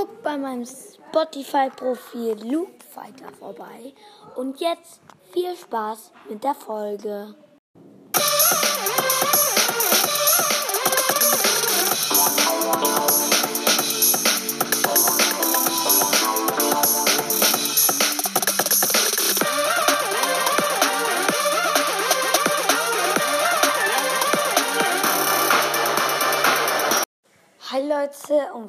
Guckt 0.00 0.22
bei 0.22 0.38
meinem 0.38 0.64
Spotify-Profil 0.64 2.50
Loop 2.50 2.82
Fighter 2.82 3.30
vorbei. 3.38 3.92
Und 4.34 4.58
jetzt 4.58 5.02
viel 5.30 5.54
Spaß 5.54 6.12
mit 6.30 6.42
der 6.42 6.54
Folge. 6.54 7.34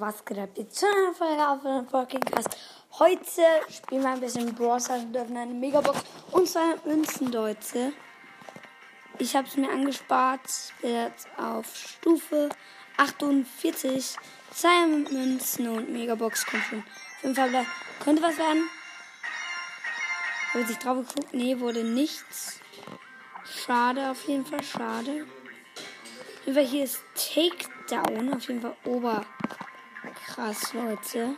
Was 0.01 0.25
geht 0.25 0.39
ab? 0.39 0.49
Jetzt 0.55 0.79
zu 0.79 0.87
einer 0.87 1.13
Folge 1.13 1.47
auf 1.47 1.61
dem 1.61 1.85
Podcast. 1.85 2.57
Heute 2.97 3.43
spielen 3.69 4.01
wir 4.01 4.09
ein 4.09 4.19
bisschen 4.19 4.53
Brawl 4.55 4.81
Stars 4.81 5.03
und 5.03 5.13
dürfen 5.13 5.37
eine 5.37 5.53
Megabox 5.53 5.99
und 6.31 6.49
zwei 6.49 6.75
Münzen, 6.85 7.31
Leute. 7.31 7.93
Ich 9.19 9.35
habe 9.35 9.47
es 9.47 9.55
mir 9.57 9.69
angespart, 9.69 10.41
bin 10.81 10.95
jetzt 10.95 11.27
auf 11.37 11.67
Stufe 11.77 12.49
48. 12.97 14.15
Zwei 14.51 14.87
Münzen 14.87 15.69
und 15.69 15.93
Megabox 15.93 16.47
kommt 16.47 16.63
schon. 16.63 16.83
Fünf 17.21 17.35
Verbleib. 17.35 17.67
Könnte 18.03 18.23
was 18.23 18.39
werden? 18.39 18.67
Habe 20.51 20.65
sich 20.65 20.79
drauf 20.79 20.97
geguckt? 20.97 21.31
Nee, 21.33 21.59
wurde 21.59 21.83
nichts. 21.83 22.59
Schade, 23.45 24.09
auf 24.09 24.27
jeden 24.27 24.47
Fall, 24.47 24.63
schade. 24.63 25.27
Fall 26.51 26.65
hier 26.65 26.85
ist 26.85 27.03
Takedown. 27.13 28.33
Auf 28.33 28.47
jeden 28.47 28.61
Fall 28.61 28.75
ober. 28.85 29.23
Krass, 30.25 30.73
Leute. 30.73 31.35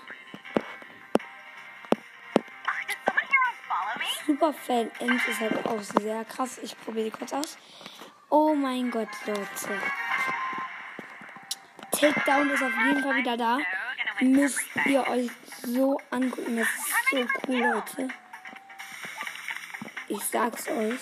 Super 4.25 4.53
Fan 4.53 4.89
Ems 4.99 5.27
ist 5.27 5.39
halt 5.39 5.65
auch 5.65 5.81
sehr 5.81 6.23
krass. 6.25 6.57
Ich 6.59 6.77
probiere 6.79 7.05
die 7.05 7.11
kurz 7.11 7.33
aus. 7.33 7.57
Oh 8.29 8.55
mein 8.55 8.89
Gott, 8.89 9.09
Leute. 9.25 9.81
Takedown 11.91 12.49
ist 12.49 12.63
auf 12.63 12.71
jeden 12.85 13.03
Fall 13.03 13.17
wieder 13.17 13.37
da. 13.37 13.57
Müsst 14.21 14.61
ihr 14.85 15.05
euch 15.07 15.29
so 15.63 15.99
angucken. 16.09 16.57
Das 16.57 16.67
ist 16.67 17.09
so 17.09 17.17
cool, 17.47 17.59
Leute. 17.59 18.07
Ich 20.07 20.23
sag's 20.23 20.67
euch. 20.69 20.99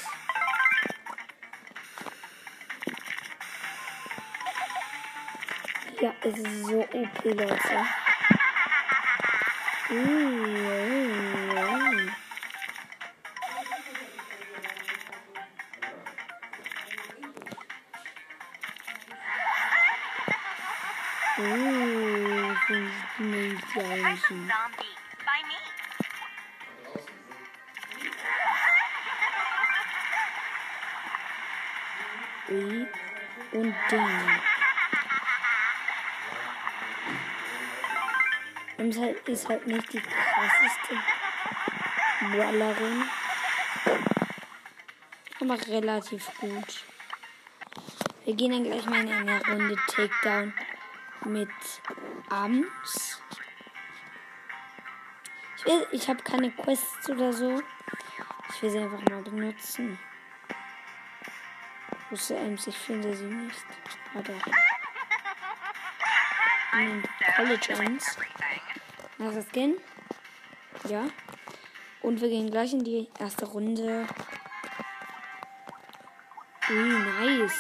Ja, 6.02 6.12
es 6.22 6.36
ist 6.36 6.66
so 6.66 6.80
OP, 6.80 7.24
Leute. 7.26 7.56
Uh. 9.92 9.96
Uh, 21.38 22.56
sind 22.68 22.92
die 23.20 23.24
Mädchen. 23.24 24.52
Und 33.54 33.76
Ding. 33.92 34.51
Und 38.92 39.00
halt 39.00 39.30
ist 39.30 39.48
halt 39.48 39.66
nicht 39.68 39.94
die 39.94 40.02
krasseste 40.02 41.00
Brawlerin. 42.20 43.06
Aber 45.40 45.68
relativ 45.68 46.30
gut. 46.42 46.84
Wir 48.26 48.36
gehen 48.36 48.52
dann 48.52 48.64
gleich 48.66 48.86
mal 48.88 49.00
in 49.00 49.14
eine 49.14 49.46
Runde 49.46 49.78
Takedown 49.88 50.54
mit 51.24 51.50
Ams. 52.30 53.22
Ich, 55.64 56.02
ich 56.02 56.10
habe 56.10 56.22
keine 56.24 56.52
Quests 56.52 57.10
oder 57.10 57.32
so. 57.32 57.62
Ich 58.50 58.62
will 58.62 58.72
sie 58.72 58.80
einfach 58.80 59.02
mal 59.10 59.22
benutzen. 59.22 59.98
Wo 62.10 62.34
Ems? 62.34 62.68
Ich 62.68 62.78
finde 62.78 63.16
sie 63.16 63.24
nicht. 63.24 63.66
Doch. 64.16 64.52
Hm, 66.72 67.04
College 67.38 67.74
Ems. 67.74 68.18
Das 69.22 69.46
Skin? 69.50 69.80
Ja. 70.90 71.08
Und 72.02 72.22
wir 72.22 72.30
gehen 72.30 72.50
gleich 72.50 72.74
in 72.74 72.84
die 72.84 73.08
erste 73.20 73.46
Runde. 73.46 74.08
Ui, 76.68 76.76
nice. 76.76 77.54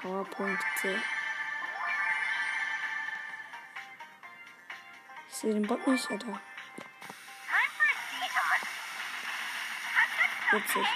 Powerpunkte. 0.00 1.02
Ich 5.28 5.34
sehe 5.34 5.52
den 5.52 5.66
Bot 5.66 5.86
nicht, 5.86 6.10
oder? 6.10 6.40
Witzig. 10.52 10.86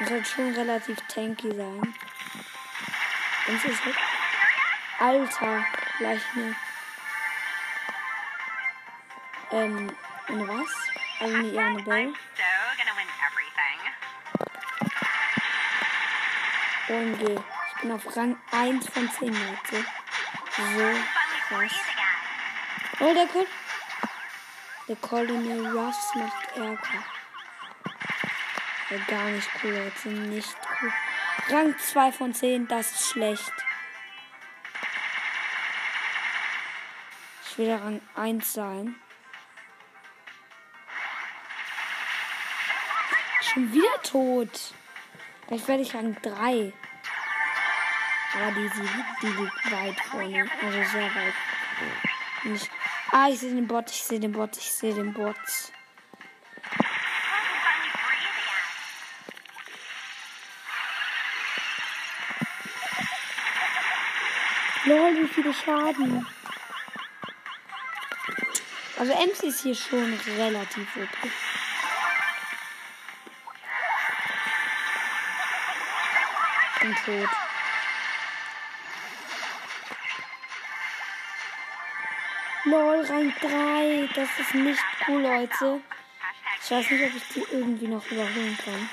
Muss 0.00 0.10
halt 0.10 0.26
schon 0.26 0.54
relativ 0.54 0.98
tanky 1.06 1.54
sein. 1.54 1.80
Und 1.80 3.54
es 3.56 3.64
ist 3.66 3.84
halt. 3.84 3.96
Alter, 4.98 5.66
gleich 5.98 6.22
eine. 6.34 6.56
Ähm, 9.56 9.90
eine 10.28 10.48
was? 10.48 10.70
Also 11.18 11.34
eine, 11.34 11.48
ja, 11.48 11.66
eine. 11.66 12.12
OMG. 16.88 17.22
Ich 17.22 17.80
bin 17.80 17.90
auf 17.90 18.16
Rang 18.16 18.36
1 18.50 18.88
von 18.90 19.10
10, 19.10 19.28
Leute. 19.28 19.86
So 20.56 20.90
krass. 21.48 21.72
Oh, 23.00 23.14
der 23.14 23.26
Col 23.26 23.46
Der 24.88 24.96
Colonel 24.96 25.66
Ruffs 25.68 26.14
macht 26.16 26.54
Ärger. 26.54 27.04
Ja, 28.90 28.98
gar 29.08 29.30
nicht 29.30 29.48
cool, 29.62 29.70
Leute. 29.70 30.08
Nicht 30.08 30.54
cool. 30.82 30.92
Rang 31.48 31.78
2 31.78 32.12
von 32.12 32.34
10, 32.34 32.68
das 32.68 32.92
ist 32.92 33.08
schlecht. 33.08 33.52
Ich 37.48 37.56
will 37.56 37.72
Rang 37.72 38.02
1 38.16 38.52
sein. 38.52 38.96
Schon 43.56 43.72
wieder 43.72 44.02
tot. 44.02 44.74
Vielleicht 45.46 45.66
werde 45.66 45.82
ich 45.82 45.94
Rang 45.94 46.14
3. 46.20 46.74
Aber 48.34 48.50
die, 48.50 48.68
die, 48.68 49.22
die 49.22 49.26
liegt 49.28 49.72
weit 49.72 49.98
vorne. 50.10 50.46
Also 50.62 50.78
sehr 50.92 51.14
weit. 51.14 51.34
Nicht. 52.44 52.70
Ah, 53.12 53.28
ich 53.30 53.38
sehe 53.38 53.54
den 53.54 53.66
Bot, 53.66 53.90
ich 53.90 54.02
sehe 54.02 54.20
den 54.20 54.32
Bot, 54.32 54.58
ich 54.58 54.70
sehe 54.70 54.92
den 54.92 55.14
Bot. 55.14 55.36
Lol, 64.84 65.16
wie 65.16 65.28
viele 65.28 65.54
Schaden. 65.54 66.26
Also 68.98 69.12
MC 69.14 69.44
ist 69.44 69.62
hier 69.62 69.74
schon 69.74 70.12
relativ 70.36 70.94
OP. 70.98 71.30
Schon 76.86 76.94
tot. 77.04 77.28
Lol, 82.64 83.04
Rang 83.06 83.34
3. 83.40 84.08
Das 84.14 84.28
ist 84.38 84.54
nicht 84.54 84.84
cool, 85.08 85.22
Leute. 85.22 85.80
Ich 86.62 86.70
weiß 86.70 86.90
nicht, 86.90 87.04
ob 87.04 87.16
ich 87.16 87.28
die 87.34 87.46
irgendwie 87.52 87.88
noch 87.88 88.06
überholen 88.06 88.58
kann. 88.64 88.90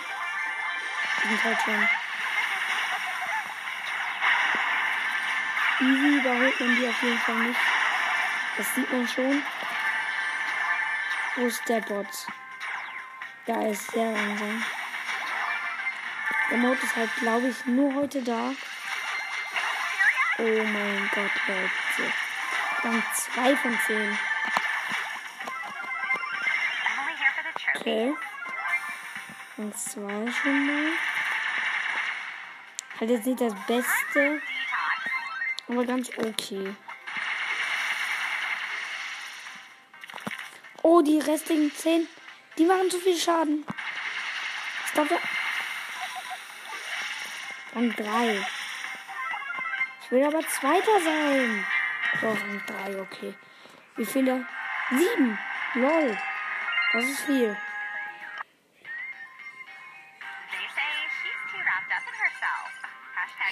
Sind 1.21 1.43
halt 1.43 1.57
schon. 1.61 1.87
Easy 5.81 6.17
überholt 6.17 6.59
man 6.59 6.75
die 6.75 6.87
auf 6.87 7.03
jeden 7.03 7.19
Fall 7.19 7.35
nicht. 7.35 7.59
Das 8.57 8.75
sieht 8.75 8.91
man 8.91 9.07
schon. 9.07 9.43
Wo 11.35 11.45
ist 11.45 11.67
der 11.69 11.81
Bot? 11.81 12.07
Da 13.45 13.67
ist 13.67 13.91
sehr 13.91 14.11
langsam. 14.11 14.63
Der 16.53 16.61
Mode 16.61 16.79
ist 16.83 16.95
halt, 16.95 17.09
glaube 17.15 17.47
ich, 17.47 17.65
nur 17.65 17.95
heute 17.95 18.21
da. 18.21 18.53
Oh 20.37 20.43
mein 20.43 21.09
Gott, 21.15 21.31
Leute. 21.47 22.13
Rang 22.83 23.03
2 23.11 23.55
von 23.55 23.79
10. 23.87 23.97
I'm 23.97 24.09
only 26.99 27.15
here 27.17 27.31
for 27.33 27.43
the 27.43 27.53
trophy. 27.59 27.79
Okay. 27.79 28.13
Rang 29.57 29.73
2 29.73 30.31
schon 30.31 30.67
mal. 30.67 30.91
Halt 32.99 33.09
jetzt 33.09 33.25
nicht 33.25 33.41
das 33.41 33.55
Beste, 33.65 34.39
aber 35.67 35.85
ganz 35.85 36.11
okay. 36.19 36.75
Oh, 40.83 41.01
die 41.01 41.17
restlichen 41.17 41.75
10, 41.75 42.07
die 42.59 42.65
machen 42.65 42.91
zu 42.91 42.99
viel 42.99 43.17
Schaden. 43.17 43.65
Ich 44.85 44.93
glaube, 44.93 45.19
Rang 47.75 47.95
3. 47.95 48.45
Ich 50.01 50.11
will 50.11 50.23
aber 50.25 50.41
Zweiter 50.47 50.99
sein. 51.03 51.65
So, 52.21 52.27
Rang 52.27 52.61
3, 52.65 53.01
okay. 53.01 53.33
Wie 53.95 54.05
viele? 54.05 54.45
7. 54.91 55.39
Lol. 55.75 56.17
Das 56.93 57.03
ist 57.03 57.21
viel. 57.21 57.57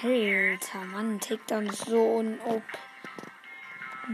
Alter, 0.03 0.85
Mann, 0.85 1.19
Takedown 1.19 1.67
ist 1.67 1.85
so 1.85 2.21
ein 2.21 2.39
OP. 2.41 2.63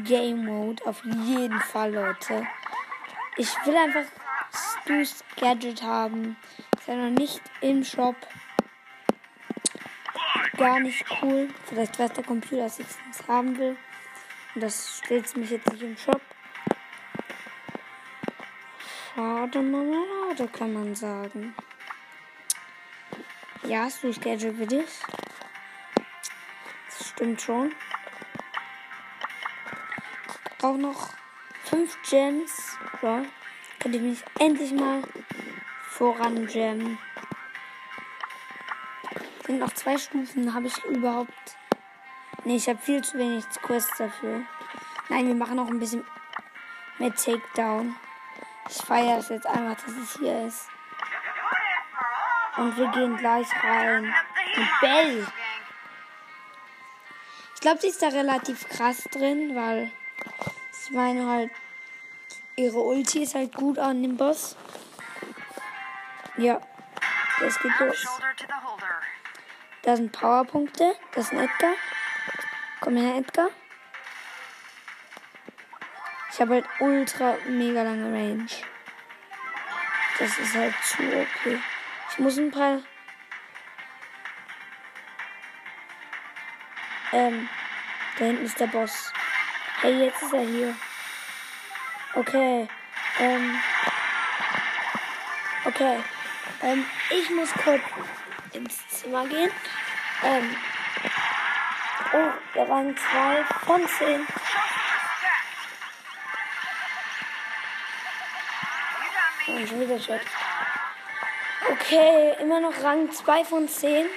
Game 0.04 0.46
Mode 0.46 0.86
auf 0.86 1.04
jeden 1.04 1.60
Fall, 1.60 1.94
Leute. 1.94 2.48
Ich 3.38 3.50
will 3.66 3.76
einfach 3.76 4.06
Stu's 4.52 5.24
Gadget 5.38 5.82
haben. 5.82 6.38
Ist 6.78 6.88
ja 6.88 6.96
noch 6.96 7.10
nicht 7.10 7.42
im 7.62 7.84
Shop. 7.84 8.16
Gar 10.58 10.80
nicht 10.80 11.06
cool. 11.22 11.50
Vielleicht 11.66 12.00
weiß 12.00 12.14
der 12.14 12.24
Computer, 12.24 12.64
dass 12.64 12.80
ich 12.80 12.88
es 13.12 13.28
haben 13.28 13.56
will. 13.60 13.78
Und 14.56 14.62
das 14.62 14.98
steht 14.98 15.38
mich 15.38 15.52
jetzt 15.52 15.72
nicht 15.72 15.84
im 15.84 15.96
Shop. 15.96 16.22
Schade, 19.14 19.62
Marmelade, 19.62 20.48
kann 20.48 20.74
man 20.74 20.96
sagen. 20.96 21.54
Ja, 23.64 23.88
Stu's 23.90 24.20
Gadget 24.20 24.58
will 24.58 24.74
ich. 24.74 25.02
Das 26.88 27.10
stimmt 27.10 27.40
schon. 27.40 27.76
Auch 30.64 30.78
noch 30.78 31.14
fünf 31.66 31.98
Gems. 32.10 32.78
Ja, 33.04 33.24
kann 33.80 33.94
ich 33.94 34.02
mich 34.02 34.24
endlich 34.40 34.72
mal 34.72 35.04
voran 35.84 36.48
gemmen. 36.48 36.98
Sind 39.48 39.60
noch 39.60 39.74
zwei 39.74 39.98
Stufen. 39.98 40.54
Habe 40.54 40.68
ich 40.68 40.84
überhaupt. 40.84 41.32
Nee, 42.44 42.58
ich 42.58 42.68
habe 42.68 42.80
viel 42.80 43.02
zu 43.02 43.18
wenig 43.18 43.46
Quests 43.62 43.98
dafür. 43.98 44.42
Nein, 45.10 45.28
wir 45.28 45.36
machen 45.36 45.56
noch 45.56 45.70
ein 45.70 45.80
bisschen 45.80 46.06
mehr 47.00 47.16
Takedown. 47.16 47.96
Ich 48.70 48.78
feiere 48.78 49.20
es 49.20 49.30
jetzt 49.30 49.48
einfach, 49.48 49.82
dass 49.84 49.96
es 49.96 50.18
hier 50.20 50.46
ist. 50.46 50.68
Und 52.58 52.78
wir 52.78 52.88
gehen 52.90 53.16
gleich 53.16 53.48
rein. 53.64 54.14
Und 54.58 54.70
Bell. 54.82 55.28
Ich 57.56 57.62
glaube, 57.62 57.80
sie 57.80 57.88
ist 57.88 58.02
da 58.02 58.10
relativ 58.10 58.68
krass 58.68 59.04
drin, 59.12 59.56
weil 59.56 59.92
ich 60.84 60.92
meine 60.92 61.26
halt, 61.26 61.52
ihre 62.56 62.80
Ulti 62.80 63.24
ist 63.24 63.36
halt 63.36 63.54
gut 63.54 63.80
an 63.80 64.02
dem 64.04 64.18
Boss. 64.18 64.58
Ja, 66.38 66.60
das 67.40 67.60
geht 67.60 67.80
los. 67.80 68.08
Da 69.88 69.96
sind 69.96 70.12
Powerpunkte. 70.12 70.98
Das 71.14 71.28
ist 71.28 71.32
ein 71.32 71.46
Edgar. 71.46 71.72
Komm 72.82 72.98
her, 72.98 73.16
Edgar. 73.16 73.48
Ich 76.30 76.42
habe 76.42 76.56
halt 76.56 76.66
ultra 76.82 77.38
mega 77.48 77.84
lange 77.84 78.12
Range. 78.12 78.48
Das 80.20 80.38
ist 80.40 80.56
halt 80.56 80.74
zu 80.84 81.04
OP. 81.04 81.62
Ich 82.12 82.20
muss 82.20 82.38
ein 82.38 82.52
paar. 82.52 82.82
Ähm, 87.14 87.48
da 88.20 88.26
hinten 88.26 88.44
ist 88.44 88.60
der 88.60 88.68
Boss. 88.68 89.14
Hey, 89.80 90.04
jetzt 90.04 90.22
ist 90.22 90.34
er 90.34 90.42
hier. 90.42 90.76
Okay. 92.14 92.68
Ähm. 93.22 93.58
Okay. 95.64 96.04
Ähm, 96.62 96.86
ich 97.10 97.30
muss 97.30 97.54
kurz 97.54 97.82
ins 98.58 98.88
Zimmer 98.90 99.26
gehen. 99.28 99.52
Ähm. 100.24 100.56
Oh, 102.14 102.32
der 102.56 102.70
Rang 102.70 102.96
2 102.96 103.44
von 103.66 103.88
10. 103.88 104.28
Und 109.48 109.70
schon 109.70 109.80
wieder 109.80 110.00
Chat. 110.00 110.22
Okay, 111.72 112.36
immer 112.42 112.60
noch 112.60 112.84
Rang 112.84 113.12
2 113.12 113.46
von 113.46 113.68
10. 113.68 114.08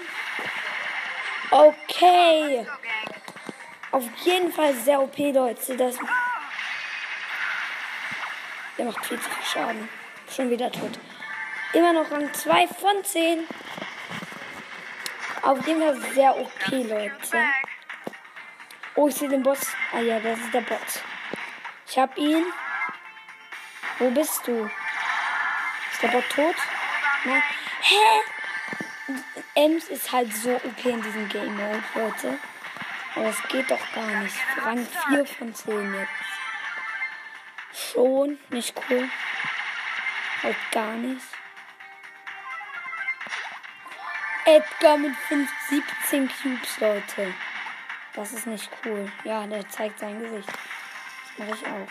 Okay. 1.51 2.67
Auf 3.93 4.05
jeden 4.25 4.53
Fall 4.53 4.75
sehr 4.75 5.01
OP, 5.01 5.19
Leute. 5.19 5.77
Das 5.77 5.97
der 8.79 8.87
macht 8.87 9.05
viel 9.05 9.21
zu 9.21 9.29
viel 9.29 9.45
Schaden. 9.45 9.89
Schon 10.35 10.49
wieder 10.49 10.73
tot. 10.73 10.99
Immer 11.73 11.93
noch 11.93 12.11
Rang 12.11 12.33
2 12.33 12.67
von 12.69 13.05
10. 13.05 13.47
Auf 15.51 15.67
jeden 15.67 15.83
Fall 15.83 16.01
sehr 16.13 16.37
OP, 16.37 16.69
Leute. 16.69 17.45
Oh, 18.95 19.09
ich 19.09 19.17
sehe 19.17 19.29
den 19.29 19.43
Boss. 19.43 19.59
Ah 19.93 19.99
ja, 19.99 20.21
das 20.21 20.39
ist 20.39 20.55
der 20.55 20.61
Bot. 20.61 20.79
Ich 21.89 21.99
hab 21.99 22.17
ihn. 22.17 22.45
Wo 23.99 24.11
bist 24.11 24.47
du? 24.47 24.71
Ist 25.93 26.03
der 26.03 26.09
Bot 26.09 26.23
tot? 26.31 26.55
Nein. 27.25 27.43
Hä? 27.81 27.97
Ems 29.57 29.89
ist 29.89 30.13
halt 30.13 30.33
so 30.33 30.55
OP 30.55 30.85
in 30.85 31.03
diesem 31.03 31.29
Game 31.29 31.59
Leute. 31.97 32.39
Aber 33.17 33.25
das 33.25 33.43
geht 33.49 33.69
doch 33.73 33.93
gar 33.93 34.07
nicht. 34.23 34.37
Rang 34.65 34.87
4 35.09 35.27
von 35.27 35.53
10 35.53 35.95
jetzt. 35.95 36.11
Schon, 37.93 38.39
nicht 38.51 38.73
cool. 38.89 39.11
Halt 40.45 40.57
gar 40.71 40.93
nicht. 40.93 41.27
Edgar 44.51 44.97
mit 44.97 45.15
5, 45.29 45.49
17 45.69 46.29
Cubes, 46.29 46.81
Leute. 46.81 47.33
Das 48.15 48.33
ist 48.33 48.49
nicht 48.49 48.69
cool. 48.85 49.09
Ja, 49.23 49.47
der 49.47 49.69
zeigt 49.69 50.01
sein 50.01 50.19
Gesicht. 50.19 50.49
Das 50.49 51.39
mache 51.39 51.57
ich 51.57 51.67
auch. 51.69 51.87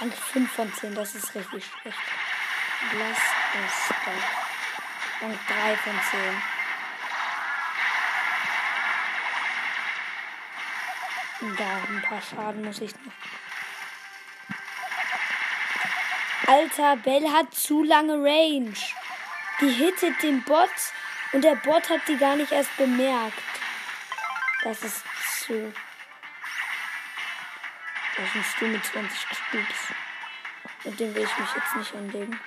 Rang 0.00 0.10
5 0.10 0.52
von 0.52 0.74
10, 0.74 0.94
das 0.96 1.14
ist 1.14 1.32
richtig 1.36 1.64
schlecht. 1.64 1.98
Lass 2.98 3.18
es 3.66 3.88
doch. 4.04 5.22
Rang 5.22 5.38
3 5.46 5.76
von 5.76 6.00
10. 11.40 11.56
Da, 11.56 11.76
ein 11.88 12.02
paar 12.02 12.20
Schaden 12.20 12.64
muss 12.64 12.80
ich 12.80 12.92
noch. 12.96 13.33
Alter, 16.46 16.96
Bell 16.96 17.30
hat 17.32 17.54
zu 17.54 17.82
lange 17.82 18.14
Range. 18.14 18.74
Die 19.60 19.70
hittet 19.70 20.22
den 20.22 20.42
Bot 20.42 20.68
und 21.32 21.42
der 21.42 21.54
Bot 21.56 21.88
hat 21.88 22.00
die 22.06 22.16
gar 22.16 22.36
nicht 22.36 22.52
erst 22.52 22.76
bemerkt. 22.76 23.38
Das 24.62 24.82
ist 24.82 25.02
zu. 25.40 25.72
Das 28.16 28.26
ist 28.26 28.34
ein 28.34 28.44
Stuhl 28.44 28.68
mit 28.68 28.84
20 28.84 29.26
Cubes. 29.50 29.64
Mit 30.84 31.00
dem 31.00 31.14
will 31.14 31.24
ich 31.24 31.38
mich 31.38 31.48
jetzt 31.54 31.76
nicht 31.76 31.94
anlegen. 31.94 32.40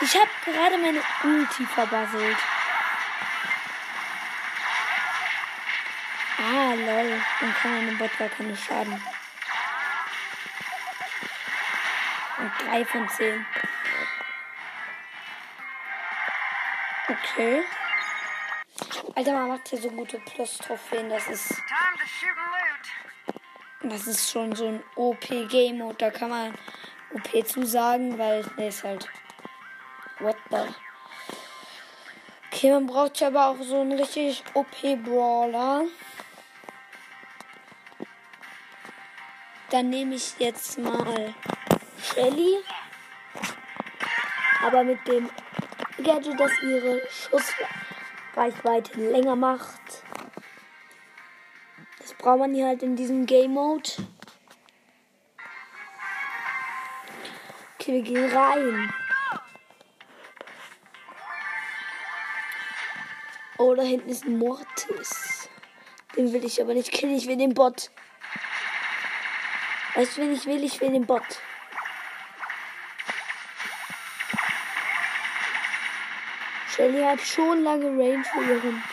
Ich 0.00 0.14
habe 0.14 0.30
gerade 0.44 0.78
meine 0.78 1.02
Ulti 1.22 1.66
verbasselt. 1.66 2.36
Ah, 6.38 6.74
lol. 6.74 7.22
Dann 7.40 7.54
kann 7.54 7.74
man 7.76 7.86
dem 7.86 7.98
Bot 7.98 8.18
gar 8.18 8.28
keine 8.28 8.56
Schaden. 8.56 9.02
3 12.66 12.84
von 12.84 13.08
10. 13.08 13.46
Okay. 17.08 17.62
Alter, 19.14 19.32
man 19.32 19.48
macht 19.48 19.68
hier 19.68 19.78
so 19.78 19.90
gute 19.90 20.18
Plus-Trophäen. 20.18 21.08
Das 21.08 21.28
ist, 21.28 21.48
Time 21.48 21.96
to 21.98 22.06
shoot 22.06 22.36
and 22.36 23.82
loot. 23.82 23.92
das 23.92 24.06
ist 24.06 24.30
schon 24.30 24.54
so 24.56 24.66
ein 24.66 24.82
OP-Game-Mode. 24.96 25.96
Da 25.98 26.10
kann 26.10 26.30
man 26.30 26.54
OP 27.14 27.46
zusagen, 27.46 28.18
weil 28.18 28.42
der 28.58 28.68
ist 28.68 28.82
halt. 28.82 29.08
What 30.18 30.36
the? 30.50 30.74
Okay, 32.50 32.72
man 32.72 32.86
braucht 32.86 33.20
ja 33.20 33.28
aber 33.28 33.46
auch 33.46 33.62
so 33.62 33.80
einen 33.80 33.92
richtig 33.92 34.42
OP-Brawler. 34.54 35.84
Dann 39.70 39.90
nehme 39.90 40.14
ich 40.14 40.38
jetzt 40.38 40.78
mal 40.78 41.34
Shelly. 42.02 42.58
Aber 44.62 44.84
mit 44.84 45.06
dem 45.06 45.30
Gadget, 46.02 46.38
das 46.38 46.50
ihre 46.62 47.02
Schussreichweite 47.10 49.00
länger 49.10 49.36
macht. 49.36 49.80
Das 51.98 52.14
braucht 52.14 52.40
man 52.40 52.54
hier 52.54 52.66
halt 52.66 52.82
in 52.82 52.96
diesem 52.96 53.26
Game 53.26 53.52
Mode. 53.52 53.90
Okay, 57.74 57.94
wir 57.94 58.02
gehen 58.02 58.36
rein. 58.36 58.92
Oh, 63.58 63.74
da 63.74 63.82
hinten 63.82 64.10
ist 64.10 64.24
ein 64.24 64.38
Mortis. 64.38 65.48
Den 66.16 66.32
will 66.32 66.44
ich 66.44 66.60
aber 66.60 66.74
nicht 66.74 66.92
killen, 66.92 67.16
ich 67.16 67.26
will 67.26 67.36
den 67.36 67.54
Bot. 67.54 67.90
Weißt 69.94 70.16
du, 70.16 70.22
wen 70.22 70.32
ich 70.32 70.46
will? 70.46 70.62
Ich 70.62 70.80
will 70.80 70.90
den 70.90 71.06
Bot. 71.06 71.22
Shelly 76.76 77.02
hat 77.02 77.20
schon 77.22 77.64
lange 77.64 77.86
Range 77.86 78.22
für 78.22 78.44
ihren. 78.44 78.84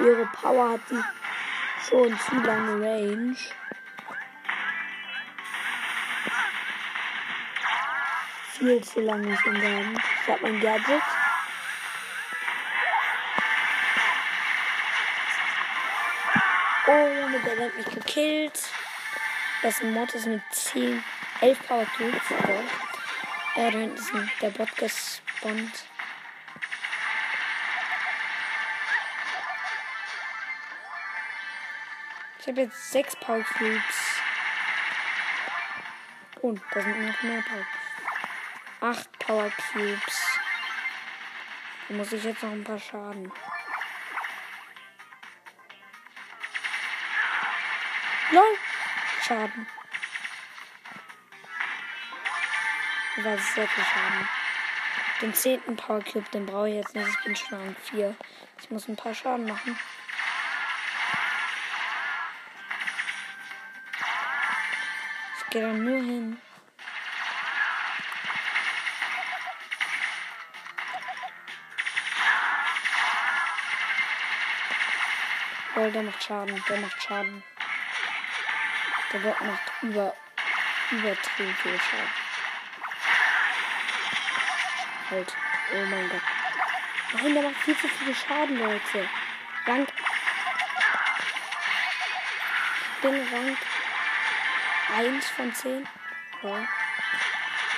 Ihre 0.00 0.26
Power 0.26 0.72
hat 0.72 0.80
die 0.90 1.02
schon 1.88 2.18
zu 2.18 2.34
lange 2.34 2.86
Range. 2.86 3.36
Viel 8.58 8.84
zu 8.84 9.00
lange, 9.00 9.28
man 9.28 9.60
sagen. 9.62 10.02
Ich 10.22 10.28
hab 10.30 10.42
mein 10.42 10.60
Gadget. 10.60 11.02
Oh, 16.86 17.46
der 17.46 17.64
hat 17.64 17.74
mich 17.74 17.86
gekillt. 17.86 18.60
Das 19.62 19.82
Mod 19.82 20.14
ist 20.14 20.26
mit 20.26 20.42
10, 20.50 21.02
11 21.40 21.66
Power 21.66 21.86
Cubes. 21.96 22.87
Oh. 23.58 23.60
Äh, 23.60 23.70
da 23.72 23.78
hinten 23.78 23.96
ist 23.96 24.12
der 24.40 24.50
Bot 24.50 24.76
gespawnt. 24.76 25.84
Ich 32.38 32.46
habe 32.46 32.60
jetzt 32.62 32.92
6 32.92 33.16
Power 33.16 33.42
Cubes. 33.42 34.20
Und 36.40 36.62
da 36.72 36.80
sind 36.80 37.06
noch 37.06 37.22
mehr 37.22 37.42
Power 37.42 37.66
Cubes. 38.80 38.98
8 39.00 39.18
Power 39.18 39.50
Cubes. 39.72 40.38
Da 41.88 41.94
muss 41.94 42.12
ich 42.12 42.24
jetzt 42.24 42.42
noch 42.42 42.52
ein 42.52 42.64
paar 42.64 42.78
Schaden. 42.78 43.32
Lol. 48.30 48.58
Schaden. 49.26 49.66
War 53.24 53.36
sehr 53.36 53.66
viel 53.66 53.84
Schaden. 53.84 54.28
Den 55.20 55.34
zehnten 55.34 55.74
Power 55.74 56.00
Cube, 56.04 56.30
den 56.32 56.46
brauche 56.46 56.68
ich 56.68 56.76
jetzt 56.76 56.94
nicht. 56.94 57.08
Ich 57.08 57.24
bin 57.24 57.34
schon 57.34 57.58
an 57.58 57.76
4. 57.90 58.14
Ich 58.60 58.70
muss 58.70 58.86
ein 58.86 58.94
paar 58.94 59.12
Schaden 59.12 59.44
machen. 59.44 59.76
Ich 65.36 65.50
gehe 65.50 65.62
da 65.62 65.72
nur 65.72 65.98
hin. 65.98 66.40
Oh, 75.74 75.90
der 75.90 76.02
macht 76.04 76.22
Schaden, 76.22 76.64
der 76.68 76.80
macht 76.80 77.02
Schaden. 77.02 77.42
Der 79.12 79.18
Bot 79.18 79.40
macht 79.40 79.72
über, 79.82 80.14
übertrieben 80.92 81.54
viel 81.62 81.80
Schaden. 81.80 82.27
Halt. 85.10 85.34
Oh 85.72 85.86
mein 85.86 86.08
Gott. 86.10 86.20
Nein, 87.14 87.34
der 87.34 87.42
macht 87.44 87.56
viel 87.56 87.76
zu 87.76 87.88
viel 87.88 88.14
Schaden, 88.14 88.58
Leute. 88.58 89.08
Rank. 89.66 89.88
Ich 92.94 93.02
bin 93.02 93.14
Rank 93.32 93.58
1 94.96 95.28
von 95.30 95.54
10. 95.54 95.88
Ja. 96.42 96.68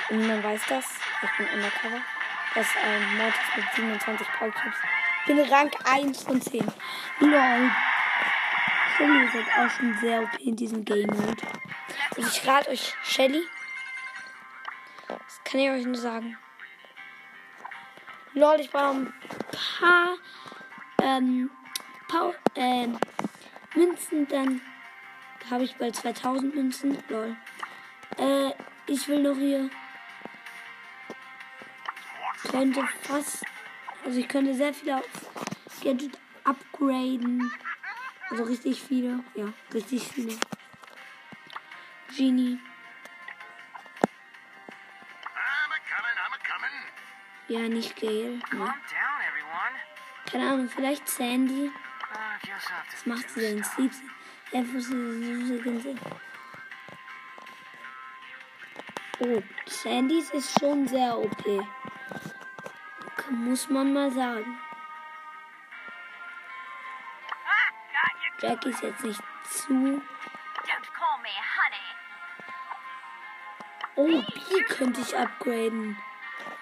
Und 0.09 0.19
niemand 0.19 0.43
weiß 0.43 0.61
das. 0.67 0.85
Ich 1.23 1.37
bin 1.37 1.47
undercover. 1.53 2.01
Das 2.53 2.67
ist 2.67 2.77
ein 2.77 3.17
Mortis 3.17 3.55
mit 3.55 3.65
27 3.75 4.27
Power 4.37 4.51
Cubes. 4.51 4.77
Ich 5.25 5.35
bin 5.35 5.39
Rank 5.39 5.73
1 5.85 6.23
von 6.23 6.41
10. 6.41 6.65
LOL. 7.19 7.71
Shelly 8.97 9.23
ist 9.23 9.33
halt 9.33 9.47
auch 9.57 9.69
schon 9.77 9.97
sehr 9.99 10.21
OP 10.21 10.39
in 10.39 10.55
diesem 10.57 10.83
Game 10.83 11.07
Mode. 11.07 11.41
Und 12.17 12.27
ich 12.27 12.45
rate 12.45 12.69
euch, 12.71 12.93
Shelly. 13.03 13.47
Das 15.07 15.41
kann 15.45 15.61
ich 15.61 15.69
euch 15.69 15.85
nur 15.85 15.95
sagen. 15.95 16.37
Lol, 18.33 18.61
ich 18.61 18.71
brauche 18.71 18.95
ein 18.95 19.13
paar 19.51 20.17
ähm, 21.01 21.49
Pau 22.07 22.33
ähm, 22.55 22.97
Münzen, 23.75 24.25
dann 24.27 24.61
habe 25.49 25.65
ich 25.65 25.75
bald 25.75 25.95
2000 25.95 26.55
Münzen. 26.55 26.97
Lol. 27.09 27.35
Äh, 28.17 28.51
ich 28.87 29.07
will 29.09 29.21
noch 29.21 29.35
hier. 29.35 29.69
Könnte 32.49 32.87
fast. 33.01 33.43
Also 34.05 34.19
ich 34.19 34.27
könnte 34.27 34.53
sehr 34.53 34.73
viele 34.73 34.97
auf 34.97 35.09
Gadget 35.83 36.17
upgraden. 36.45 37.51
Also 38.29 38.43
richtig 38.43 38.81
viele. 38.81 39.23
Ja, 39.35 39.51
richtig 39.73 40.07
viele. 40.07 40.37
Genie. 42.15 42.59
Ja, 47.51 47.67
nicht. 47.67 47.97
Calm 47.97 48.41
Ne. 48.53 48.73
Keine 50.25 50.49
Ahnung, 50.49 50.69
vielleicht 50.69 51.05
Sandy. 51.09 51.67
Uh, 51.67 52.47
Was 52.93 53.05
macht 53.05 53.29
sie 53.29 53.41
denn? 53.41 53.61
Sleeps. 53.61 53.97
Einfach 54.53 54.79
so 54.79 54.95
so 54.95 55.95
Oh, 59.19 59.43
Sandys 59.65 60.29
ist 60.29 60.57
schon 60.61 60.87
sehr 60.87 61.17
OP. 61.17 61.67
Muss 63.29 63.69
man 63.69 63.91
mal 63.91 64.09
sagen. 64.11 64.57
Jackie 68.41 68.69
ist 68.69 68.81
jetzt 68.81 69.03
nicht 69.03 69.21
zu. 69.43 70.01
Oh, 73.95 74.07
B 74.07 74.63
könnte 74.69 75.01
ich 75.01 75.17
upgraden. 75.17 75.97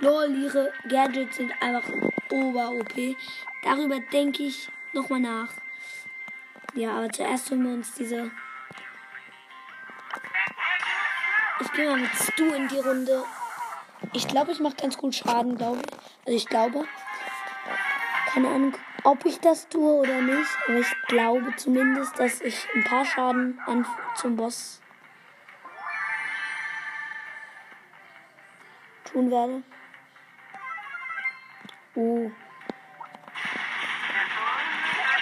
Lol, 0.02 0.34
ihre 0.34 0.72
Gadgets 0.88 1.36
sind 1.36 1.52
einfach 1.62 1.84
ober-OP. 2.32 3.18
Darüber 3.64 4.00
denke 4.00 4.44
ich 4.44 4.70
nochmal 4.94 5.20
nach. 5.20 5.50
Ja, 6.74 6.94
aber 6.98 7.10
zuerst 7.10 7.52
holen 7.52 7.64
wir 7.64 7.74
uns 7.74 7.94
diese. 7.96 8.32
Ich 11.60 11.72
gehe 11.74 11.90
mal 11.90 12.00
mit 12.00 12.12
Stu 12.16 12.46
in 12.46 12.70
die 12.70 12.80
Runde. 12.80 13.26
Ich 14.14 14.26
glaube, 14.26 14.54
ich 14.54 14.62
mache 14.62 14.78
ganz 14.78 14.98
gut 14.98 15.14
Schaden, 15.16 15.58
glaube 15.58 15.82
ich. 15.86 15.94
Also 16.26 16.38
ich 16.38 16.48
glaube. 16.48 16.88
Keine 18.28 18.48
Ahnung, 18.48 18.78
ob 19.04 19.26
ich 19.26 19.42
das 19.42 19.68
tue 19.68 19.92
oder 19.92 20.22
nicht. 20.22 20.50
Aber 20.68 20.80
ich 20.80 20.96
glaube 21.08 21.54
zumindest, 21.58 22.18
dass 22.18 22.40
ich 22.40 22.68
ein 22.74 22.86
paar 22.86 23.04
Schaden 23.04 23.60
an 23.66 23.86
zum 24.16 24.38
Boss 24.38 24.80
tun 29.04 29.30
werde. 29.30 29.62
Oh. 32.00 32.32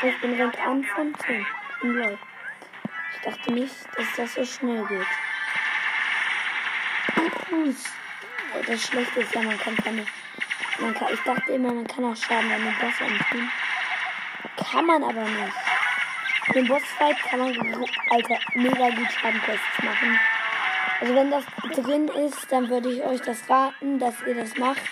Ich 0.03 0.21
bin 0.21 0.39
Rank 0.39 0.59
1 0.59 0.87
von 0.89 1.15
10. 1.25 1.47
In 1.81 1.93
LOL. 1.93 2.19
Ich 3.15 3.21
dachte 3.23 3.51
nicht, 3.51 3.75
dass 3.95 4.05
das 4.15 4.33
so 4.35 4.45
schnell 4.45 4.85
geht. 4.85 5.07
Das 8.67 8.83
Schlechte 8.83 9.21
ist 9.21 9.33
ja, 9.33 9.41
man 9.41 9.57
kann 9.57 9.75
keine. 9.77 10.05
Man 10.79 10.93
kann, 10.93 11.11
ich 11.11 11.19
dachte 11.21 11.51
immer, 11.51 11.73
man 11.73 11.87
kann 11.87 12.05
auch 12.05 12.15
Schaden 12.15 12.51
an 12.51 12.61
den 12.63 12.75
Boss 12.79 13.01
antun. 13.01 13.49
Kann 14.71 14.85
man 14.85 15.03
aber 15.03 15.23
nicht. 15.23 15.53
Den 16.53 16.67
Bossfight 16.67 17.17
kann 17.23 17.39
man, 17.39 17.49
Alter, 18.11 18.37
mega 18.53 18.89
gut 18.89 19.11
Schadentests 19.11 19.81
machen. 19.81 20.19
Also 21.01 21.15
wenn 21.15 21.31
das 21.31 21.45
drin 21.73 22.07
ist, 22.07 22.51
dann 22.51 22.69
würde 22.69 22.91
ich 22.91 23.03
euch 23.03 23.21
das 23.21 23.49
raten, 23.49 23.97
dass 23.97 24.21
ihr 24.27 24.35
das 24.35 24.55
macht. 24.57 24.83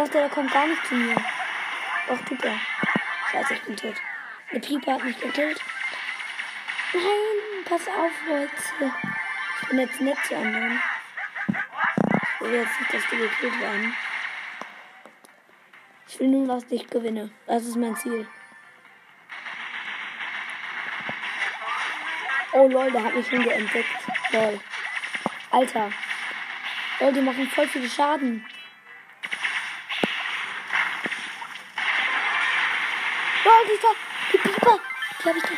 Dachte, 0.00 0.18
er 0.18 0.30
kommt 0.30 0.50
gar 0.50 0.66
nicht 0.66 0.86
zu 0.86 0.94
mir. 0.94 1.14
Doch, 2.08 2.18
tut 2.24 2.42
er. 2.42 2.58
Scheiße, 3.30 3.52
ich 3.52 3.62
bin 3.64 3.76
tot. 3.76 3.94
Der 4.50 4.58
Pieper 4.58 4.94
hat 4.94 5.04
mich 5.04 5.20
gekillt. 5.20 5.60
Nein, 6.94 7.64
pass 7.66 7.86
auf, 7.86 8.10
Leute. 8.26 8.94
Ich 9.60 9.68
bin 9.68 9.78
jetzt 9.78 10.00
nett 10.00 10.16
zu 10.26 10.34
anderen. 10.34 10.80
Ich 11.48 12.40
will 12.40 12.54
jetzt 12.54 12.80
nicht, 12.80 12.94
dass 12.94 13.10
die 13.10 13.16
gekillt 13.18 13.60
werden. 13.60 13.94
Ich 16.08 16.18
will 16.18 16.28
nur, 16.28 16.46
dass 16.46 16.64
ich 16.70 16.88
gewinne. 16.88 17.30
Das 17.46 17.66
ist 17.66 17.76
mein 17.76 17.94
Ziel. 17.96 18.26
Oh 22.52 22.66
lol, 22.68 22.90
der 22.90 23.04
hat 23.04 23.14
mich 23.14 23.28
schon 23.28 23.42
geentdeckt. 23.42 23.86
Lol. 24.32 24.60
Alter. 25.50 25.92
Lol, 27.00 27.12
die 27.12 27.20
machen 27.20 27.46
voll 27.50 27.68
viel 27.68 27.86
Schaden. 27.86 28.46
Lol, 33.44 33.66
die 33.66 33.78
da. 33.80 33.88
Die 34.32 34.38
Pieper. 34.38 34.78
Die 35.18 35.28
hab 35.28 35.36
ich 35.36 35.42
doch. 35.42 35.50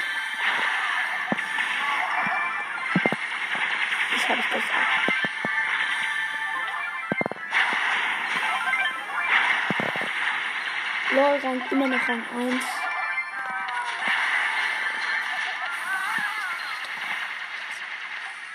Ich 4.17 4.29
hab 4.29 4.39
ich 4.39 4.45
auch. 4.45 5.03
LOL 11.15 11.39
Rang 11.43 11.62
immer 11.71 11.89
noch 11.89 12.09
Rang 12.09 12.25
1. 12.37 12.65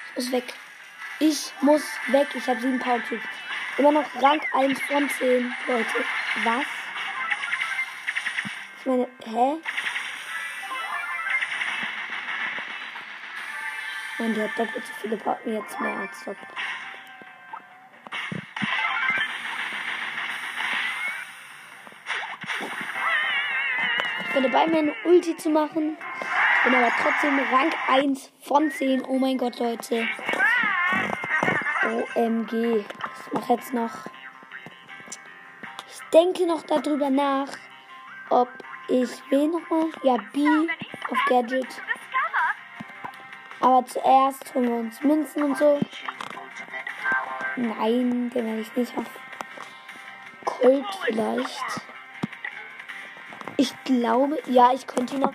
Ich 0.09 0.15
muss 0.15 0.31
weg. 0.31 0.53
Ich 1.19 1.53
muss 1.61 1.83
weg. 2.07 2.27
Ich 2.33 2.47
habe 2.47 2.61
sieben 2.61 2.79
Power 2.79 2.99
Cubes. 3.01 3.23
Immer 3.77 3.91
noch 3.91 4.05
Rang 4.21 4.41
1 4.53 4.81
von 4.83 5.09
10. 5.09 5.55
Leute, 5.67 6.05
was? 6.45 6.66
Meine, 8.87 9.09
hä? 9.25 9.57
Nein, 14.17 14.33
die 14.33 14.41
hat 14.41 14.57
doppelt 14.57 14.85
so 14.85 14.93
viele 15.01 15.17
Power. 15.17 15.37
Jetzt 15.43 15.77
mehr 15.81 15.97
als 15.97 16.23
doppelt. 16.23 16.47
Ich 24.21 24.33
bin 24.33 24.43
dabei, 24.43 24.67
meine 24.67 24.95
Ulti 25.03 25.35
zu 25.35 25.49
machen. 25.49 25.97
Bin 26.63 26.75
aber 26.75 26.91
trotzdem 27.01 27.39
Rang 27.51 27.73
1 27.89 28.31
von 28.41 28.71
10. 28.71 29.03
Oh 29.03 29.19
mein 29.19 29.37
Gott, 29.37 29.59
Leute. 29.59 30.07
OMG. 32.15 32.85
Ich 32.85 33.33
mache 33.33 33.53
jetzt 33.53 33.73
noch. 33.73 34.05
Ich 35.89 35.99
denke 36.13 36.47
noch 36.47 36.61
darüber 36.61 37.09
nach, 37.09 37.49
ich 38.87 39.09
will 39.29 39.47
nochmal. 39.47 39.89
Ja, 40.03 40.17
B 40.33 40.47
auf 41.09 41.17
Gadget. 41.27 41.67
Aber 43.59 43.85
zuerst 43.85 44.53
holen 44.53 44.67
wir 44.67 44.75
uns 44.75 45.01
Münzen 45.01 45.43
und 45.43 45.57
so. 45.57 45.79
Nein, 47.55 48.29
den 48.29 48.45
werde 48.45 48.61
ich 48.61 48.75
nicht 48.75 48.97
auf 48.97 49.05
Colt 50.45 50.85
vielleicht. 51.03 51.81
Ich 53.57 53.73
glaube, 53.83 54.37
ja, 54.45 54.71
ich 54.73 54.85
könnte 54.85 55.17
noch 55.17 55.33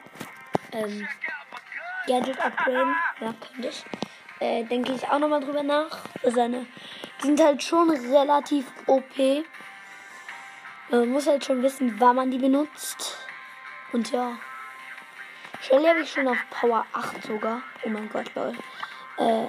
ähm, 0.70 1.08
Gadget 2.06 2.40
upgraden. 2.40 2.94
Ja, 3.20 3.34
könnte 3.40 3.68
ich. 3.68 3.84
Äh, 4.38 4.64
denke 4.64 4.92
ich 4.92 5.08
auch 5.08 5.18
nochmal 5.18 5.40
drüber 5.40 5.62
nach. 5.62 6.04
Seine, 6.22 6.66
die 7.20 7.26
sind 7.26 7.42
halt 7.42 7.62
schon 7.62 7.90
relativ 7.90 8.66
OP. 8.86 9.44
Man 10.90 11.08
muss 11.08 11.26
halt 11.26 11.44
schon 11.44 11.62
wissen, 11.62 11.98
wann 11.98 12.16
man 12.16 12.30
die 12.30 12.38
benutzt. 12.38 13.21
Und 13.92 14.10
ja. 14.10 14.38
Shelly 15.60 15.86
habe 15.86 16.00
ich 16.00 16.10
schon 16.10 16.26
auf 16.26 16.38
Power 16.50 16.84
8 16.92 17.22
sogar. 17.24 17.62
Oh 17.84 17.88
mein 17.88 18.08
Gott, 18.08 18.34
lol. 18.34 18.52
Äh, 19.18 19.46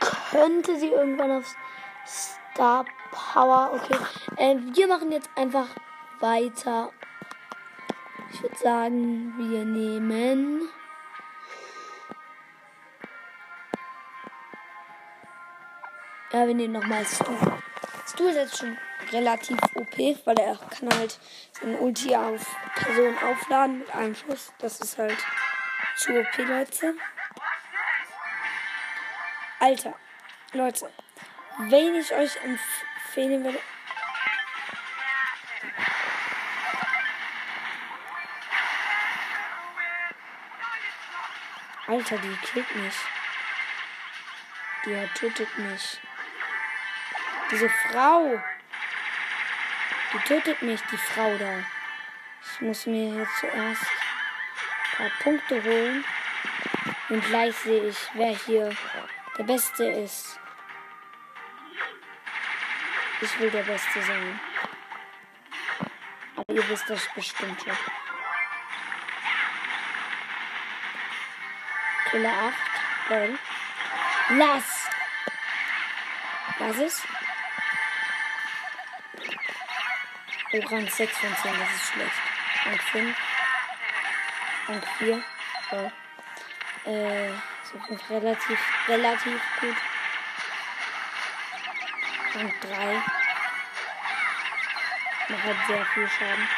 könnte 0.00 0.76
sie 0.78 0.88
irgendwann 0.88 1.30
auf 1.30 1.54
Star 2.06 2.84
Power. 3.12 3.72
Okay. 3.74 3.96
Äh, 4.36 4.56
wir 4.74 4.88
machen 4.88 5.12
jetzt 5.12 5.30
einfach 5.36 5.68
weiter. 6.20 6.90
Ich 8.32 8.42
würde 8.42 8.56
sagen, 8.56 9.34
wir 9.38 9.64
nehmen. 9.64 10.68
Ja, 16.32 16.46
wir 16.48 16.54
nehmen 16.54 16.72
nochmal 16.72 17.04
Stu. 17.04 17.30
Stu 18.06 18.24
ist 18.24 18.34
jetzt 18.34 18.58
schon 18.58 18.76
relativ 19.14 19.58
OP, 19.74 19.96
weil 20.26 20.38
er 20.38 20.56
kann 20.56 20.92
halt 20.94 21.18
seine 21.52 21.78
Ulti 21.78 22.14
auf 22.14 22.44
Personen 22.74 23.16
aufladen 23.18 23.78
mit 23.78 23.94
einem 23.94 24.14
Schuss. 24.14 24.52
Das 24.58 24.80
ist 24.80 24.98
halt 24.98 25.16
zu 25.96 26.12
OP, 26.18 26.36
Leute. 26.38 26.94
Alter, 29.60 29.94
Leute, 30.52 30.90
wenn 31.58 31.94
ich 31.94 32.12
euch 32.12 32.36
empfehlen 32.42 33.44
würde. 33.44 33.60
Alter, 41.86 42.18
die 42.18 42.36
killt 42.36 42.76
mich. 42.76 42.94
Die 44.84 45.08
tötet 45.14 45.58
mich. 45.58 46.00
Diese 47.50 47.68
Frau. 47.68 48.42
Die 50.14 50.18
tötet 50.20 50.62
mich, 50.62 50.80
die 50.92 50.96
Frau 50.96 51.36
da. 51.38 51.58
Ich 52.40 52.60
muss 52.60 52.86
mir 52.86 53.18
jetzt 53.18 53.36
zuerst 53.40 53.82
ein 53.82 54.96
paar 54.96 55.10
Punkte 55.20 55.62
holen. 55.64 56.04
Und 57.08 57.24
gleich 57.26 57.56
sehe 57.56 57.88
ich, 57.88 57.96
wer 58.14 58.36
hier 58.36 58.70
der 59.36 59.42
Beste 59.42 59.84
ist. 59.84 60.38
Ich 63.20 63.38
will 63.40 63.50
der 63.50 63.64
Beste 63.64 64.02
sein. 64.02 64.40
Aber 66.36 66.54
ihr 66.54 66.68
wisst 66.68 66.88
das 66.88 67.08
bestimmt 67.14 67.60
schon. 67.60 67.76
Killer 72.10 72.52
8. 73.08 73.10
Lol. 73.10 73.38
Lass! 74.30 74.88
Was 76.58 76.76
ist? 76.78 77.02
Oh, 80.56 80.60
Rang 80.70 80.88
6 80.88 81.18
von 81.18 81.34
10, 81.34 81.52
das 81.58 81.74
ist 81.74 81.92
schlecht. 81.92 82.12
Rang 82.64 82.78
5. 82.78 83.16
Rang 84.68 84.82
4. 84.98 85.24
Oh. 85.72 85.90
Äh, 86.88 87.30
so 87.64 87.78
5 87.88 88.10
relativ, 88.10 88.60
relativ 88.86 89.42
gut. 89.60 89.76
Rang 92.36 92.52
3. 92.60 93.02
Macht 95.28 95.44
halt 95.44 95.56
sehr 95.66 95.86
viel 95.86 96.08
Schaden. 96.08 96.48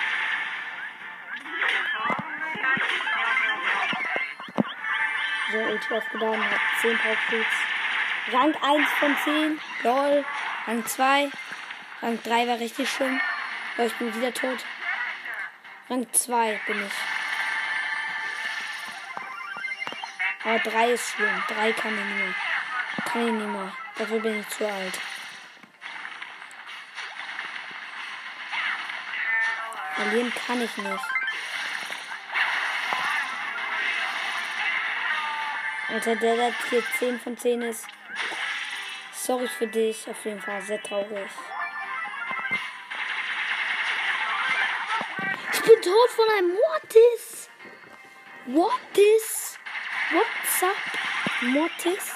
So, 5.52 5.58
Ulti 5.58 5.94
aufgeladen, 5.94 6.50
hat 6.50 6.60
10 6.82 6.98
Powercubes. 6.98 7.46
Rang 8.30 8.54
1 8.62 8.90
von 9.00 9.16
10. 9.24 9.60
Lol. 9.84 10.24
Rang 10.66 10.84
2. 10.84 11.30
Rang 12.02 12.22
3 12.22 12.46
war 12.46 12.58
richtig 12.58 12.90
schön. 12.90 13.18
Oh, 13.78 13.82
ich 13.82 13.94
bin 13.96 14.14
wieder 14.14 14.32
tot. 14.32 14.64
Rang 15.90 16.10
2 16.10 16.60
bin 16.66 16.86
ich. 16.86 16.92
Aber 20.44 20.58
3 20.60 20.92
ist 20.92 21.10
schlimm. 21.10 21.42
3 21.48 21.72
kann 21.74 21.98
ich 21.98 22.04
nicht 22.04 22.16
mehr. 22.16 22.34
Kann 23.04 23.26
ich 23.26 23.32
nicht 23.34 23.46
mehr. 23.46 23.72
Dafür 23.98 24.20
bin 24.20 24.40
ich 24.40 24.48
zu 24.48 24.66
alt. 24.66 24.98
Verlieren 29.94 30.32
kann 30.46 30.62
ich 30.62 30.76
nicht. 30.78 31.04
Alter, 35.88 36.16
der, 36.16 36.36
der 36.36 36.54
hier 36.70 36.82
10 36.98 37.20
von 37.20 37.36
10 37.36 37.60
ist. 37.60 37.86
Sorry 39.12 39.48
für 39.48 39.66
dich. 39.66 40.08
Auf 40.08 40.24
jeden 40.24 40.40
Fall 40.40 40.62
sehr 40.62 40.82
traurig. 40.82 41.30
Tot 45.86 46.10
von 46.10 46.28
einem 46.36 46.52
Mortis. 46.52 47.48
Mortis. 48.46 49.58
What's 50.10 50.62
up? 50.64 50.76
Mortis. 51.42 52.12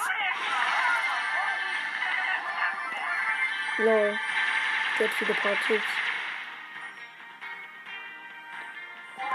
Lol. 3.78 4.18
Der 4.98 5.08
hat. 5.08 5.82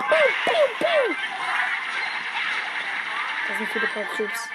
Piu, 0.10 0.28
piu, 0.43 0.65
piu. 0.80 1.15
Das 3.48 3.58
sind 3.58 3.69
viele 3.69 3.88
Power 3.88 4.06
Cubes. 4.17 4.50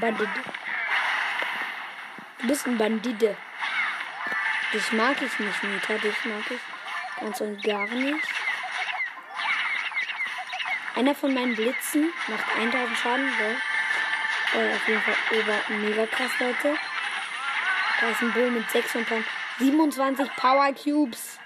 Bandit. 0.00 0.28
Du 2.40 2.48
bist 2.48 2.66
ein 2.66 2.76
Bandite. 2.76 3.36
Dich 4.72 4.92
mag 4.92 5.20
ich 5.20 5.38
nicht, 5.38 5.62
Nita. 5.62 5.94
Dich 5.98 6.24
mag 6.24 6.50
ich 6.50 6.60
ganz 7.20 7.40
und 7.42 7.62
gar 7.62 7.86
nicht. 7.88 8.26
Einer 10.94 11.14
von 11.14 11.34
meinen 11.34 11.54
Blitzen 11.54 12.10
macht 12.26 12.44
1000 12.56 12.98
Schaden. 12.98 13.32
So. 13.38 14.58
Äh, 14.58 14.74
auf 14.74 14.88
jeden 14.88 15.02
Fall 15.02 15.14
ober 15.32 15.74
mega 15.76 16.06
krass, 16.06 16.30
Leute. 16.38 16.76
Da 18.00 18.08
ist 18.08 18.22
ein 18.22 18.32
Bull 18.32 18.50
mit 18.50 18.70
26, 18.70 19.30
27 19.58 20.36
Power 20.36 20.72
Cubes. 20.74 21.38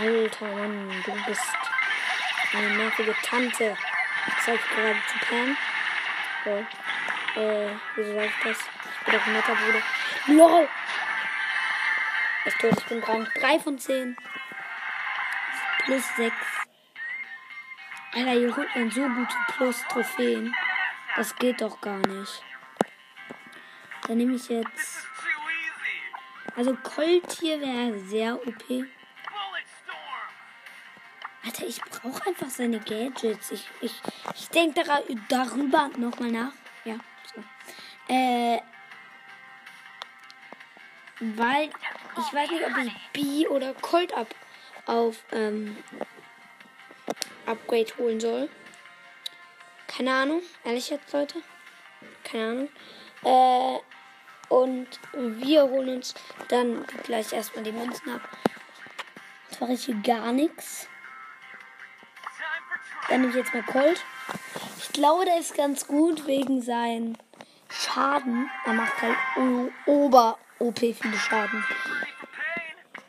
Alter 0.00 0.46
Mann, 0.46 1.02
du 1.04 1.12
bist 1.26 1.42
eine 2.52 2.76
nervige 2.76 3.14
Tante. 3.22 3.76
Ich 4.26 4.44
gerade 4.44 5.02
zu 5.08 5.26
Pam. 5.26 5.56
So. 6.44 6.66
Äh, 7.36 7.68
wieso 7.94 8.14
sag 8.14 8.24
ich 8.24 8.44
das? 8.44 8.58
Ich 8.58 9.04
bin 9.04 9.14
doch 9.14 9.26
ein 9.26 9.32
netter 9.34 9.54
Bruder. 9.54 9.82
LOL! 10.28 10.68
Er 12.44 12.46
ist 12.46 12.58
tot, 12.58 12.72
ich 12.78 12.84
bin 12.86 13.00
dran. 13.02 13.28
3 13.40 13.60
von 13.60 13.78
10. 13.78 14.16
Plus 15.84 16.02
6. 16.16 16.34
Alter, 18.14 18.30
hier 18.30 18.56
holt 18.56 18.74
man 18.74 18.90
so 18.90 19.02
gute 19.02 19.36
Plus-Trophäen. 19.48 20.54
Das 21.16 21.36
geht 21.36 21.60
doch 21.60 21.78
gar 21.82 21.98
nicht. 21.98 22.42
Dann 24.06 24.16
nehme 24.16 24.36
ich 24.36 24.48
jetzt. 24.48 25.06
Also 26.56 26.74
Colt 26.76 27.30
hier 27.38 27.60
wäre 27.60 27.98
sehr 27.98 28.34
OP. 28.34 28.64
Alter, 31.44 31.66
ich 31.66 31.82
brauche 31.82 32.26
einfach 32.26 32.48
seine 32.48 32.80
Gadgets. 32.80 33.50
Ich, 33.50 33.68
ich, 33.82 34.00
ich 34.34 34.48
denke 34.48 34.82
dar 34.82 35.02
darüber 35.28 35.90
nochmal 35.98 36.30
nach. 36.30 36.52
Äh. 38.08 38.60
Weil 41.18 41.70
ich 42.18 42.32
weiß 42.32 42.50
nicht, 42.50 42.64
ob 42.64 42.76
ich 42.84 42.92
B 43.12 43.48
oder 43.48 43.72
Colt 43.74 44.12
ab 44.14 44.34
auf 44.86 45.16
ähm, 45.32 45.76
Upgrade 47.46 47.92
holen 47.98 48.20
soll. 48.20 48.48
Keine 49.86 50.12
Ahnung, 50.12 50.42
ehrlich 50.64 50.90
jetzt, 50.90 51.12
Leute. 51.12 51.42
Keine 52.22 52.44
Ahnung. 52.44 52.68
Äh, 53.24 53.78
und 54.48 54.88
wir 55.12 55.62
holen 55.64 55.96
uns 55.96 56.14
dann 56.48 56.86
gleich 57.04 57.32
erstmal 57.32 57.64
die 57.64 57.72
Münzen 57.72 58.10
ab. 58.10 58.20
Jetzt 59.48 59.60
mache 59.60 59.72
ich 59.72 59.84
hier 59.84 59.96
gar 60.02 60.32
nichts. 60.32 60.88
Dann 63.08 63.20
nehme 63.20 63.30
ich 63.30 63.36
jetzt 63.36 63.54
mal 63.54 63.62
Colt. 63.62 64.04
Ich 64.78 64.92
glaube, 64.92 65.24
der 65.24 65.38
ist 65.38 65.54
ganz 65.54 65.86
gut 65.86 66.26
wegen 66.26 66.60
seinem 66.60 67.16
Schaden. 67.96 68.50
Er 68.66 68.74
macht 68.74 69.00
halt 69.00 69.16
ober-OP 69.86 70.78
viele 70.78 71.16
Schaden. 71.16 71.64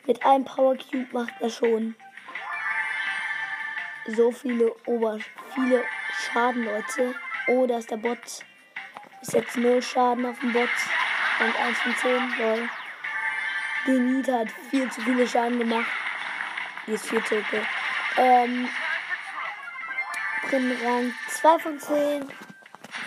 Mit 0.05 0.25
einem 0.25 0.45
Power 0.45 0.77
Cube 0.77 1.09
macht 1.11 1.33
er 1.41 1.49
schon 1.49 1.93
so 4.05 4.31
viele 4.31 4.73
ober 4.85 5.19
viele 5.53 5.83
Schaden, 6.13 6.63
Leute. 6.63 7.15
Oh, 7.47 7.67
da 7.67 7.79
ist 7.79 7.91
der 7.91 7.97
Bot. 7.97 8.17
Ist 9.21 9.33
jetzt 9.33 9.57
null 9.57 9.81
Schaden 9.81 10.25
auf 10.25 10.39
dem 10.39 10.53
Bot. 10.53 10.69
Und 11.41 11.59
1 11.59 11.77
von 11.79 11.95
10, 11.97 12.33
lol. 12.39 12.69
Die 13.87 13.91
Nita 13.91 14.39
hat 14.39 14.51
viel 14.69 14.89
zu 14.89 15.01
viele 15.01 15.27
Schaden 15.27 15.59
gemacht. 15.59 15.91
Die 16.85 16.91
ist 16.93 17.09
viel 17.09 17.21
zu 17.25 17.35
okay. 17.35 17.61
Ähm, 18.15 18.69
Rang 20.49 21.13
2 21.27 21.59
von 21.59 21.77
10. 21.77 22.31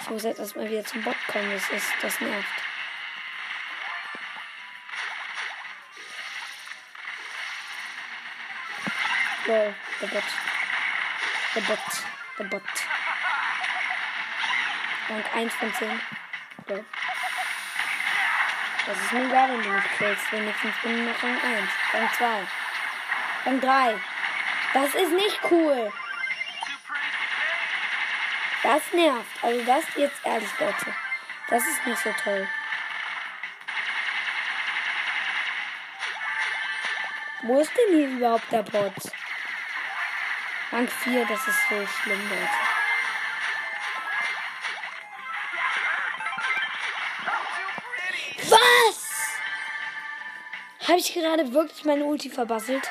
Ich 0.03 0.11
muss 0.11 0.25
jetzt 0.25 0.40
erstmal 0.40 0.69
wieder 0.69 0.85
zum 0.85 1.03
Bot 1.03 1.16
kommen. 1.31 1.53
Das, 1.53 1.71
ist, 1.71 1.93
das 2.03 2.21
nervt. 2.21 2.47
Lol, 9.47 9.75
der 10.01 10.07
Bot. 10.07 10.25
Der 11.55 11.61
Bot. 11.62 11.79
Der 12.38 12.45
Bot. 12.45 12.62
Rang 15.09 15.25
1 15.35 15.55
von 15.55 15.75
10. 15.75 16.01
Lol. 16.69 16.85
Das 18.87 18.99
ist 18.99 19.12
mir 19.12 19.27
egal, 19.27 19.51
wenn 19.51 19.62
du 19.62 19.69
mich 19.71 19.85
killst. 19.99 20.33
Wenigstens 20.33 20.75
bin 20.83 20.99
ich 20.99 21.12
noch 21.12 21.23
Rang 21.23 21.40
1. 21.43 21.69
Rang 21.93 22.11
2. 22.16 22.47
Rang 23.47 23.61
3. 23.61 24.01
Das 24.73 24.95
ist 24.95 25.12
nicht 25.12 25.40
cool. 25.51 25.93
Das 28.62 28.83
nervt. 28.93 29.27
Also 29.43 29.64
das 29.64 29.85
jetzt 29.97 30.25
ehrlich, 30.25 30.51
Leute. 30.61 30.95
Das 31.50 31.66
ist 31.66 31.84
nicht 31.84 31.98
so 31.98 32.12
toll. 32.22 32.48
Wo 37.42 37.60
ist 37.60 37.72
denn 37.76 37.96
hier 37.96 38.08
überhaupt 38.08 38.52
der 38.52 38.62
Bot? 38.62 38.94
Rang 40.70 40.86
4, 40.86 41.26
das 41.26 41.48
ist 41.48 41.58
so 41.68 41.86
schlimm, 41.86 42.20
Leute. 42.28 42.48
Was? 48.48 49.38
Habe 50.86 50.98
ich 50.98 51.12
gerade 51.12 51.52
wirklich 51.52 51.84
meine 51.84 52.04
Ulti 52.04 52.30
verbasselt? 52.30 52.88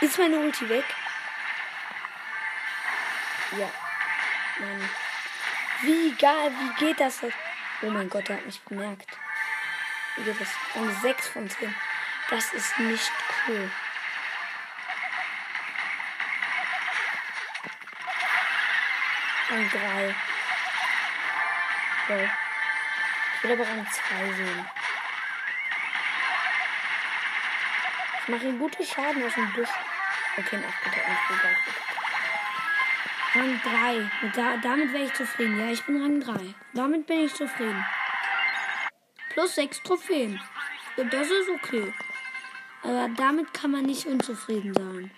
Ist 0.00 0.18
meine 0.18 0.38
Ulti 0.38 0.68
weg? 0.68 0.84
Ja. 3.52 3.70
Mann. 4.58 4.90
Wie 5.82 6.12
geil, 6.16 6.52
wie 6.58 6.84
geht 6.84 6.98
das? 6.98 7.20
jetzt? 7.20 7.43
Oh 7.84 7.90
mein 7.90 8.08
Gott, 8.08 8.26
der 8.28 8.38
hat 8.38 8.46
mich 8.46 8.62
bemerkt. 8.62 9.10
Wie 10.16 10.22
geht 10.22 10.40
das? 10.40 10.48
Rang 10.74 10.90
6 11.02 11.28
von 11.28 11.50
10. 11.50 11.74
Das 12.30 12.54
ist 12.54 12.78
nicht 12.78 13.12
cool. 13.46 13.70
Rang 19.50 19.70
3. 19.70 20.14
So. 22.08 22.14
Ich 22.14 23.42
will 23.42 23.52
aber 23.52 23.68
Rang 23.68 23.86
2 23.86 24.32
sehen. 24.32 24.66
Ich 28.22 28.28
mache 28.28 28.44
ihm 28.44 28.58
gute 28.58 28.82
Schaden 28.82 29.22
aus 29.22 29.34
dem 29.34 29.52
Busch. 29.52 29.68
Okay, 30.38 30.56
bitte, 30.56 30.66
nach 30.66 30.82
bitte, 30.82 31.00
nach 31.06 31.28
bitte. 31.28 31.93
Rang 33.34 33.60
3. 33.62 34.10
Mit 34.22 34.36
da, 34.36 34.56
damit 34.58 34.92
wäre 34.92 35.04
ich 35.04 35.14
zufrieden. 35.14 35.58
Ja, 35.58 35.70
ich 35.70 35.84
bin 35.84 36.00
Rang 36.00 36.20
3. 36.20 36.54
Damit 36.72 37.06
bin 37.06 37.20
ich 37.20 37.34
zufrieden. 37.34 37.84
Plus 39.30 39.56
6 39.56 39.82
Trophäen. 39.82 40.40
Ja, 40.96 41.04
das 41.04 41.28
ist 41.28 41.48
okay. 41.48 41.92
Aber 42.82 43.08
damit 43.16 43.52
kann 43.52 43.72
man 43.72 43.84
nicht 43.84 44.06
unzufrieden 44.06 44.72
sein. 44.74 45.10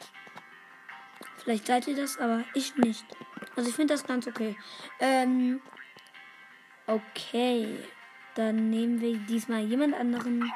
Vielleicht 1.36 1.66
seid 1.66 1.86
ihr 1.88 1.96
das, 1.96 2.16
aber 2.18 2.44
ich 2.54 2.74
nicht. 2.76 3.04
Also 3.54 3.68
ich 3.68 3.76
finde 3.76 3.92
das 3.92 4.06
ganz 4.06 4.26
okay. 4.26 4.56
Ähm, 4.98 5.60
okay. 6.86 7.78
Dann 8.34 8.70
nehmen 8.70 9.00
wir 9.00 9.18
diesmal 9.18 9.60
jemand 9.60 9.94
anderen. 9.94 10.50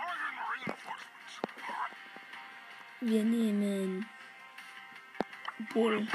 Wir 3.00 3.22
nehmen 3.22 4.08
Bull. 5.72 6.06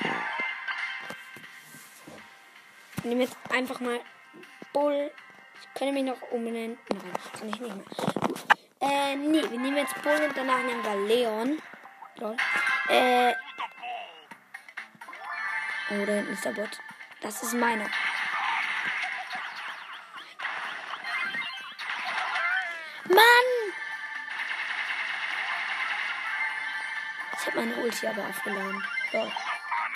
Nehme 3.06 3.26
jetzt 3.26 3.38
einfach 3.52 3.80
mal 3.80 4.00
Bull. 4.74 5.12
Ich 5.62 5.74
könnte 5.76 5.94
mich 5.94 6.04
noch 6.04 6.20
umbenennen. 6.32 6.76
Nein, 6.90 7.02
kann 7.38 7.50
ich 7.50 7.60
nicht 7.60 7.76
mehr. 7.76 7.86
Äh, 8.82 9.16
nee, 9.16 9.44
wir 9.44 9.60
nehmen 9.60 9.78
jetzt 9.78 10.02
Bull 10.02 10.20
und 10.28 10.36
danach 10.36 10.64
nehmen 10.64 10.84
wir 10.84 11.08
Leon. 11.08 11.62
Lol. 12.16 12.36
Äh. 12.90 13.34
Oh, 15.92 16.06
da 16.06 16.14
hinten 16.14 16.34
ist 16.34 16.46
der 16.46 16.52
Bot. 16.52 16.80
Das 17.22 17.44
ist 17.44 17.54
meiner. 17.54 17.86
Mann! 23.04 23.50
Ich 27.34 27.46
habe 27.46 27.58
meine 27.58 27.76
Ulti 27.76 28.08
aber 28.08 28.28
aufgeladen. 28.28 28.84
So. 29.12 29.32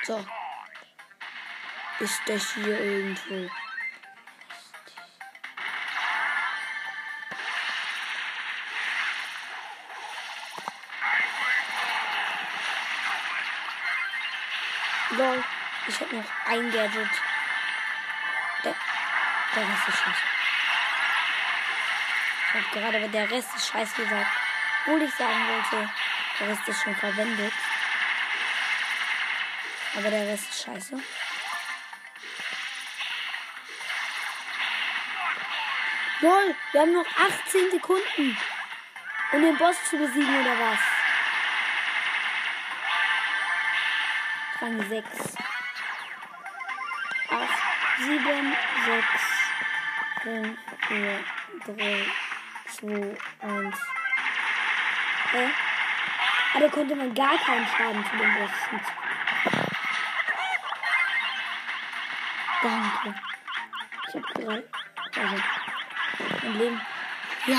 so. 0.04 0.26
Ist 2.00 2.22
das 2.28 2.54
hier 2.54 2.80
irgendwo? 2.80 3.50
Lol, 15.12 15.44
ich 15.88 16.00
hab 16.00 16.14
noch 16.14 16.24
ein 16.46 16.72
Gadget. 16.72 17.10
Der, 18.64 18.76
der 19.56 19.68
Rest 19.68 19.88
ist 19.90 19.98
scheiße. 19.98 20.22
Ich 22.48 22.54
hab 22.54 22.72
gerade 22.72 22.98
aber 22.98 23.08
der 23.10 23.30
Rest 23.30 23.56
ist 23.58 23.68
scheiße 23.68 24.02
gesagt. 24.02 24.32
Obwohl 24.86 25.02
ich 25.02 25.14
sagen 25.16 25.48
wollte, 25.50 25.90
der 26.40 26.48
Rest 26.48 26.66
ist 26.66 26.82
schon 26.82 26.96
verwendet. 26.96 27.54
Aber 29.98 30.10
der 30.10 30.28
Rest 30.28 30.50
ist 30.50 30.64
scheiße. 30.64 30.98
Lol, 36.22 36.54
wir 36.74 36.82
haben 36.82 36.94
noch 36.94 37.06
18 37.06 37.72
Sekunden. 37.72 38.38
Um 39.32 39.42
den 39.42 39.58
Boss 39.58 39.78
zu 39.90 39.98
besiegen 39.98 40.42
oder 40.42 40.60
was? 40.60 40.80
Rang 44.62 44.90
6. 44.90 45.08
8, 47.30 47.50
7, 48.00 48.58
6, 48.86 49.06
5, 50.24 50.58
4, 50.88 51.20
3, 51.68 52.06
2, 52.68 53.18
1. 53.42 53.78
Hä? 55.32 55.50
Aber 56.54 56.60
da 56.60 56.70
konnte 56.70 56.96
man 56.96 57.14
gar 57.14 57.38
keinen 57.38 57.68
Schaden 57.68 58.06
zu 58.06 58.18
dem 58.18 58.34
Boss 58.36 58.52
hinzufügen. 58.70 59.00
Danke. 62.62 63.16
Ich 64.08 64.16
hab 64.16 64.34
gerade. 64.34 64.70
Also, 65.16 65.44
mein 66.50 66.60
Leben. 66.60 66.82
Ja. 67.48 67.56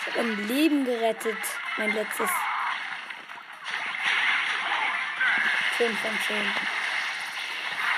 Ich 0.00 0.06
habe 0.06 0.20
ein 0.20 0.48
Leben 0.48 0.84
gerettet. 0.84 1.38
Mein 1.76 1.92
letztes. 1.92 2.30
10 5.76 5.96
von 5.96 6.10
10. 6.26 6.36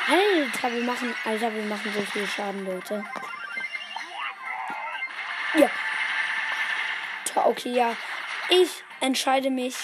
Alter, 0.09 0.73
wir 0.73 0.85
machen, 0.85 1.15
Alter, 1.25 1.55
wir 1.55 1.63
machen 1.63 1.93
so 1.95 2.03
viel 2.03 2.27
Schaden, 2.27 2.67
Leute. 2.67 3.05
Ja. 5.55 5.71
Okay, 7.35 7.73
ja. 7.73 7.97
Ich 8.49 8.83
entscheide 9.01 9.51
mich 9.51 9.77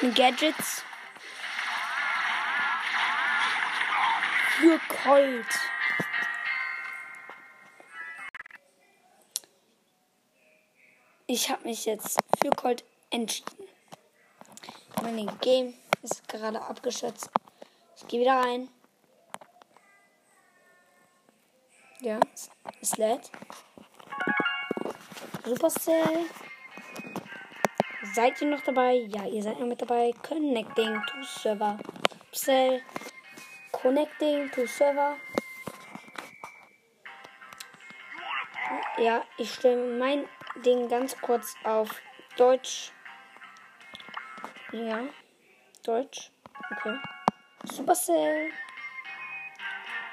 mit 0.00 0.14
Gadgets 0.14 0.84
für 4.58 4.78
Colt. 5.02 5.46
Ich 11.36 11.50
habe 11.50 11.64
mich 11.64 11.84
jetzt 11.84 12.16
für 12.40 12.50
Colt 12.50 12.84
entschieden. 13.10 13.66
Mein 15.02 15.28
Game 15.40 15.74
ist 16.00 16.28
gerade 16.28 16.62
abgeschätzt. 16.62 17.28
Ich 17.96 18.06
gehe 18.06 18.20
wieder 18.20 18.36
rein. 18.36 18.68
Ja, 21.98 22.20
es- 22.80 22.96
lädt. 22.98 23.32
Supercell. 25.44 26.26
Seid 28.14 28.40
ihr 28.40 28.46
noch 28.50 28.62
dabei? 28.62 28.92
Ja, 29.08 29.26
ihr 29.26 29.42
seid 29.42 29.58
noch 29.58 29.66
mit 29.66 29.82
dabei. 29.82 30.12
Connecting 30.22 31.02
to 31.04 31.22
Server. 31.24 31.78
Supercell. 32.30 32.80
Connecting 33.72 34.52
to 34.52 34.66
Server. 34.66 35.16
Ja, 38.98 39.24
ich 39.36 39.52
stelle 39.52 39.98
mein 39.98 40.28
Ding 40.62 40.88
ganz 40.88 41.20
kurz 41.20 41.56
auf 41.64 41.90
Deutsch. 42.36 42.92
Ja, 44.72 45.04
Deutsch. 45.84 46.30
Okay. 46.70 46.98
Supercell. 47.64 48.52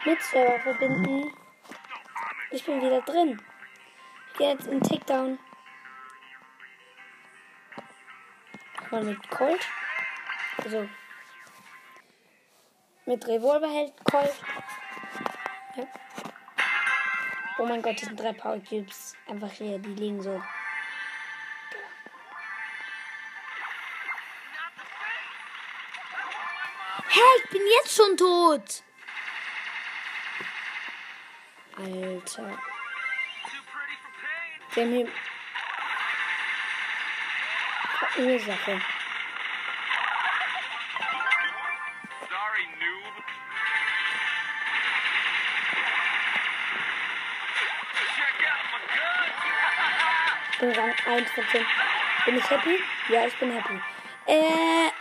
Mit 0.06 0.21
Server 0.21 0.60
verbinden. 0.60 1.32
Ich 2.49 2.65
bin 2.65 2.82
wieder 2.82 3.01
drin. 3.01 3.41
Jetzt 4.39 4.67
in 4.67 4.82
Takedown. 4.82 5.38
Mal 8.89 9.04
mit 9.04 9.30
Colt. 9.30 9.65
Also. 10.63 10.89
Mit 13.06 13.27
Revolver 13.27 13.69
hält 13.69 13.93
Colt. 14.04 14.34
Oh 17.62 17.65
mein 17.67 17.84
Gott, 17.84 17.93
das 18.02 18.08
sind 18.08 18.19
drei 18.19 18.34
Power 18.34 18.60
Cubes. 18.67 19.15
Einfach 19.28 19.52
hier, 19.52 19.78
die 19.78 19.93
liegen 19.93 20.19
so. 20.19 20.41
Hä, 27.08 27.19
ich 27.43 27.50
bin 27.52 27.62
jetzt 27.67 27.95
schon 27.95 28.17
tot. 28.17 28.84
Alter. 31.78 32.58
Wir 34.74 34.84
haben 34.84 34.91
hier 34.91 35.08
Ursache. 38.17 38.82
Bin 50.62 50.71
Rang 50.74 50.93
1 51.08 51.32
von 51.32 51.43
10. 51.52 51.65
Bin 52.26 52.38
ich 52.38 52.50
happy? 52.50 52.80
Ja, 53.10 53.26
ich 53.26 53.36
bin 53.38 53.52
happy. 53.52 53.82
Äh. 54.28 54.91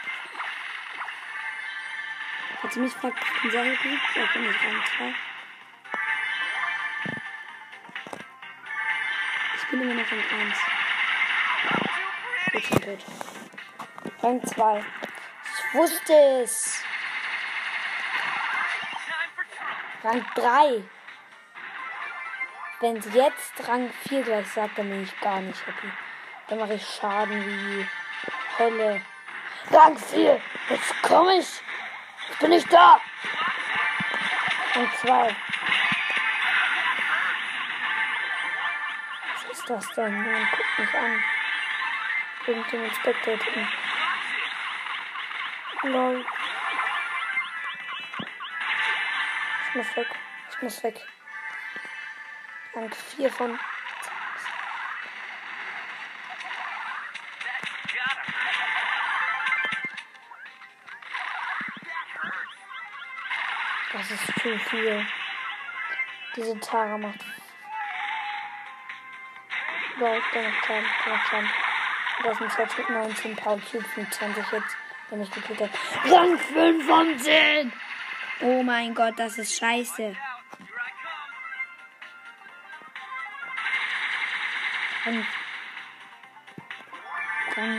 Hat 2.63 2.73
sie 2.73 2.81
mich 2.81 2.95
gefragt, 2.95 3.19
ich 3.23 3.43
bin 3.43 3.51
sehr 3.51 3.65
happy? 3.65 3.99
Ja, 4.15 4.25
ich 4.25 4.33
bin 4.33 4.47
nicht 4.47 4.59
Rang 4.65 4.83
2. 4.97 5.15
Ich 9.57 9.71
bin 9.71 9.83
immer 9.83 9.95
noch 9.95 10.11
Rang 10.11 10.41
1. 10.41 10.59
Ich 12.55 12.71
bin 12.71 12.81
tot. 12.81 13.05
Rang 14.23 14.47
2. 14.47 14.85
Ich 15.45 15.75
wusste 15.75 16.15
es. 16.43 16.83
Rang 20.03 20.25
3. 20.35 20.83
Wenn 22.81 23.03
sie 23.03 23.11
jetzt 23.11 23.69
Rang 23.69 23.93
4 24.09 24.23
gleich 24.23 24.47
sagt, 24.53 24.79
dann 24.79 24.89
bin 24.89 25.03
ich 25.03 25.21
gar 25.21 25.39
nicht 25.41 25.67
happy. 25.67 25.93
Dann 26.49 26.59
mache 26.59 26.75
ich 26.75 26.87
Schaden 26.87 27.45
wie 27.45 27.87
Hölle. 28.59 29.03
Rang 29.71 29.99
4. 29.99 30.41
Jetzt 30.71 31.03
komme 31.03 31.35
ich. 31.35 31.61
Ich 32.31 32.39
bin 32.39 32.49
nicht 32.49 32.73
da. 32.73 32.99
Rang 34.75 34.91
2. 35.03 35.37
Was 39.35 39.59
ist 39.59 39.69
das 39.69 39.93
denn? 39.93 40.15
Man 40.15 40.49
guckt 40.51 40.79
mich 40.79 40.95
an. 40.95 41.23
Irgendjemand 42.47 42.95
spectatet 42.97 43.57
mich. 43.57 43.69
Lol. 45.83 46.25
Ich 49.69 49.75
muss 49.75 49.97
weg. 49.97 50.09
Ich 50.51 50.63
muss 50.63 50.83
weg. 50.83 51.07
Rang 52.81 52.91
4 52.95 53.31
von. 53.31 53.59
Das 63.93 64.11
ist 64.11 64.27
zu 64.41 64.59
viel. 64.59 65.07
Diese 66.37 66.59
Tara 66.61 66.97
macht. 66.97 67.19
Lol, 69.99 70.23
der 70.33 70.43
macht 70.43 70.65
Schaden. 70.65 70.87
Der 71.05 71.13
macht 71.13 71.29
Schaden. 71.29 71.51
Das 72.23 72.39
sind 72.39 72.53
jetzt 72.59 72.79
mit 72.79 72.91
19 72.91 73.37
Power 73.37 73.61
Cubes 73.61 73.97
mit 73.97 74.15
20 74.15 74.49
Hits, 74.49 74.77
der 75.11 75.19
mich 75.19 75.31
gekillt 75.31 75.61
hat. 75.61 75.71
Rang 76.11 76.39
5 76.39 76.87
von 76.87 77.19
10! 77.19 77.73
Oh 78.41 78.63
mein 78.63 78.95
Gott, 78.95 79.19
das 79.19 79.37
ist 79.37 79.59
scheiße. 79.59 80.17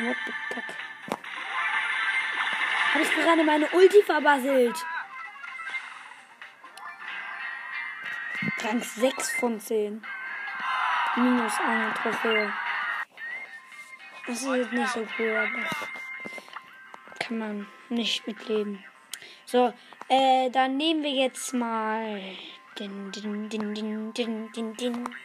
What 0.06 0.18
the 0.26 0.34
fuck? 0.54 0.64
Habe 2.94 3.04
ich 3.04 3.12
gerade 3.12 3.44
meine 3.44 3.68
Ulti 3.70 4.04
verbasselt? 4.04 4.86
Rang 8.64 8.82
6 8.82 9.32
von 9.40 9.60
10. 9.60 10.02
Minus 11.16 11.60
eine 11.60 11.94
Trophäe. 11.94 12.54
Das 14.28 14.42
ist 14.42 14.56
jetzt 14.56 14.72
nicht 14.72 14.90
so 14.90 15.08
cool, 15.18 15.36
aber 15.36 15.70
kann 17.20 17.38
man 17.38 17.68
nicht 17.90 18.26
mitleben. 18.28 18.84
So, 19.46 19.74
äh, 20.08 20.50
dann 20.52 20.78
nehmen 20.78 21.04
wir 21.04 21.12
jetzt 21.12 21.54
mal. 21.54 22.22
Din, 22.80 23.12
din, 23.12 23.50
din, 23.50 23.74
din, 23.74 24.14
din, 24.14 24.52
din, 24.54 24.74
din. 24.76 25.16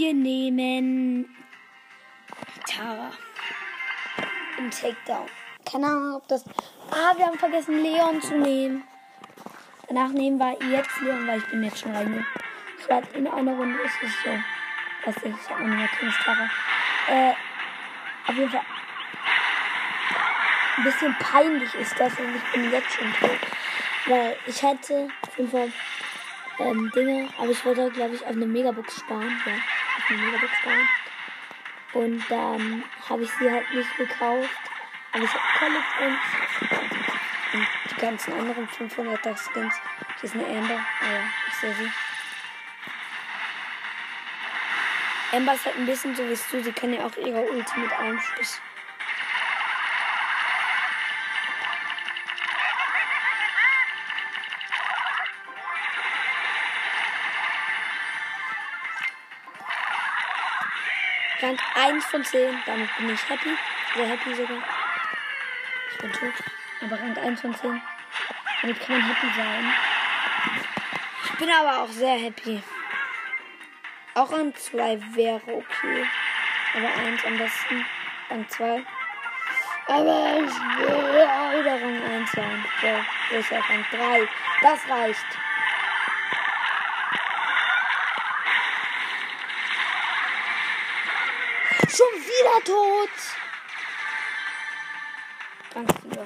Wir 0.00 0.14
nehmen 0.14 1.28
Tara. 2.66 3.10
Im 4.56 4.70
Takedown. 4.70 5.26
Keine 5.70 5.88
Ahnung, 5.88 6.14
ob 6.14 6.26
das. 6.26 6.42
Ah, 6.90 7.14
wir 7.18 7.26
haben 7.26 7.38
vergessen, 7.38 7.82
Leon 7.82 8.18
zu 8.22 8.38
nehmen. 8.38 8.82
Danach 9.88 10.08
nehmen 10.08 10.38
wir 10.38 10.56
jetzt 10.70 10.98
Leon, 11.02 11.26
weil 11.26 11.40
ich 11.40 11.46
bin 11.50 11.64
jetzt 11.64 11.80
schon 11.80 11.94
reingeschaut. 11.94 13.14
In 13.14 13.28
einer 13.28 13.52
Runde 13.52 13.78
ist 13.82 13.92
es 14.02 14.10
so. 14.24 14.30
Weiß 15.04 15.16
ich, 15.22 15.34
ich 15.34 15.50
habe 15.50 15.64
mehr 15.64 15.88
Kingstara. 15.88 16.48
Äh, 17.10 17.32
auf 18.26 18.34
jeden 18.34 18.50
Fall. 18.50 18.64
Ein 20.78 20.84
bisschen 20.84 21.16
peinlich 21.18 21.74
ist 21.74 22.00
das 22.00 22.18
und 22.18 22.36
ich 22.36 22.52
bin 22.54 22.72
jetzt 22.72 22.90
schon 22.90 23.12
tot. 23.20 23.38
Weil 24.06 24.34
ich 24.46 24.62
hätte 24.62 25.08
fünf 25.36 25.52
ähm, 26.58 26.90
Dinge, 26.94 27.28
aber 27.36 27.50
ich 27.50 27.62
wollte, 27.66 27.90
glaube 27.90 28.14
ich, 28.14 28.22
auf 28.22 28.28
eine 28.28 28.46
Megabox 28.46 28.96
sparen. 28.96 29.38
Ja, 29.44 29.52
auf 30.10 30.18
eine 30.18 30.26
Megabox 30.26 30.52
sparen. 30.58 30.88
Und 31.92 32.30
dann 32.30 32.84
habe 33.08 33.22
ich 33.22 33.30
sie 33.38 33.50
halt 33.50 33.72
nicht 33.74 33.96
gekauft. 33.96 34.48
Aber 35.12 35.24
ich 35.24 35.30
habe 35.30 35.42
College 35.58 35.84
und, 36.00 37.60
und 37.60 37.68
die 37.90 38.00
ganzen 38.00 38.32
anderen 38.32 38.68
500er 38.68 39.36
Skins. 39.36 39.74
Hier 40.20 40.24
ist 40.24 40.34
eine 40.34 40.46
Amber. 40.46 40.74
Ah 41.00 41.12
ja, 41.12 41.22
ich 41.48 41.54
sehe 41.54 41.74
sie. 41.74 41.90
Amber 45.36 45.54
ist 45.54 45.64
halt 45.64 45.76
ein 45.76 45.86
bisschen 45.86 46.14
so 46.14 46.22
wie 46.24 46.38
du. 46.50 46.62
Sie 46.62 46.72
kann 46.72 46.92
ja 46.92 47.06
auch 47.06 47.16
ihre 47.16 47.42
Ulti 47.42 47.80
mit. 47.80 47.90
Rang 61.50 61.58
1 61.74 62.04
von 62.06 62.24
10. 62.24 62.58
Damit 62.64 62.96
bin 62.96 63.10
ich 63.10 63.28
happy. 63.28 63.50
Sehr 63.96 64.06
happy 64.06 64.34
sogar. 64.34 64.58
Ich 65.90 65.98
bin 65.98 66.12
tot. 66.12 66.32
Aber 66.80 67.00
Rang 67.00 67.18
1 67.18 67.40
von 67.40 67.54
10. 67.54 67.82
Damit 68.62 68.80
kann 68.80 68.98
man 69.00 69.08
happy 69.08 69.26
sein. 69.36 69.72
Ich 71.24 71.38
bin 71.38 71.50
aber 71.50 71.82
auch 71.82 71.88
sehr 71.88 72.18
happy. 72.18 72.62
Auch 74.14 74.32
an 74.32 74.54
2 74.54 75.00
wäre 75.16 75.40
okay. 75.46 76.06
Aber 76.76 77.08
1 77.08 77.24
am 77.24 77.38
besten. 77.38 77.84
Rang 78.30 78.48
2. 78.48 78.84
Aber 79.88 80.36
ich 80.36 80.54
will 80.78 81.22
auch 81.22 81.52
wieder 81.58 81.82
Rang 81.82 82.02
1 82.12 82.30
sein. 82.30 82.64
So, 82.80 82.86
er? 82.86 83.68
Rang 83.68 83.84
3. 83.90 84.28
Das 84.62 84.88
reicht. 84.88 85.26
Schon 92.00 92.06
wieder 92.40 92.64
tot. 92.64 93.10
Rang 95.74 95.86
4. 96.12 96.24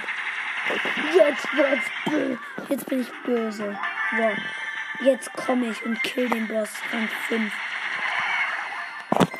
Jetzt 1.15 1.57
wird's 1.57 1.91
böse. 2.05 2.39
Jetzt 2.69 2.87
bin 2.87 3.01
ich 3.01 3.13
böse. 3.25 3.79
So. 4.17 5.05
Jetzt 5.05 5.33
komme 5.33 5.71
ich 5.71 5.85
und 5.85 6.03
kill 6.03 6.29
den 6.29 6.49
Boss. 6.49 6.71
Rang 6.93 7.09
5. 7.29 7.53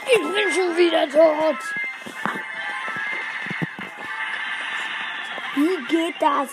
Ich 0.07 0.21
bin 0.21 0.53
schon 0.53 0.77
wieder 0.77 1.09
tot. 1.09 1.59
Wie 5.57 5.85
geht 5.87 6.21
das? 6.21 6.51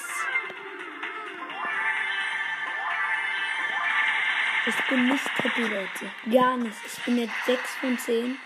Ich 4.67 4.87
bin 4.87 5.07
nicht 5.07 5.43
happy, 5.43 5.61
Leute. 5.63 6.11
Gar 6.31 6.57
nicht. 6.57 6.77
Ich 6.85 7.03
bin 7.03 7.17
jetzt 7.17 7.45
6 7.45 7.75
von 7.81 7.97
10. 7.97 8.39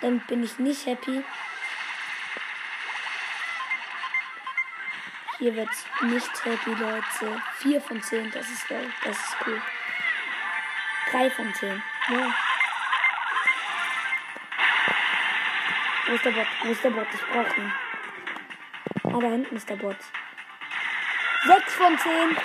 Damit 0.00 0.26
bin 0.26 0.42
ich 0.42 0.58
nicht 0.58 0.86
happy. 0.86 1.22
Hier 5.38 5.54
wird's 5.56 5.86
nicht 6.02 6.44
happy, 6.44 6.70
Leute. 6.70 7.42
4 7.58 7.80
von 7.80 8.02
10, 8.02 8.30
das 8.30 8.48
ist 8.48 8.68
geil. 8.68 8.90
Das 9.04 9.16
ist 9.16 9.36
cool. 9.46 9.60
3 11.10 11.30
von 11.30 11.54
10. 11.54 11.82
Ja. 12.10 12.34
Wo 16.06 16.14
ist 16.14 16.24
der 16.24 16.30
Bot? 16.32 16.46
Wo 16.62 16.72
ist 16.72 16.84
der 16.84 16.90
Bot? 16.90 17.06
Ich 17.12 17.20
brauche 17.20 17.60
ihn. 17.60 17.72
Ah, 19.04 19.20
da 19.20 19.28
hinten 19.28 19.56
ist 19.56 19.68
der 19.68 19.76
Bot. 19.76 19.96
6 21.46 21.74
von 21.74 21.98
10. 21.98 22.36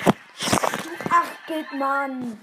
8 1.09 1.73
Mann. 1.73 2.39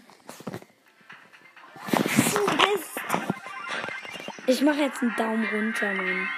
Ich 4.52 4.60
mache 4.60 4.82
jetzt 4.82 5.00
einen 5.00 5.16
Daumen 5.16 5.46
runter, 5.46 5.94
Mann. 5.94 6.28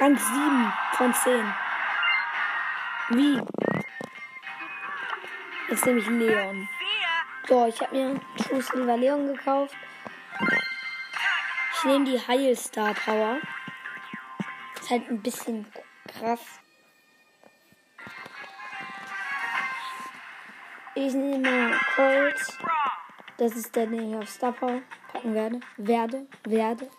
Rang 0.00 0.16
7 0.16 0.72
von 0.92 1.12
10. 1.12 1.54
Wie? 3.10 3.42
Jetzt 5.68 5.84
nehme 5.84 5.98
ich 5.98 6.06
Leon. 6.06 6.66
So, 7.46 7.66
ich 7.66 7.78
habe 7.82 7.94
mir 7.94 8.20
True 8.38 8.62
Silver 8.62 8.96
Leon 8.96 9.26
gekauft. 9.26 9.76
Ich 11.74 11.84
nehme 11.84 12.06
die 12.06 12.18
Heilstar 12.18 12.94
Power. 12.94 13.40
Ist 14.80 14.88
halt 14.88 15.10
ein 15.10 15.20
bisschen 15.20 15.70
krass. 16.18 16.60
Ich 20.94 21.12
nehme 21.12 21.78
Colt. 21.94 22.58
Das 23.36 23.54
ist 23.54 23.76
der, 23.76 23.92
ich 23.92 24.16
auf 24.16 24.30
Star 24.30 24.52
Power 24.52 24.80
packen 25.18 25.34
werde. 25.34 25.60
Werde, 25.76 26.26
werde. 26.44 26.90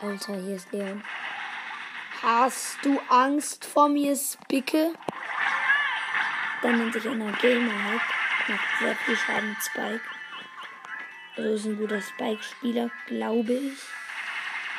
Alter, 0.00 0.34
hier 0.36 0.56
ist 0.56 0.72
Leon. 0.72 1.02
Hast 2.22 2.78
du 2.82 3.00
Angst 3.08 3.64
vor 3.64 3.88
mir, 3.88 4.16
Spicke? 4.16 4.94
Dann 6.62 6.78
nennt 6.78 6.92
sich 6.92 7.06
einer 7.08 7.32
Gamer-Hack. 7.32 8.02
Macht 8.48 8.78
sehr 8.80 8.96
viel 8.96 9.16
Schaden 9.16 9.50
mit 9.50 9.62
Spike. 9.62 10.00
Also 11.36 11.54
ist 11.54 11.66
ein 11.66 11.78
guter 11.78 12.00
Spike-Spieler, 12.00 12.90
glaube 13.06 13.52
ich. 13.52 13.78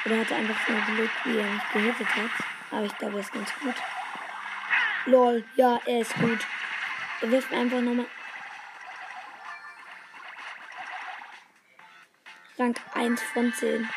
Oder 0.06 0.20
hatte 0.20 0.36
einfach 0.36 0.68
nur 0.68 0.82
Glück, 0.82 1.12
wie 1.24 1.38
er 1.38 1.46
mich 1.46 1.64
gehittet 1.74 2.16
hat. 2.16 2.32
Aber 2.72 2.86
ich 2.86 2.98
glaube, 2.98 3.16
er 3.16 3.22
ist 3.22 3.34
ganz 3.34 3.50
gut. 3.60 3.76
Lol, 5.06 5.44
ja, 5.56 5.80
er 5.86 6.02
ist 6.02 6.16
gut. 6.16 6.40
Er 7.22 7.32
wirft 7.32 7.52
mir 7.52 7.60
einfach 7.60 7.82
nochmal. 7.82 8.06
Rang 12.58 12.74
1 12.94 13.22
von 13.22 13.54
10. 13.54 13.90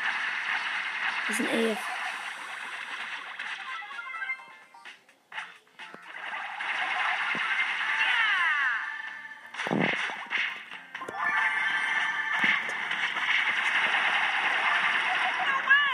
Das 1.29 1.39
ein 1.39 1.47
AF. 1.47 1.79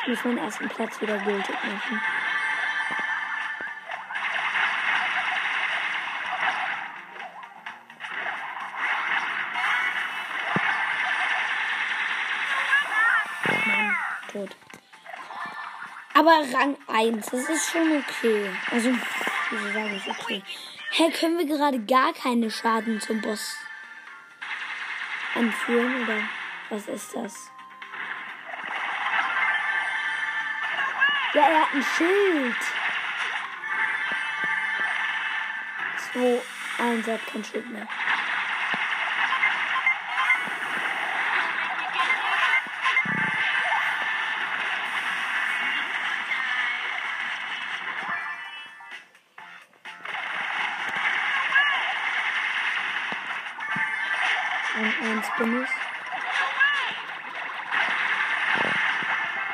Ich 0.03 0.09
muss 0.09 0.25
meinen 0.25 0.39
ersten 0.39 0.69
Platz 0.69 1.01
wieder 1.03 1.19
gültig 1.19 1.55
machen. 1.55 2.01
Aber 16.25 16.43
Rang 16.57 16.75
1, 16.87 17.27
das 17.27 17.51
ist 17.51 17.71
schon 17.71 17.99
okay. 17.99 18.51
Also, 18.71 18.91
wieso 19.51 19.73
sage 19.75 19.95
ich 19.95 20.09
okay? 20.09 20.43
Hä, 20.93 21.11
können 21.11 21.37
wir 21.37 21.45
gerade 21.45 21.79
gar 21.81 22.15
keine 22.15 22.51
Schaden 22.51 22.99
zum 22.99 23.21
Boss 23.21 23.59
anführen? 25.35 26.03
Oder 26.03 26.23
was 26.71 26.89
ist 26.89 27.15
das? 27.15 27.51
Ja, 31.35 31.43
er 31.43 31.61
hat 31.61 31.75
ein 31.75 31.85
Schild. 31.99 32.57
2, 36.15 36.43
1, 36.85 37.07
er 37.07 37.15
hat 37.15 37.27
kein 37.27 37.45
Schild 37.45 37.69
mehr. 37.69 37.87
Bin 55.39 55.63
ich. 55.63 55.69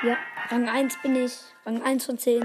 Ja, 0.03 0.17
Rang 0.51 0.69
1 0.69 1.03
bin 1.03 1.17
ich. 1.17 1.39
Rang 1.65 1.83
1 1.83 2.07
von 2.07 2.19
10. 2.19 2.43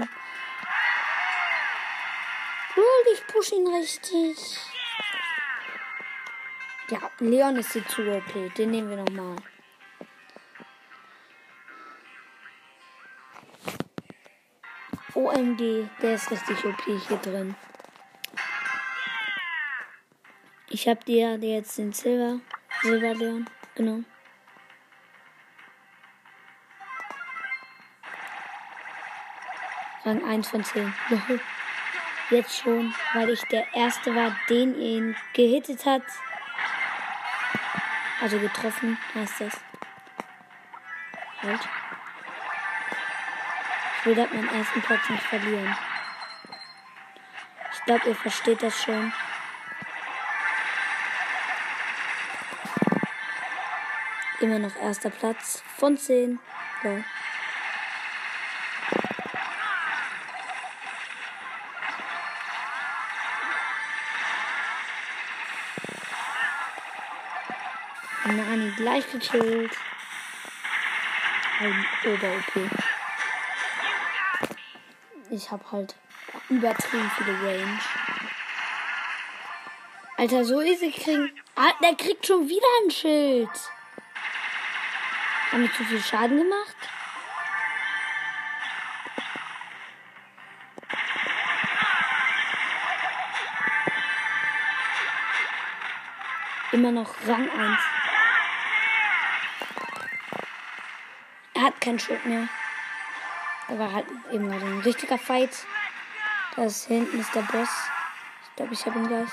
Lol, 2.76 2.86
ich 3.14 3.26
push 3.26 3.52
ihn 3.52 3.66
richtig. 3.68 4.36
Ja, 6.88 7.10
Leon 7.18 7.56
ist 7.56 7.72
hier 7.72 7.86
zu 7.88 8.02
OP. 8.02 8.54
Den 8.56 8.70
nehmen 8.70 8.90
wir 8.90 8.98
nochmal. 8.98 9.36
OMG, 15.14 15.88
der 16.02 16.14
ist 16.14 16.30
richtig 16.30 16.64
OP 16.64 16.82
hier 16.84 17.16
drin. 17.16 17.56
Ich 20.68 20.86
hab 20.86 21.04
dir 21.06 21.36
jetzt 21.38 21.78
den 21.78 21.94
Silber, 21.94 22.40
Silber 22.82 23.14
Leon, 23.14 23.48
genau. 23.74 24.00
Rang 30.04 30.24
1 30.24 30.48
von 30.48 30.62
10. 30.62 30.94
Lol. 31.08 31.40
Jetzt 32.30 32.58
schon, 32.58 32.94
weil 33.14 33.30
ich 33.30 33.42
der 33.42 33.72
Erste 33.74 34.14
war, 34.14 34.36
den 34.48 34.80
ihn 34.80 35.16
gehittet 35.32 35.84
hat. 35.84 36.02
Also 38.20 38.38
getroffen 38.38 38.98
heißt 39.14 39.40
das. 39.40 39.60
Halt. 41.42 41.60
Ich 43.98 44.06
will 44.06 44.14
dort 44.14 44.32
meinen 44.32 44.48
ersten 44.48 44.80
Platz 44.82 45.08
nicht 45.08 45.22
verlieren. 45.24 45.76
Ich 47.72 47.84
glaube, 47.84 48.08
ihr 48.08 48.14
versteht 48.14 48.62
das 48.62 48.82
schon. 48.82 49.12
Immer 54.46 54.60
noch 54.60 54.76
erster 54.76 55.10
Platz 55.10 55.60
von 55.76 55.98
10. 55.98 56.38
Ja. 56.84 57.02
Nani 68.26 68.70
gleich 68.76 69.10
gekillt. 69.10 69.76
Ein 71.58 71.86
Ober-OP. 72.04 72.70
Ich 75.30 75.50
hab 75.50 75.72
halt 75.72 75.96
übertrieben 76.48 77.10
viele 77.18 77.32
Range. 77.42 77.80
Alter, 80.16 80.44
so 80.44 80.60
easy 80.60 80.92
kriegen. 80.92 81.32
Ah, 81.56 81.72
der 81.82 81.96
kriegt 81.96 82.24
schon 82.24 82.48
wieder 82.48 82.84
ein 82.84 82.92
Schild. 82.92 83.50
Haben 85.56 85.62
wir 85.62 85.72
zu 85.72 85.84
viel 85.84 86.02
Schaden 86.02 86.36
gemacht? 86.36 86.76
Immer 96.72 96.92
noch 96.92 97.14
Rang 97.26 97.48
1. 97.48 97.80
Er 101.54 101.62
hat 101.62 101.80
kein 101.80 101.98
Schild 101.98 102.26
mehr. 102.26 102.48
Da 103.68 103.78
war 103.78 103.92
halt 103.94 104.06
eben 104.32 104.50
gerade 104.50 104.66
ein 104.66 104.80
richtiger 104.80 105.16
Fight. 105.16 105.64
Das 106.54 106.84
hinten 106.84 107.18
ist 107.18 107.34
der 107.34 107.40
Boss. 107.40 107.70
Ich 108.42 108.56
glaube, 108.56 108.74
ich 108.74 108.84
habe 108.84 108.98
ihn 108.98 109.08
gleich. 109.08 109.30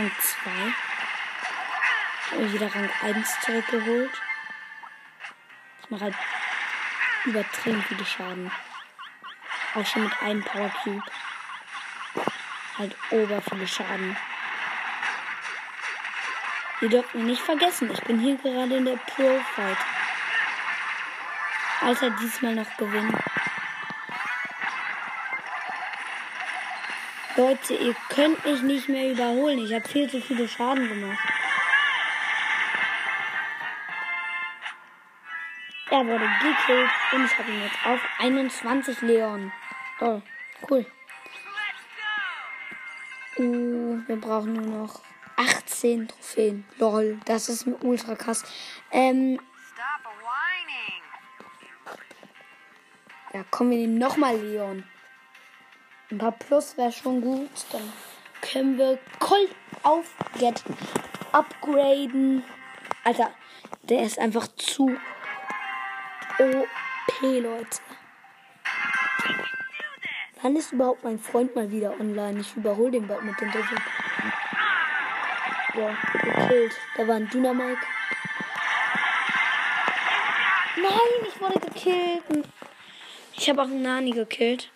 Rang 0.00 0.10
2. 2.30 2.36
Und 2.38 2.52
wieder 2.54 2.74
Rang 2.74 2.88
1 3.02 3.40
zurückgeholt. 3.42 4.10
Ich 5.82 5.90
mache 5.90 6.04
halt 6.04 6.14
übertrieben 7.26 7.84
viele 7.86 8.06
Schaden. 8.06 8.50
Auch 9.74 9.84
schon 9.84 10.04
mit 10.04 10.22
einem 10.22 10.42
Power 10.42 10.70
Cube. 10.82 11.02
Halt 12.78 12.96
ober 13.10 13.42
viele 13.42 13.68
Schaden. 13.68 14.16
Ihr 16.80 16.88
dürft 16.88 17.14
mir 17.14 17.24
nicht 17.24 17.42
vergessen, 17.42 17.90
ich 17.92 18.00
bin 18.04 18.20
hier 18.20 18.38
gerade 18.38 18.78
in 18.78 18.86
der 18.86 18.96
Pro 18.96 19.38
Fight. 19.54 19.76
Alter, 21.82 22.08
diesmal 22.12 22.54
noch 22.54 22.74
gewinnen. 22.78 23.14
Leute, 27.40 27.72
ihr 27.72 27.96
könnt 28.10 28.44
mich 28.44 28.60
nicht 28.60 28.90
mehr 28.90 29.12
überholen. 29.12 29.64
Ich 29.64 29.72
habe 29.72 29.88
viel 29.88 30.10
zu 30.10 30.20
viele 30.20 30.46
Schaden 30.46 30.86
gemacht. 30.86 31.18
Er 35.90 36.06
wurde 36.06 36.28
gekillt 36.42 36.90
und 37.12 37.24
ich 37.24 37.38
habe 37.38 37.50
ihn 37.50 37.62
jetzt 37.62 37.86
auf 37.86 38.00
21 38.18 39.00
Leon. 39.00 39.50
Oh, 40.02 40.20
cool. 40.68 40.84
Uh, 43.38 44.02
wir 44.06 44.16
brauchen 44.16 44.52
nur 44.52 44.82
noch 44.82 45.00
18 45.36 46.08
Trophäen. 46.08 46.66
Lol, 46.76 47.18
das 47.24 47.48
ist 47.48 47.66
ultra 47.80 48.16
krass. 48.16 48.44
Ähm, 48.90 49.40
ja, 53.32 53.44
kommen 53.50 53.70
wir 53.70 53.78
nehmen 53.78 53.96
nochmal 53.96 54.36
Leon. 54.36 54.84
Ein 56.10 56.18
paar 56.18 56.32
Plus 56.32 56.76
wäre 56.76 56.90
schon 56.90 57.20
gut. 57.20 57.50
Dann 57.70 57.92
können 58.40 58.78
wir 58.78 58.98
Colt 59.20 59.54
auf 59.84 60.12
Get 60.38 60.62
upgraden. 61.30 62.42
Alter, 63.04 63.30
der 63.82 64.02
ist 64.02 64.18
einfach 64.18 64.48
zu 64.56 64.96
OP, 66.38 67.22
Leute. 67.22 67.78
Wann 70.42 70.56
ist 70.56 70.72
überhaupt 70.72 71.04
mein 71.04 71.18
Freund 71.18 71.54
mal 71.54 71.70
wieder 71.70 71.92
online? 72.00 72.40
Ich 72.40 72.56
überhole 72.56 72.90
den 72.90 73.06
bald 73.06 73.22
mit 73.22 73.40
dem 73.40 73.52
Doppel. 73.52 73.78
Ja, 75.74 75.96
gekillt. 76.12 76.72
Da 76.96 77.06
war 77.06 77.16
ein 77.16 77.28
Dynamik. 77.28 77.78
Nein, 80.76 81.28
ich 81.28 81.40
wurde 81.40 81.60
gekillt. 81.60 82.48
Ich 83.34 83.48
habe 83.48 83.62
auch 83.62 83.66
einen 83.66 83.82
Nani 83.82 84.10
gekillt. 84.10 84.70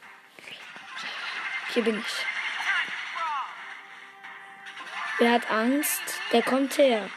Hier 1.74 1.82
bin 1.82 1.98
ich. 1.98 2.26
Wer 5.18 5.32
hat 5.32 5.50
Angst? 5.50 6.02
Der 6.30 6.40
kommt 6.40 6.78
her. 6.78 7.10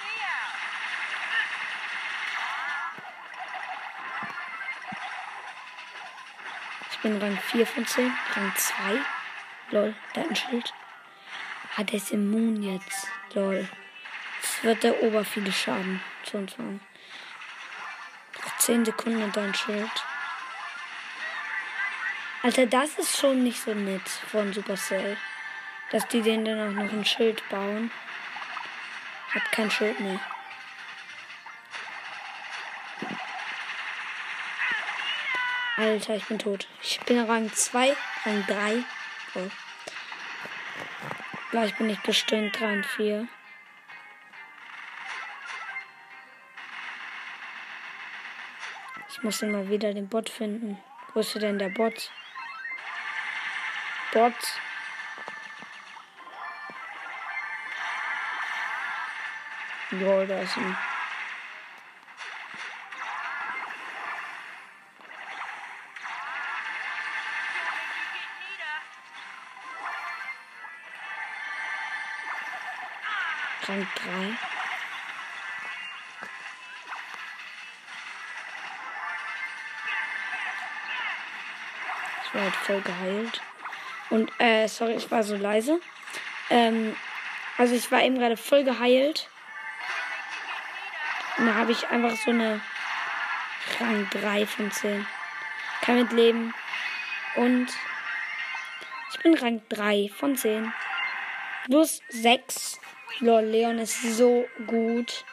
Ich 6.90 6.98
bin 7.04 7.22
Rang 7.22 7.38
4 7.38 7.68
von 7.68 7.86
10. 7.86 8.12
Rang 8.36 8.52
2. 8.56 9.00
Lol, 9.70 9.96
da 10.14 10.22
ein 10.22 10.36
Schild. 10.36 10.74
Ah, 11.76 11.84
der 11.84 11.98
ist 11.98 12.12
immun 12.12 12.64
jetzt. 12.64 13.10
Lol. 13.36 13.70
Jetzt 14.42 14.64
wird 14.64 14.82
der 14.82 15.04
Ober 15.04 15.24
viele 15.24 15.52
Schaden. 15.52 16.02
Noch 16.34 16.80
10 18.58 18.86
Sekunden 18.86 19.22
und 19.22 19.38
ein 19.38 19.54
Schild. 19.54 20.07
Alter, 22.48 22.66
das 22.66 22.98
ist 22.98 23.18
schon 23.18 23.44
nicht 23.44 23.60
so 23.60 23.74
nett 23.74 24.08
von 24.08 24.54
Supercell. 24.54 25.18
Dass 25.92 26.08
die 26.08 26.22
denen 26.22 26.46
dann 26.46 26.70
auch 26.70 26.82
noch 26.82 26.94
ein 26.94 27.04
Schild 27.04 27.44
bauen. 27.50 27.92
Hat 29.34 29.52
kein 29.52 29.70
Schild 29.70 30.00
mehr. 30.00 30.22
Alter, 35.76 36.16
ich 36.16 36.24
bin 36.24 36.40
tot. 36.40 36.70
Ich 36.82 37.02
bin 37.02 37.20
Rang 37.20 37.52
2, 37.52 37.94
Rang 38.24 38.46
3. 38.48 38.84
Oh. 39.36 39.50
Gleich 41.52 41.76
bin 41.76 41.90
ich 41.90 42.00
bestimmt 42.00 42.62
Rang 42.62 42.82
4. 42.82 43.28
Ich 49.10 49.22
muss 49.22 49.42
immer 49.42 49.68
wieder 49.68 49.94
den 49.94 50.08
Bot 50.08 50.30
finden. 50.30 50.82
Wo 51.14 51.20
ist 51.20 51.36
denn 51.36 51.60
der 51.60 51.68
Bot? 51.68 52.10
Bot. 54.18 54.34
Jo, 59.92 60.26
da 60.26 60.40
ist 60.40 60.58
ein. 60.58 60.78
Rang 73.68 73.88
3. 73.96 74.38
Ich 82.24 82.34
war 82.34 82.42
halt 82.42 82.56
voll 82.56 82.82
geheilt. 82.82 83.42
Und, 84.10 84.32
äh, 84.40 84.68
sorry, 84.68 84.94
ich 84.94 85.10
war 85.12 85.24
so 85.24 85.36
leise. 85.36 85.80
Ähm, 86.50 86.96
also 87.58 87.76
ich 87.76 87.92
war 87.92 88.02
eben 88.04 88.18
gerade 88.18 88.38
voll 88.38 88.64
geheilt. 88.64 89.30
Und 91.38 91.48
da 91.48 91.56
habe 91.56 91.72
ich 91.72 91.88
einfach 91.90 92.16
so 92.16 92.32
eine 92.32 92.62
Rang 93.80 94.08
3 94.12 94.46
von 94.46 94.72
10. 94.72 95.06
Kann 95.82 95.98
mit 95.98 96.12
leben. 96.12 96.54
Und 97.36 97.68
ich 99.12 99.20
bin 99.20 99.36
Rang 99.36 99.62
3 99.70 100.10
von 100.16 100.36
10. 100.36 100.74
Plus 101.66 102.02
6. 102.10 102.80
Lol, 103.20 103.44
Leon 103.44 103.80
ist 103.80 104.02
so 104.02 104.48
gut. 104.68 105.26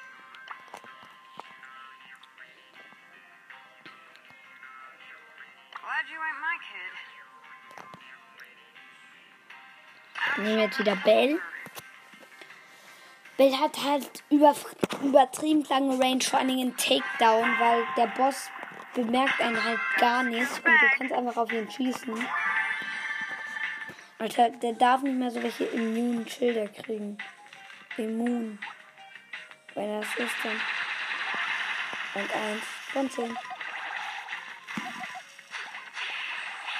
Nehmen 10.45 10.57
wir 10.57 10.65
jetzt 10.65 10.79
wieder 10.79 10.97
Bell. 10.97 11.41
Bell 13.39 13.53
hat 13.57 13.83
halt 13.83 14.23
über, 14.29 14.55
übertrieben 15.03 15.65
lange 15.71 15.99
Range, 15.99 16.21
vor 16.21 16.39
allen 16.39 16.77
Takedown, 16.77 17.59
weil 17.59 17.87
der 17.97 18.09
Boss 18.09 18.51
bemerkt 18.93 19.41
einen 19.41 19.65
halt 19.65 19.81
gar 19.97 20.23
nicht 20.23 20.51
und 20.59 20.67
du 20.67 20.99
kannst 20.99 21.15
einfach 21.15 21.37
auf 21.39 21.51
ihn 21.51 21.71
schießen. 21.71 22.27
Alter, 24.19 24.51
der 24.51 24.75
darf 24.75 25.01
nicht 25.01 25.17
mehr 25.17 25.31
so 25.31 25.43
welche 25.43 25.65
immunen 25.65 26.29
Schilder 26.29 26.69
kriegen. 26.69 27.17
Immun. 27.97 28.59
Wenn 29.75 29.89
er 29.89 30.01
das 30.01 30.15
ist, 30.17 30.37
dann. 30.43 30.61
Und 32.23 32.31
eins 32.35 32.65
von 32.93 33.11
zehn. 33.11 33.39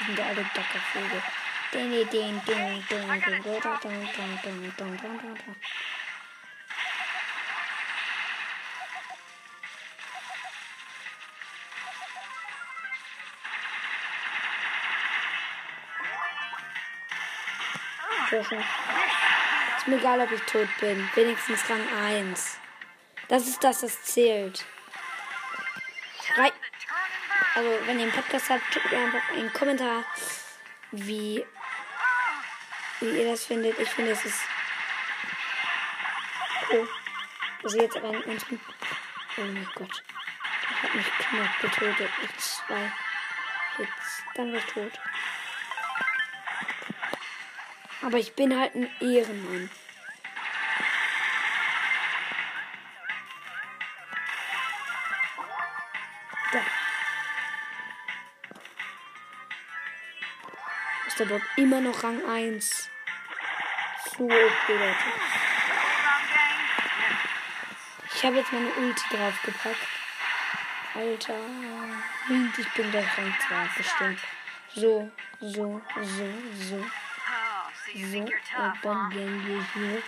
Sind 0.07 0.19
ja 0.19 0.27
alle 0.27 0.45
Dockervögel. 0.55 1.23
Ding, 1.75 1.91
ding, 1.91 2.09
ding, 2.09 2.41
ding, 2.47 2.85
ding, 2.89 3.43
ding, 3.43 3.61
ding. 3.83 4.95
Sehr 18.31 18.45
schön. 18.45 18.59
Ist 19.77 19.89
mir 19.89 19.97
egal, 19.97 20.21
ob 20.21 20.31
ich 20.31 20.41
tot 20.43 20.69
bin. 20.81 21.11
Wenigstens 21.17 21.69
Rang 21.69 21.83
1. 22.07 22.59
Das 23.27 23.49
ist 23.49 23.65
das, 23.65 23.81
das 23.81 24.01
zählt. 24.05 24.65
Schrei 26.25 26.53
also, 27.57 27.71
wenn 27.87 27.99
ihr 27.99 28.05
einen 28.05 28.13
Podcast 28.13 28.51
habt, 28.51 28.63
schickt 28.73 28.91
mir 28.91 28.99
einfach 28.99 29.31
einen 29.31 29.53
Kommentar, 29.53 30.05
wie, 30.91 31.45
wie 33.05 33.19
ihr 33.19 33.31
das 33.31 33.45
findet. 33.45 33.79
Ich 33.79 33.89
finde, 33.91 34.13
es 34.13 34.25
ist. 34.25 34.41
Oh. 36.73 36.87
Das 37.63 37.75
jetzt 37.75 37.97
aber 37.97 38.09
ein. 38.09 38.41
Oh 39.37 39.41
mein 39.41 39.69
Gott. 39.75 40.03
Ich 40.71 40.83
hab 40.83 40.95
mich 40.95 41.07
knapp 41.19 41.61
getötet. 41.61 42.11
Ich 42.23 42.39
zwei. 42.39 42.93
Jetzt. 43.79 44.25
Dann 44.35 44.53
war 44.53 44.59
ich 44.59 44.67
tot. 44.67 44.93
Aber 48.03 48.19
ich 48.19 48.35
bin 48.35 48.59
halt 48.59 48.75
ein 48.75 48.91
Ehrenmann. 49.01 49.71
Da. 56.53 56.61
Ist 61.07 61.19
der 61.19 61.25
Bot 61.27 61.43
immer 61.57 61.81
noch 61.81 62.03
Rang 62.03 62.25
1. 62.27 62.91
So, 64.17 64.25
okay, 64.27 64.39
Leute. 64.69 64.95
Ich 68.15 68.25
habe 68.25 68.37
jetzt 68.37 68.53
meine 68.53 68.69
Ulti 68.69 69.03
draufgepackt. 69.11 69.89
Alter. 70.95 71.35
Und 72.29 72.53
ich 72.57 72.69
bin 72.75 72.93
der 72.93 73.03
Rang 73.03 73.35
2 73.49 73.69
bestimmt. 73.77 74.21
So, 74.73 75.11
so, 75.41 75.83
so, 76.01 76.29
so. 76.55 76.87
So 77.97 78.19
und 78.19 78.33
dann 78.83 79.11
gehen 79.11 79.47
wir 79.47 79.67
hier. 79.75 80.03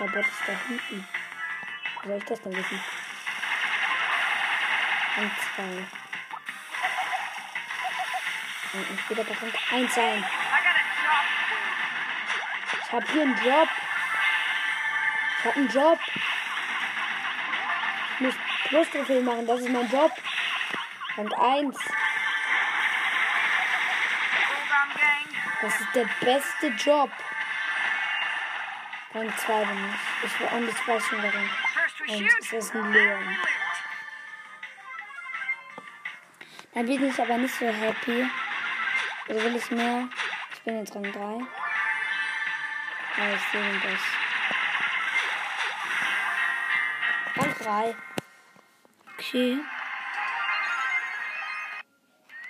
Der 0.00 0.06
Bot 0.06 0.26
ist 0.26 0.42
da 0.46 0.52
hinten. 0.66 1.08
Wie 2.02 2.08
soll 2.08 2.18
ich 2.18 2.24
das 2.24 2.42
denn 2.42 2.56
wissen? 2.56 2.80
Rang 5.16 5.30
2. 5.54 5.62
Und 8.72 8.86
ich 8.98 9.10
will 9.10 9.20
aber 9.20 9.42
Rang 9.42 9.52
1 9.72 9.94
sein. 9.94 10.24
Ich 12.86 12.92
hab 12.92 13.10
hier 13.10 13.22
einen 13.22 13.36
Job. 13.44 13.68
Ich 15.38 15.44
hab 15.44 15.56
einen 15.56 15.68
Job. 15.68 15.98
Ich 18.14 18.20
muss 18.20 18.34
Plus-Trophäen 18.68 19.24
machen, 19.24 19.44
das 19.44 19.60
ist 19.60 19.68
mein 19.70 19.90
Job. 19.90 20.12
Rang 21.16 21.32
1. 21.32 21.34
Hold 21.34 21.80
on, 24.70 24.88
gang. 24.94 25.26
Das 25.62 25.80
ist 25.80 25.94
der 25.96 26.08
beste 26.20 26.68
Job. 26.68 27.10
Rang 29.14 29.36
2 29.36 29.64
bin 29.64 29.94
ich. 30.22 30.40
ich. 30.40 30.52
Und 30.52 30.68
ich 30.68 30.88
weiß 30.88 31.06
schon 31.06 31.22
we 31.22 31.32
Und 32.06 32.30
es 32.40 32.52
ist 32.52 32.74
ein 32.74 32.92
Leon. 32.92 33.36
Dann 36.72 36.86
bin 36.86 37.08
ich 37.08 37.20
aber 37.20 37.36
nicht 37.38 37.54
so 37.56 37.66
happy. 37.66 38.30
Also 39.28 39.42
will 39.42 39.56
ich 39.56 39.70
mehr. 39.72 40.08
Ich 40.54 40.60
bin 40.60 40.78
jetzt 40.78 40.94
Rang 40.94 41.12
3. 41.12 41.65
Aber 43.18 43.34
ich 43.34 43.42
sehe 43.50 43.80
das. 43.80 44.00
Rang 47.36 47.54
3. 47.58 47.96
Okay. 49.14 49.58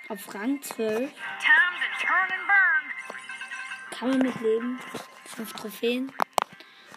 Auf 0.09 0.33
Rang 0.33 0.61
12 0.61 0.99
Time 0.99 1.11
to 1.11 2.05
turn 2.05 2.31
and 2.31 2.47
burn. 2.47 3.97
kann 3.97 4.09
man 4.09 4.19
mit 4.19 4.41
leben. 4.41 4.79
5 5.25 5.53
Trophäen. 5.53 6.11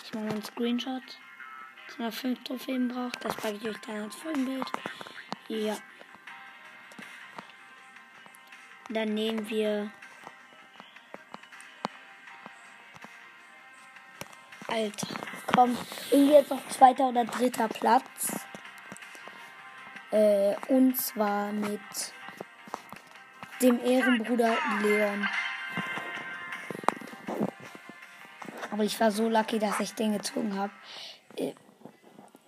Ich 0.04 0.14
mache 0.14 0.24
mal 0.24 0.32
einen 0.32 0.44
Screenshot. 0.44 1.02
Dass 1.86 1.98
man 1.98 2.12
5 2.12 2.44
Trophäen 2.44 2.88
braucht. 2.88 3.24
Das 3.24 3.36
packe 3.36 3.54
ich 3.54 3.68
euch 3.68 3.78
dann 3.86 4.02
als 4.02 4.16
Folgenbild. 4.16 4.66
Ja. 5.48 5.76
Dann 8.88 9.14
nehmen 9.14 9.48
wir. 9.48 9.92
Alter, 14.70 15.06
komm. 15.54 15.76
Irgendwie 16.10 16.32
jetzt 16.32 16.50
noch 16.50 16.66
zweiter 16.68 17.08
oder 17.08 17.24
dritter 17.24 17.68
Platz. 17.68 18.32
Äh, 20.10 20.54
und 20.68 20.96
zwar 20.96 21.52
mit 21.52 21.80
dem 23.62 23.78
Ehrenbruder 23.84 24.56
Leon. 24.82 25.28
Aber 28.70 28.84
ich 28.84 28.98
war 29.00 29.10
so 29.10 29.28
lucky, 29.28 29.58
dass 29.58 29.80
ich 29.80 29.94
den 29.94 30.12
gezogen 30.12 30.56
habe. 30.58 30.72
Äh, 31.36 31.54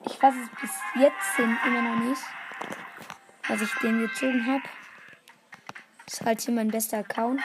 Ich 0.04 0.20
weiß 0.20 0.34
es 0.34 0.60
bis 0.60 0.70
jetzt 1.00 1.38
immer 1.38 1.82
noch 1.82 2.04
nicht, 2.04 2.22
dass 3.48 3.60
ich 3.60 3.72
den 3.80 4.00
gezogen 4.00 4.46
habe. 4.46 4.62
Das 6.06 6.14
ist 6.14 6.26
halt 6.26 6.40
hier 6.40 6.54
mein 6.54 6.68
bester 6.68 6.98
Account. 6.98 7.40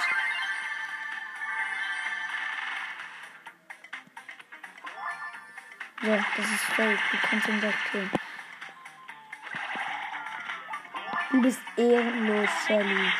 So, 6.07 6.13
das 6.13 6.45
ist 6.45 6.63
fake. 6.63 6.99
Du 7.11 7.17
kannst 7.21 7.49
ihn 7.49 7.59
gleich 7.59 7.75
killen. 7.91 8.09
Du 11.31 11.41
bist 11.41 11.59
ehrenlos, 11.75 12.49
Shelly. 12.65 13.11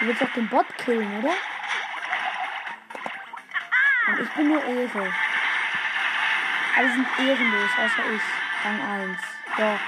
Du 0.00 0.06
willst 0.06 0.22
doch 0.22 0.32
den 0.32 0.48
Bot 0.48 0.64
killen, 0.78 1.18
oder? 1.18 1.34
Und 4.06 4.20
ich 4.20 4.30
bin 4.30 4.48
nur 4.48 4.64
Ehre. 4.64 5.12
Alle 6.74 6.90
sind 6.90 7.06
ehrenlos, 7.18 7.70
außer 7.76 8.12
ich. 8.14 8.22
Rang 8.64 8.80
1. 8.80 9.18
Doch. 9.58 9.80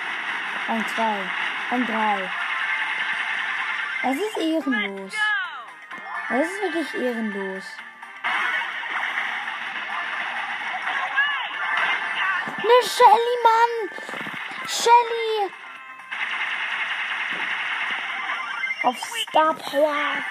Rang 0.68 0.87
2. 0.87 1.31
Rang 1.70 1.87
3. 1.87 2.31
Das 4.03 4.16
ist 4.16 4.37
ehrenlos. 4.37 5.14
Das 6.28 6.45
ist 6.45 6.61
wirklich 6.61 6.95
ehrenlos. 7.03 7.64
Ne 12.63 12.83
Shelly, 12.83 13.37
Mann! 13.43 13.91
Shelly! 14.67 15.51
Auf 18.83 18.97
Star 18.99 19.55
Power. 19.55 20.25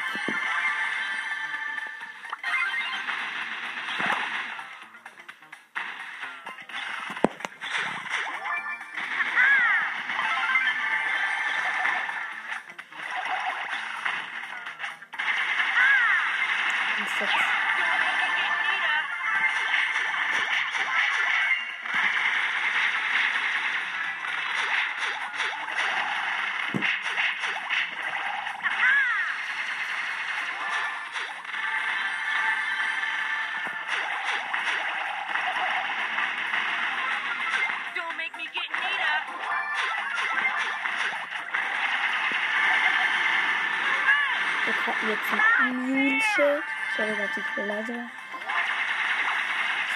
relativ 47.09 47.45
viel 47.53 47.63
leiser. 47.65 47.93
Also, 47.93 48.09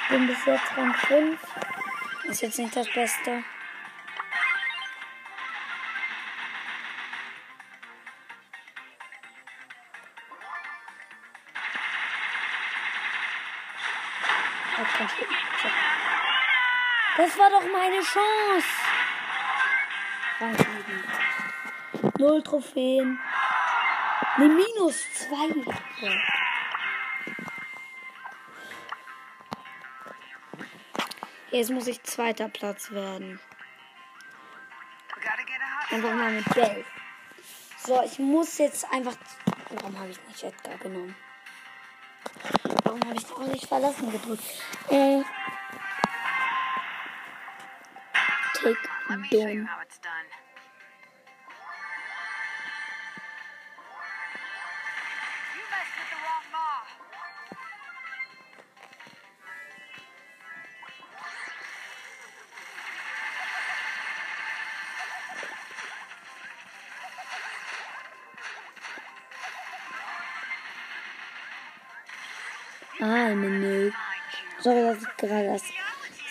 ich 0.01 0.09
bin 0.09 0.27
bis 0.27 0.45
jetzt 0.45 0.77
Rang 0.77 0.93
5. 0.93 1.39
Ist 2.25 2.41
jetzt 2.41 2.59
nicht 2.59 2.75
das 2.75 2.89
Beste. 2.89 3.43
Das 17.15 17.37
war 17.37 17.49
doch 17.49 17.63
meine 17.71 18.01
Chance. 18.01 18.67
Null 22.17 22.43
Trophäen. 22.43 23.19
Ne, 24.37 24.49
minus 24.49 25.13
2. 25.13 26.42
Jetzt 31.53 31.69
muss 31.69 31.85
ich 31.85 32.01
zweiter 32.01 32.49
Platz 32.49 32.89
werden. 32.89 33.39
Einfach 35.91 36.13
mal 36.13 36.31
mit 36.31 36.55
Bell. 36.55 36.83
So, 37.77 38.01
ich 38.01 38.17
muss 38.17 38.57
jetzt 38.57 38.91
einfach. 38.91 39.13
Warum 39.69 39.99
habe 39.99 40.09
ich 40.09 40.19
nicht 40.27 40.43
Edgar 40.43 40.79
genommen? 40.79 41.15
Warum 42.83 42.99
habe 43.01 43.15
ich 43.15 43.31
auch 43.31 43.45
nicht 43.45 43.67
verlassen 43.67 44.11
gedrückt? 44.11 44.43
Äh. 44.89 45.21
Take 48.55 48.77
Let 49.29 49.67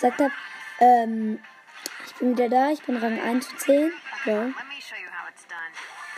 gesagt 0.03 0.21
habe. 0.21 0.33
Ähm, 0.81 1.39
ich 2.07 2.15
bin 2.17 2.37
wieder 2.37 2.49
da. 2.49 2.71
Ich 2.71 2.83
bin 2.83 2.97
Rang 2.97 3.21
1 3.21 3.49
zu 3.49 3.57
10. 3.57 3.93
Ja. 4.25 4.43
Let 4.43 4.47
me 4.47 4.55
show 4.81 4.97
you 4.97 5.09
how 5.09 5.29
it's 5.29 5.47
done. 5.47 5.73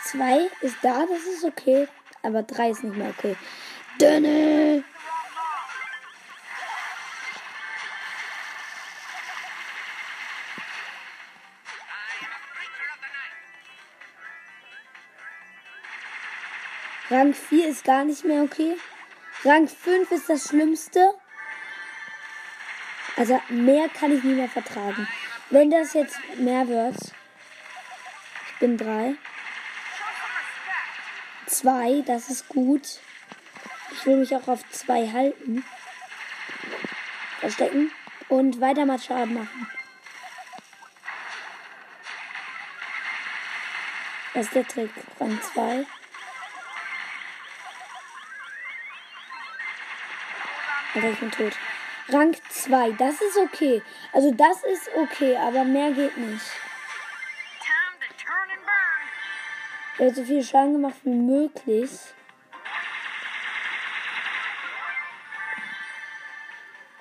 2 0.04 0.66
ist 0.66 0.76
da, 0.82 1.06
das 1.06 1.22
ist 1.24 1.44
okay. 1.44 1.88
Aber 2.22 2.42
3 2.42 2.70
ist 2.70 2.82
nicht 2.82 2.96
mehr 2.96 3.10
okay. 3.10 3.36
Dönne! 4.00 4.84
Rang 17.10 17.34
4 17.34 17.68
ist 17.68 17.84
gar 17.84 18.04
nicht 18.04 18.24
mehr 18.24 18.42
okay. 18.42 18.76
Rang 19.44 19.68
5 19.68 20.10
ist 20.10 20.28
das 20.28 20.48
Schlimmste. 20.48 21.14
Also 23.16 23.40
mehr 23.48 23.88
kann 23.88 24.16
ich 24.16 24.24
nicht 24.24 24.36
mehr 24.36 24.48
vertragen. 24.48 25.08
Wenn 25.50 25.70
das 25.70 25.92
jetzt 25.92 26.18
mehr 26.36 26.66
wird. 26.66 26.96
Ich 28.48 28.58
bin 28.58 28.76
3. 28.76 28.84
Show 28.84 30.04
some 30.18 30.32
respect. 31.46 32.04
2, 32.06 32.12
das 32.12 32.28
ist 32.28 32.48
gut. 32.48 33.00
Ich 33.92 34.04
will 34.06 34.16
mich 34.16 34.34
auch 34.34 34.48
auf 34.48 34.68
2 34.70 35.12
halten. 35.12 35.64
Verstecken. 37.40 37.92
Und 38.28 38.60
weiter 38.60 38.84
mal 38.84 38.98
Schaden 38.98 39.34
machen. 39.34 39.70
Das 44.32 44.46
ist 44.46 44.54
der 44.54 44.66
Trick. 44.66 44.90
Rang 45.20 45.40
2. 45.54 45.86
Alter, 50.94 51.10
ich 51.10 51.18
bin 51.18 51.30
tot. 51.30 51.52
Rang 52.08 52.36
2, 52.50 52.92
das 52.92 53.20
ist 53.20 53.36
okay. 53.38 53.82
Also 54.12 54.30
das 54.32 54.62
ist 54.64 54.90
okay, 54.94 55.36
aber 55.36 55.64
mehr 55.64 55.90
geht 55.92 56.16
nicht. 56.16 56.44
Ich 59.96 60.00
habe 60.00 60.14
so 60.14 60.24
viel 60.24 60.42
Schaden 60.42 60.72
gemacht 60.74 60.96
wie 61.04 61.10
möglich. 61.10 61.90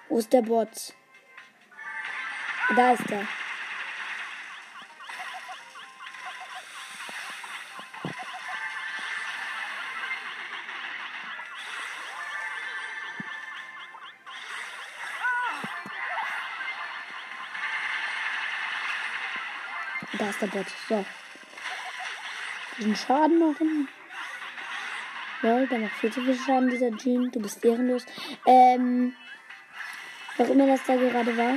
Wo 0.07 0.19
ist 0.19 0.31
der 0.31 0.43
Bot? 0.43 0.93
Da 2.75 2.93
ist 2.93 3.11
er. 3.11 3.27
Da 20.43 20.47
ist 20.47 20.53
der 20.53 20.59
Bot. 20.59 20.67
So. 20.89 21.05
Diesen 22.77 22.95
Schaden 22.95 23.39
machen. 23.39 23.87
Ja, 25.41 25.65
der 25.65 25.79
macht 25.79 25.93
viel 25.93 26.11
zu 26.11 26.21
viel 26.21 26.37
Schaden, 26.37 26.69
dieser 26.69 26.91
Jean. 26.97 27.31
Du 27.31 27.39
bist 27.39 27.63
ehrenlos. 27.63 28.05
Ähm. 28.45 29.15
Was 30.37 30.49
immer 30.49 30.67
das 30.67 30.83
da 30.85 30.95
gerade 30.95 31.37
war. 31.37 31.55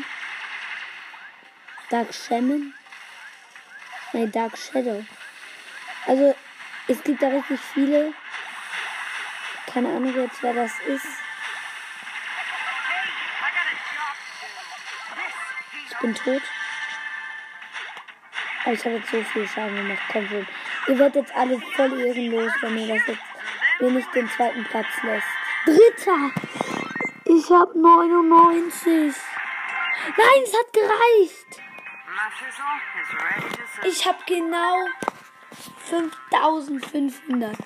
Dark 1.89 2.15
Shaman. 2.15 2.75
Nein, 4.13 4.31
Dark 4.31 4.57
Shadow. 4.57 5.05
Also, 6.07 6.37
es 6.87 7.03
gibt 7.03 7.23
da 7.23 7.29
richtig 7.29 7.59
viele. 7.75 8.13
Keine 9.67 9.89
Ahnung 9.89 10.15
jetzt, 10.15 10.43
wer 10.43 10.55
das 10.55 10.73
ist. 10.87 11.07
Ich 15.91 15.99
bin 15.99 16.15
tot. 16.15 16.43
Aber 18.67 18.75
ich 18.75 18.85
habe 18.85 18.97
jetzt 18.97 19.11
so 19.13 19.23
viel 19.23 19.47
Schaden 19.47 19.77
gemacht. 19.77 20.03
Komm 20.11 20.27
schon. 20.27 20.47
Ihr 20.89 20.99
werdet 20.99 21.15
jetzt 21.15 21.37
alle 21.37 21.61
voll 21.77 22.01
ehrenlos, 22.01 22.53
wenn 22.63 22.79
ihr 22.79 22.97
das 22.97 23.07
jetzt 23.07 23.23
mir 23.79 23.91
nicht 23.93 24.13
den 24.13 24.29
zweiten 24.29 24.65
Platz 24.65 24.89
lässt. 25.05 25.27
Dritter! 25.67 26.33
Ich 27.25 27.49
habe 27.49 27.79
99. 27.79 29.15
Nein, 30.17 30.43
es 30.43 30.53
hat 30.53 30.73
gereicht. 30.73 31.63
Ich 33.85 34.05
habe 34.05 34.19
genau 34.27 34.87
5500. 35.85 37.57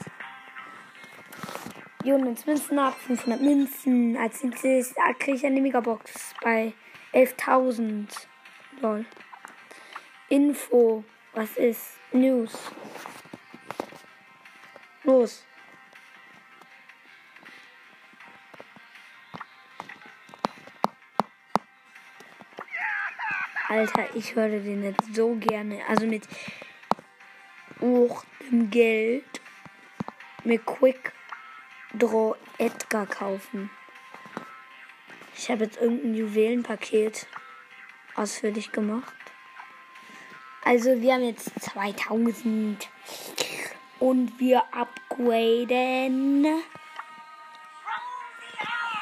Jonas 2.05 2.47
Münzen 2.47 2.79
ab, 2.79 2.97
500 3.07 3.41
Münzen. 3.41 4.19
Als 4.19 4.43
nächstes 4.43 4.95
kriege 5.19 5.37
ich 5.39 5.47
eine 5.47 5.63
Megabox 5.63 6.35
bei 6.43 6.75
11.000. 7.15 8.07
Lol. 8.83 9.07
Info. 10.31 11.05
Was 11.35 11.57
ist? 11.57 11.99
News. 12.12 12.53
Los. 15.03 15.45
Alter, 23.68 24.14
ich 24.14 24.35
höre 24.35 24.49
den 24.49 24.85
jetzt 24.85 25.14
so 25.14 25.35
gerne. 25.35 25.81
Also 25.89 26.07
mit 26.07 26.26
auch 27.81 28.24
Geld 28.70 29.41
mit 30.45 30.64
Quick 30.64 31.12
Draw 31.95 32.37
Edgar 32.59 33.07
kaufen. 33.07 33.70
Ich 35.37 35.51
habe 35.51 35.64
jetzt 35.64 35.81
irgendein 35.81 36.14
Juwelenpaket 36.14 37.26
ausführlich 38.14 38.70
gemacht. 38.70 39.30
Also 40.65 41.01
wir 41.01 41.15
haben 41.15 41.25
jetzt 41.25 41.51
2000 41.61 42.89
und 43.99 44.39
wir 44.39 44.63
upgraden. 44.73 46.47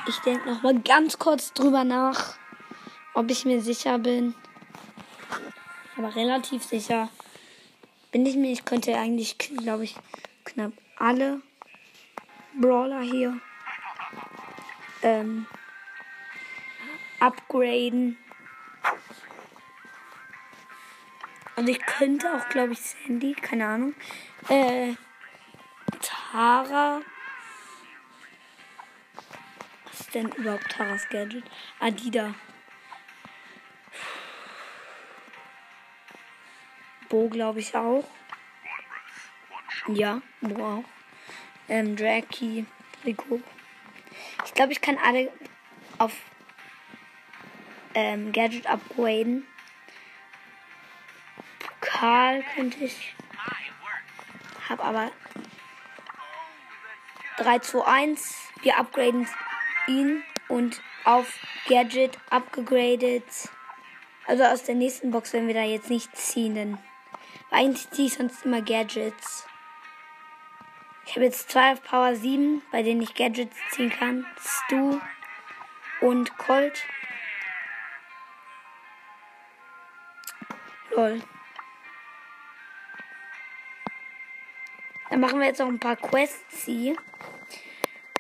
Ich 0.09 0.19
denke 0.21 0.49
noch 0.49 0.63
mal 0.63 0.79
ganz 0.81 1.19
kurz 1.19 1.53
drüber 1.53 1.85
nach, 1.85 2.39
ob 3.15 3.31
ich 3.31 3.45
mir 3.45 3.61
sicher 3.61 3.99
bin. 3.99 4.35
Aber 5.97 6.15
relativ 6.15 6.65
sicher 6.65 7.11
bin 8.13 8.25
ich 8.25 8.37
mir. 8.37 8.53
Ich 8.53 8.65
könnte 8.65 8.97
eigentlich, 8.97 9.37
glaube 9.39 9.85
ich, 9.85 9.97
knapp 10.45 10.73
alle 10.97 11.43
Brawler 12.55 13.01
hier 13.01 13.39
ähm, 15.03 15.47
upgraden. 17.21 18.17
Und 21.59 21.69
ich 21.69 21.81
könnte 21.81 22.33
auch, 22.33 22.49
glaube 22.51 22.75
ich, 22.75 22.79
Sandy, 22.81 23.35
keine 23.35 23.67
Ahnung. 23.67 23.95
Äh, 24.49 24.95
Tara. 26.01 27.01
Was 29.85 30.01
ist 30.01 30.15
denn 30.15 30.31
überhaupt 30.37 30.71
Taras 30.71 31.09
Gadget? 31.09 31.43
Adida. 31.81 32.33
Bo, 37.09 37.29
glaube 37.29 37.59
ich, 37.59 37.75
auch. 37.75 38.09
Ja, 39.89 40.23
Bo 40.41 40.65
auch. 40.65 40.85
Ähm, 41.69 41.97
Draki, 41.97 42.67
Rico. 43.05 43.43
Ich 44.45 44.55
glaube, 44.55 44.71
ich 44.71 44.81
kann 44.81 44.97
alle 44.99 45.33
auf 45.99 46.13
ähm, 47.95 48.31
Gadget 48.31 48.69
upgraden. 48.69 49.45
Karl 51.99 52.45
könnte 52.55 52.85
ich. 52.85 53.13
Hab 54.69 54.85
aber 54.85 55.11
3, 57.39 57.59
2, 57.59 57.85
1. 57.85 58.37
Wir 58.63 58.79
upgraden 58.79 59.27
ihn 59.89 60.23
und 60.47 60.81
auf 61.05 61.27
Gadget 61.67 62.17
upgegradet. 62.31 63.25
Also 64.29 64.45
aus 64.45 64.63
der 64.63 64.77
nächsten 64.77 65.11
Box 65.11 65.33
werden 65.33 65.49
wir 65.49 65.55
da 65.55 65.63
jetzt 65.63 65.91
nicht 65.91 66.15
ziehen, 66.17 66.55
denn 66.55 66.79
eigentlich 67.51 67.91
ziehe 67.91 68.07
ich 68.07 68.15
sonst 68.15 68.45
immer 68.45 68.63
Gadgets. 68.63 69.49
Ich 71.07 71.17
habe 71.17 71.25
jetzt 71.25 71.51
zwei 71.51 71.73
auf 71.73 71.83
Power 71.83 72.15
7, 72.15 72.63
bei 72.71 72.83
denen 72.83 73.03
ich 73.03 73.15
Gadgets 73.15 73.57
ziehen 73.73 73.91
kann. 73.91 74.25
Stu 74.39 75.01
und 76.01 76.39
Colt. 76.39 76.85
Lol. 80.95 81.23
Dann 85.11 85.21
machen 85.21 85.41
wir 85.41 85.47
jetzt 85.47 85.59
noch 85.59 85.69
ein 85.69 85.79
paar 85.79 85.97
Quests 85.97 86.65
hier. 86.65 86.97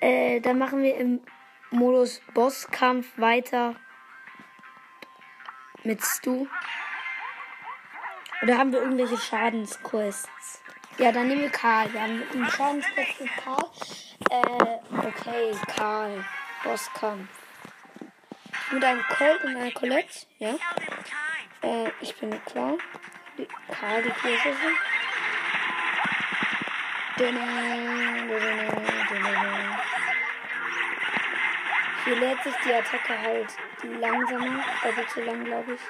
Äh, 0.00 0.40
dann 0.40 0.58
machen 0.58 0.82
wir 0.82 0.96
im 0.96 1.20
Modus 1.70 2.20
Bosskampf 2.32 3.06
weiter 3.18 3.74
mit 5.84 6.02
Stu. 6.02 6.46
Oder 8.42 8.56
haben 8.56 8.72
wir 8.72 8.80
irgendwelche 8.80 9.18
Schadensquests? 9.18 10.62
Ja, 10.98 11.12
dann 11.12 11.28
nehmen 11.28 11.42
wir 11.42 11.50
Karl. 11.50 11.92
Wir 11.92 12.02
haben 12.02 12.22
einen 12.32 12.50
Schadensquest 12.50 13.20
mit 13.20 13.30
Karl. 13.36 13.70
Äh, 14.30 15.06
okay, 15.06 15.56
Karl. 15.76 16.24
Bosskampf. 16.64 17.28
Mit 18.72 18.84
einem 18.84 19.02
Colt 19.16 19.44
und 19.44 19.56
einer 19.56 19.70
Colette, 19.72 20.26
ja. 20.38 20.54
Äh, 21.62 21.90
ich 22.00 22.14
bin. 22.16 22.30
Die 22.30 23.48
Karl, 23.72 24.02
die 24.02 24.10
Prinzessin. 24.10 24.76
Hier 27.18 27.32
lädt 32.16 32.42
sich 32.44 32.54
die 32.64 32.72
Attacke 32.72 33.20
halt 33.20 33.48
langsamer, 34.00 34.64
doppelt 34.84 35.10
so 35.10 35.20
lang, 35.22 35.44
glaube 35.44 35.74
ich. 35.74 35.80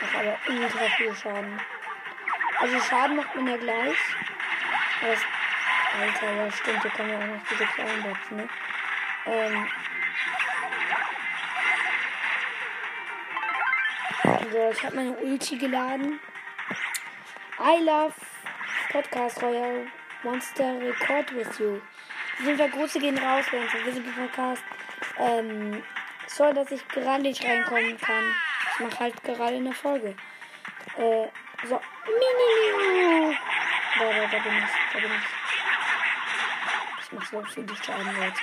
Macht 0.00 0.14
aber 0.14 0.38
ultra 0.48 0.88
viel 0.96 1.14
Schaden. 1.14 1.60
Also 2.58 2.80
Schaden 2.80 3.16
macht 3.16 3.34
man 3.34 3.48
ja 3.48 3.58
gleich. 3.58 3.98
Aber 5.02 5.10
das, 5.10 5.20
Alter, 6.00 6.32
ja 6.32 6.50
stimmt, 6.50 6.80
hier 6.82 6.90
kommen 6.92 7.10
ja 7.10 7.18
auch 7.18 7.26
noch 7.26 7.42
diese 7.50 7.66
kleinen 7.66 8.02
Boxen, 8.02 8.36
ne? 8.38 8.48
Ähm. 9.26 9.68
So, 14.50 14.70
ich 14.72 14.84
habe 14.84 14.96
meine 14.96 15.12
Ulti 15.12 15.58
geladen. 15.58 16.18
I 17.58 17.80
love 17.82 18.14
Podcast 18.92 19.40
Royal 19.42 19.86
Monster 20.22 20.78
Record 20.78 21.30
with 21.32 21.58
you. 21.58 21.80
Auf 22.38 22.44
jeden 22.44 22.58
Fall 22.58 22.70
Grüße 22.70 22.98
gehen 22.98 23.16
raus, 23.16 23.46
wenn 23.50 23.62
es 23.62 23.72
Visible 23.72 24.12
Podcast. 24.12 24.62
Ähm, 25.18 25.82
soll, 26.26 26.52
dass 26.52 26.70
ich 26.70 26.86
gerade 26.88 27.22
nicht 27.22 27.42
reinkommen 27.44 27.98
kann. 27.98 28.24
Ich 28.72 28.80
mache 28.80 29.00
halt 29.00 29.24
gerade 29.24 29.56
eine 29.56 29.72
Folge. 29.72 30.14
Äh, 30.98 31.28
so. 31.66 31.80
Mini. 32.04 33.36
Da, 33.98 34.04
da, 34.04 34.26
da 34.26 34.38
bin 34.38 34.52
ich. 34.58 34.70
Da 34.92 34.98
bin 34.98 35.10
ich. 35.10 35.26
Ich 37.04 37.12
mach 37.12 37.26
so 37.26 37.42
viel 37.42 37.66
Schaden, 37.82 38.16
Leute. 38.16 38.40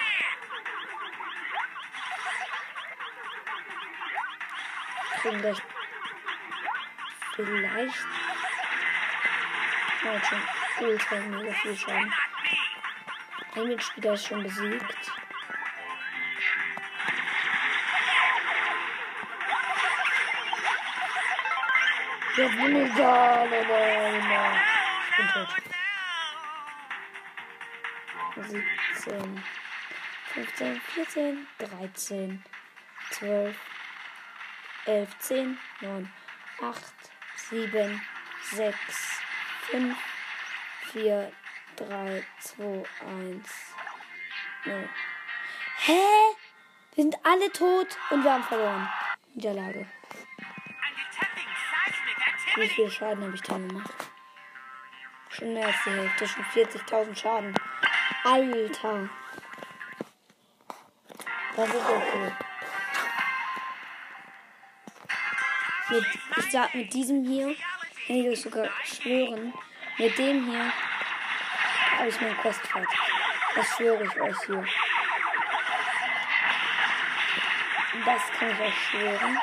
Kriegen 5.22 5.42
gleich 5.42 5.62
vielleicht. 7.36 8.33
Ja, 10.04 10.22
schon 10.22 10.42
ultra 10.86 11.16
mega 11.16 11.54
viel 11.54 11.78
Schaden. 11.78 12.14
Ein 13.56 13.68
Mitspieler 13.68 14.14
ist 14.14 14.28
schon 14.28 14.44
besiegt. 14.44 15.12
Ich 22.36 22.98
da, 22.98 23.44
Leute. 23.46 23.72
Ich 25.10 25.18
bin 25.18 25.28
tot. 25.34 25.74
17, 28.36 29.44
15, 30.34 30.82
14, 30.82 31.48
13, 31.60 32.44
12, 33.12 33.56
11, 34.86 35.20
10, 35.20 35.58
9, 35.82 36.14
8, 36.60 36.84
7, 37.36 38.02
6, 38.52 39.23
5, 39.72 39.96
4, 40.92 41.32
3, 41.78 42.24
2, 42.40 42.84
1, 43.08 43.50
0. 44.66 44.90
Hä? 45.86 46.02
Wir 46.96 47.04
sind 47.04 47.16
alle 47.24 47.52
tot 47.52 47.98
und 48.12 48.24
wir 48.24 48.34
haben 48.34 48.44
verloren. 48.44 48.90
Niederlage. 49.34 49.88
Wie 52.56 52.70
viel 52.70 52.92
Schaden 52.92 53.24
habe 53.24 53.36
ich 53.36 53.42
da 53.42 53.58
gemacht? 53.58 53.92
Schon 55.30 55.54
mehr 55.54 55.66
als 55.66 55.76
die 55.86 55.90
Hälfte, 55.90 56.28
schon 56.28 56.46
40.000 56.46 57.16
Schaden. 57.16 57.56
Alter. 58.24 59.10
Das 61.56 61.70
ist 61.70 61.76
okay. 61.76 62.32
Mit, 65.90 66.06
ich 66.38 66.52
sag 66.52 66.76
mit 66.76 66.94
diesem 66.94 67.26
hier, 67.26 67.56
kann 68.06 68.16
ich 68.18 68.28
euch 68.28 68.42
sogar 68.42 68.70
schwören, 68.84 69.54
mit 69.98 70.18
dem 70.18 70.50
hier 70.50 70.72
habe 71.98 72.10
ich 72.10 72.20
mein 72.20 72.38
Quest 72.38 72.60
fertig. 72.68 73.00
Das 73.56 73.68
schwöre 73.76 74.04
ich 74.04 74.22
euch 74.22 74.38
hier. 74.46 74.66
Das 78.06 78.22
kann 78.38 78.50
ich 78.52 78.60
euch 78.60 78.74
schwören. 78.90 79.40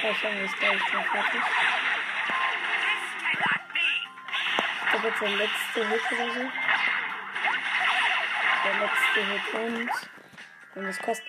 Wir 0.00 0.44
es 0.44 0.58
gleich 0.58 0.80
schon 0.90 1.04
fertig. 1.04 1.42
Ich 4.84 4.90
glaube 4.90 5.08
jetzt 5.08 5.20
der 5.20 5.30
letzte 5.30 5.88
Hit 5.88 6.12
oder 6.12 6.34
so. 6.34 6.67
Der 8.68 8.80
letzte 8.80 9.24
Hit 9.24 9.54
und. 9.54 9.90
Und 10.74 10.84
das 10.84 10.98
kostet. 10.98 11.26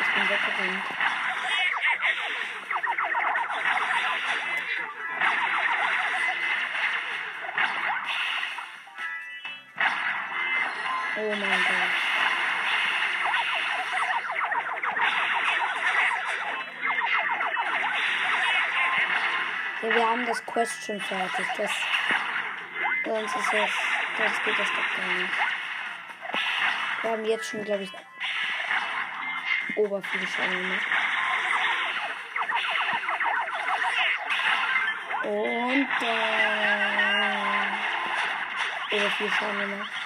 Ich 0.00 0.14
bin 0.14 0.28
weggerannt. 0.30 0.84
Oh 11.18 11.34
mein 11.34 11.64
Gott. 11.66 11.92
Wir 19.82 20.08
haben 20.08 20.26
das 20.26 20.46
Quest 20.46 20.86
schon 20.86 21.00
fertig. 21.02 21.46
Das, 21.58 21.70
sonst 23.04 23.36
ist 23.36 23.52
es, 23.52 23.95
sonst 24.16 24.44
geht 24.44 24.58
das 24.58 24.68
doch 24.68 24.96
gar 24.96 25.14
nicht. 25.14 25.34
Wir 27.02 27.10
haben 27.10 27.24
jetzt 27.24 27.48
schon, 27.48 27.64
glaube 27.64 27.84
ich, 27.84 27.92
oberflächlich 29.76 30.36
gemacht. 30.36 30.86
Und 35.24 35.88
dann 36.00 37.78
oberflächlich 38.90 39.38
gemacht. 39.38 40.05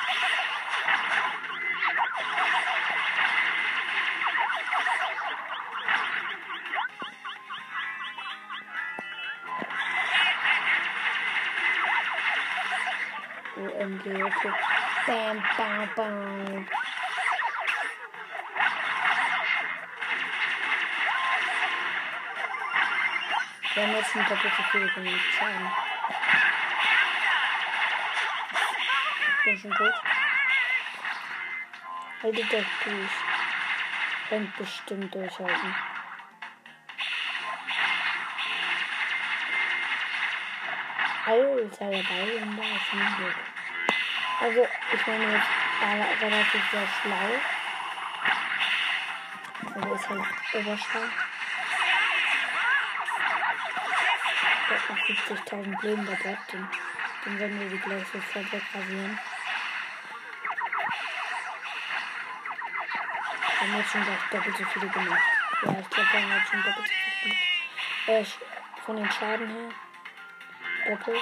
Okay. 14.11 14.53
Bam, 15.07 15.41
bam, 15.57 15.89
bam. 15.95 16.67
Wir 23.73 23.83
haben 23.87 23.95
jetzt 23.95 24.17
ein 24.17 24.27
doppelt 24.29 24.53
so 24.57 24.63
viel 24.65 24.89
gemacht. 24.89 25.21
Schaden. 25.39 25.71
Ich 29.39 29.45
bin 29.45 29.59
schon 29.61 29.71
tot. 29.71 29.95
Haltet 32.23 32.55
euch 32.55 32.67
durch. 32.85 33.11
Könnt 34.29 34.57
bestimmt 34.57 35.15
durchhalten. 35.15 35.75
Alter, 41.27 41.91
der 41.91 42.03
Ball 42.03 42.27
da 42.57 42.63
ist 42.65 42.95
nicht 42.95 43.17
gut. 43.19 43.60
Also, 44.41 44.67
ich 44.95 45.07
meine, 45.07 45.33
jetzt 45.35 45.49
war 45.81 45.93
relativ 46.23 46.71
sehr 46.71 46.89
schlau. 47.03 47.31
Also 49.75 49.95
ist 49.95 50.09
halt 50.09 50.25
überschlau. 50.55 51.01
Der 54.71 54.79
hat 54.79 54.89
noch 54.89 54.97
50.000 54.97 55.83
Leben, 55.83 56.07
der 56.07 56.17
bleibt 56.17 56.53
den. 56.55 56.69
Den 57.27 57.39
werden 57.39 57.61
wir 57.61 57.69
die 57.69 57.79
gleich 57.81 58.07
sofort. 58.09 58.51
Wir 58.51 58.61
haben 63.61 63.77
jetzt 63.77 63.91
schon 63.91 64.05
gleich 64.05 64.19
doppelt 64.31 64.57
so 64.57 64.65
viele 64.73 64.89
gemacht. 64.89 65.23
Ja, 65.63 65.77
ich 65.79 65.91
glaube, 65.91 66.13
wir 66.13 66.23
haben 66.23 66.33
jetzt 66.33 66.51
schon 66.51 66.63
doppelt 66.63 66.87
so 66.87 66.93
viel 66.95 67.35
gemacht. 67.35 67.47
Äh, 68.07 68.25
von 68.87 68.97
den 68.97 69.11
Schaden 69.11 69.49
her. 69.49 69.71
Doppelt. 70.97 71.21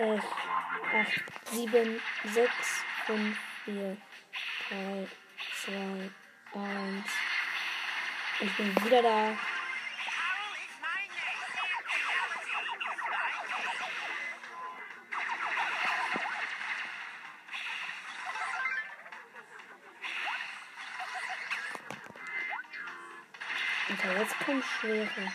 Äh, 0.00 0.18
8, 0.18 1.22
7, 1.52 2.00
6, 2.24 2.50
5, 3.06 3.38
4, 3.66 3.96
3, 4.70 5.06
2, 5.64 6.10
1. 6.54 7.04
Ich 8.40 8.56
bin 8.56 8.84
wieder 8.84 9.02
da. 9.02 9.36
Okay, 23.92 24.18
jetzt 24.18 24.38
kommt 24.46 24.64
schwere. 24.64 25.32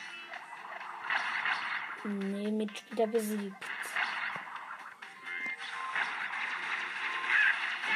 Nee, 2.04 2.52
Mitspieler 2.52 3.08
besiegt. 3.08 3.75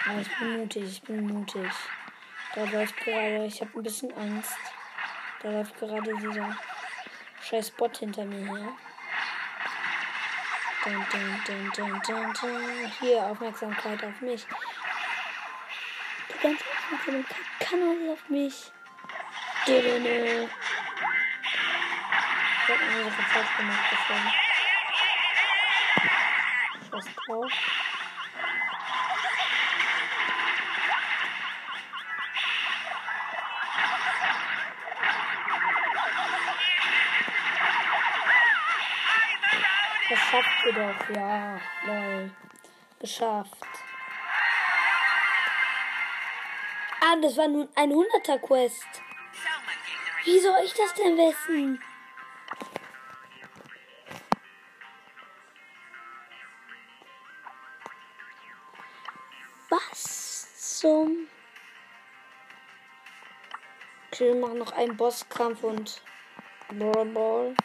Aber 0.10 0.22
ich 0.22 0.40
bin 0.40 0.58
mutig, 0.58 0.84
ich 0.84 1.02
bin 1.04 1.28
mutig. 1.28 1.72
Da 2.56 2.64
läuft 2.64 2.98
gerade, 2.98 3.46
ich 3.46 3.62
habe 3.62 3.72
ein 3.76 3.84
bisschen 3.84 4.12
Angst. 4.18 4.58
Da 5.44 5.52
läuft 5.52 5.78
gerade 5.78 6.12
dieser 6.18 6.58
scheiß 7.44 7.70
Bot 7.72 7.98
hinter 7.98 8.26
mir 8.26 8.44
her. 8.44 8.74
Dun, 10.84 11.06
dun, 11.76 12.02
dun. 12.42 12.92
Hier, 13.00 13.24
Aufmerksamkeit 13.24 14.04
auf 14.04 14.20
mich. 14.22 14.48
Die 16.30 16.42
ganze 16.42 16.64
Aufmerksamkeit 16.66 17.38
kann 17.60 17.82
alles 17.84 18.10
auf 18.10 18.30
mich. 18.30 18.72
Dödödö. 19.68 20.48
Ich 22.64 22.74
hab 22.74 22.82
eine 22.82 23.04
Sache 23.04 23.24
falsch 23.32 23.58
gemacht, 23.58 23.86
deswegen. 23.92 24.32
Scheiß 26.90 27.16
drauf. 27.28 27.79
Schafft 40.30 40.66
ihr 40.66 40.74
doch, 40.74 41.10
ja. 41.16 41.60
Lol. 41.86 42.32
Geschafft. 43.00 43.56
Ah, 47.02 47.16
das 47.22 47.38
war 47.38 47.48
nun 47.48 47.68
ein 47.76 47.92
100er 47.92 48.38
Quest. 48.40 48.86
Someone 48.92 49.80
ignorant. 49.86 50.26
Wie 50.26 50.40
soll 50.40 50.58
ich 50.66 50.74
das 50.74 50.94
denn 50.94 51.18
wissen? 51.18 51.82
Was 59.70 60.80
zum... 60.80 61.28
Okay, 64.12 64.34
wir 64.34 64.36
machen 64.36 64.58
noch 64.58 64.72
einen 64.74 64.98
Bosskampf 64.98 65.64
und... 65.64 66.02
Brawl 66.72 67.06
Ball. 67.06 67.56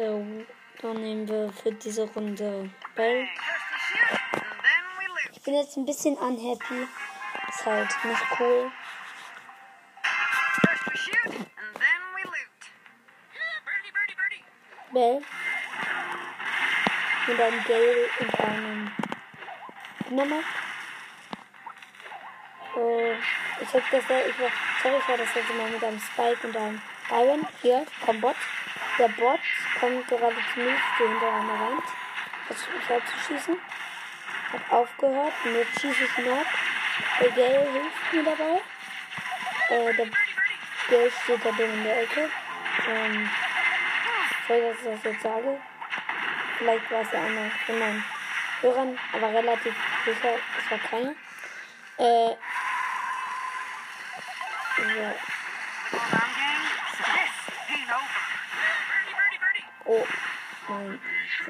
Äh, 0.00 0.46
dann 0.80 0.96
nehmen 1.02 1.28
wir 1.28 1.52
für 1.52 1.72
diese 1.72 2.08
Runde 2.14 2.70
Bell. 2.94 3.28
Ich 5.30 5.42
bin 5.42 5.54
jetzt 5.54 5.76
ein 5.76 5.84
bisschen 5.84 6.16
unhappy. 6.16 6.88
Ist 7.50 7.66
halt 7.66 7.90
nicht 8.04 8.22
cool. 8.38 8.72
First 10.62 10.86
we 10.86 10.96
shoot, 10.96 11.26
and 11.26 11.46
then 11.74 12.00
we 12.14 12.22
loot. 12.24 12.60
Birdie, 13.66 13.92
birdie, 13.92 14.16
birdie. 14.16 14.44
Bell. 14.94 15.22
Mit 17.26 17.40
einem 17.40 17.64
Gale 17.64 18.08
und 18.20 18.40
einem 18.40 18.92
Nummer. 20.08 20.42
Äh, 22.74 23.12
ich 23.60 23.74
hab 23.74 23.90
das, 23.90 24.02
ich 24.02 24.08
war, 24.08 24.50
sorry, 24.82 24.96
ich 24.98 25.08
war 25.08 25.16
das 25.18 25.34
letzte 25.34 25.52
Mal 25.52 25.70
mit 25.70 25.84
einem 25.84 26.00
Spike 26.00 26.46
und 26.46 26.56
einem 26.56 26.80
Iron. 27.10 27.46
Hier, 27.60 27.86
komm 28.06 28.18
Bot. 28.22 28.36
Der 28.98 29.08
Bot 29.08 29.39
kommt 29.80 30.06
gerade 30.06 30.36
zu 30.52 30.60
mir, 30.60 30.74
ich 30.74 30.94
stehe 30.94 31.08
hinter 31.08 31.32
einer 31.32 31.60
Wand. 31.60 31.84
Versuche 32.46 32.76
ich 32.82 32.88
halt 32.88 33.02
zu 33.08 33.18
schießen. 33.26 33.58
Hab 34.52 34.72
aufgehört 34.72 35.32
und 35.44 35.54
jetzt 35.54 35.80
schieße 35.80 36.04
ich 36.04 36.30
ab. 36.30 36.46
Der 37.20 37.30
Gale 37.30 37.72
hilft 37.72 38.12
mir 38.12 38.24
dabei. 38.24 38.60
Äh, 39.70 39.94
der 39.94 40.06
Gale 40.90 41.10
steht 41.22 41.44
da 41.44 41.50
drin 41.52 41.72
in 41.72 41.84
der 41.84 42.02
Ecke. 42.02 42.28
Ähm, 42.88 43.30
sorry, 44.46 44.60
dass 44.60 44.78
ich 44.78 45.02
das 45.02 45.12
jetzt 45.12 45.22
sage. 45.22 45.60
Vielleicht 46.58 46.90
war 46.90 47.00
es 47.00 47.12
ja 47.12 47.20
einer 47.22 47.50
von 47.64 47.78
meinen 47.78 48.04
Hörern, 48.60 48.98
aber 49.14 49.28
relativ 49.32 49.74
sicher, 50.04 50.34
es 50.58 50.70
war 50.70 50.78
keiner. 50.78 51.14
Äh, 51.96 52.36
so, 54.76 55.29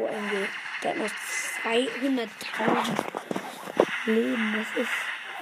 mein 0.00 0.14
OMG. 0.14 0.48
Der 0.82 0.90
hat 0.90 0.98
noch 0.98 1.10
200.000 1.64 2.30
Leben, 4.06 4.54
das 4.56 4.82
ist 4.82 4.92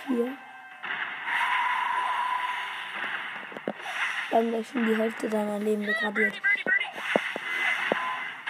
viel. 0.07 0.37
Dann 4.31 4.51
gleich 4.51 4.69
schon 4.69 4.87
die 4.87 4.97
Hälfte 4.97 5.31
seiner 5.31 5.59
Leben 5.59 5.83
degradiert. 5.83 6.35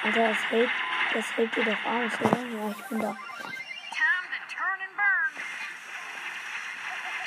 Alter, 0.02 0.28
das 0.28 0.50
hält, 0.50 0.70
das 1.12 1.36
hält 1.36 1.56
dir 1.56 1.64
doch 1.64 1.84
aus, 1.84 2.20
oder? 2.20 2.38
Ja, 2.38 2.70
ich 2.70 2.84
bin 2.88 3.00
da. 3.00 3.16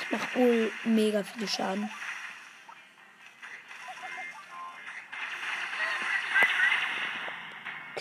Macht 0.10 0.36
wohl 0.36 0.72
mega 0.84 1.24
viel 1.24 1.48
Schaden. 1.48 1.90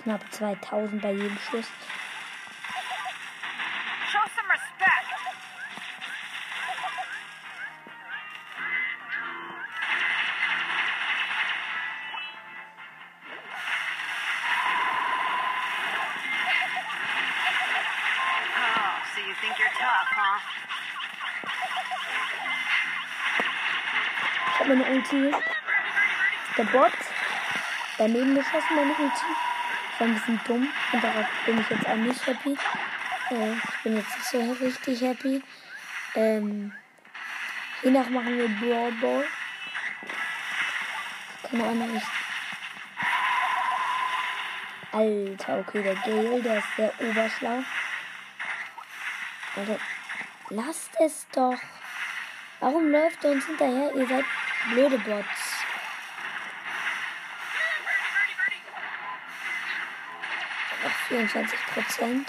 Knapp 0.03 0.23
2000 0.33 1.03
bei 1.03 1.13
jedem 1.13 1.39
Schuss. 1.39 1.67
Show 4.11 4.25
some 4.35 4.49
respect. 4.49 5.07
Oh, 18.57 19.05
so 19.15 19.21
you 19.21 19.35
think 19.43 19.59
you're 19.59 19.69
tough, 19.79 20.09
huh? 20.17 20.41
Ich 24.49 24.61
habe 24.61 24.77
meine 24.77 24.91
Ulti. 24.97 25.35
Der 26.57 26.65
Bot. 26.65 26.93
Daneben 27.99 28.35
geschossen, 28.35 28.77
meine 28.77 28.95
Ulti. 28.95 29.50
War 30.01 30.07
ein 30.07 30.15
bisschen 30.15 30.41
dumm. 30.47 30.67
Und 30.93 31.05
darauf 31.05 31.27
bin 31.45 31.61
ich 31.61 31.69
jetzt 31.69 31.87
auch 31.87 31.95
nicht 31.95 32.27
happy. 32.27 32.57
Äh, 33.31 33.53
ich 33.53 33.83
bin 33.85 33.97
jetzt 33.97 34.17
nicht 34.17 34.29
so 34.29 34.53
richtig 34.65 35.01
happy. 35.03 35.43
Ähm, 36.15 36.73
hiernach 37.83 38.09
machen 38.09 38.39
wir 38.39 38.49
Brawl 38.49 38.93
Ball. 38.93 39.25
Keine 41.43 41.65
Ahnung, 41.65 41.97
ich. 41.97 42.03
Alter, 44.93 45.59
okay, 45.59 45.83
der 45.83 45.95
Gale, 45.97 46.43
der 46.43 46.59
ist 46.59 46.77
sehr 46.77 46.93
oberschlau. 46.99 47.63
Also, 49.57 49.79
lasst 50.49 50.91
es 50.99 51.27
doch. 51.33 51.59
Warum 52.61 52.91
läuft 52.91 53.23
er 53.23 53.33
uns 53.33 53.45
hinterher? 53.45 53.95
Ihr 53.95 54.09
seid 54.09 54.25
blöde 54.73 54.99
Bots. 54.99 55.40
Noch 60.83 60.91
24 61.09 61.59
Prozent. 61.75 62.29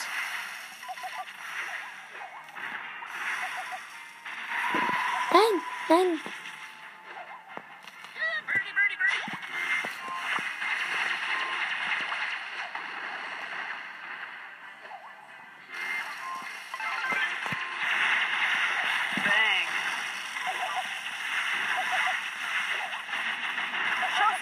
Nein, 5.32 5.62
nein. 5.88 6.20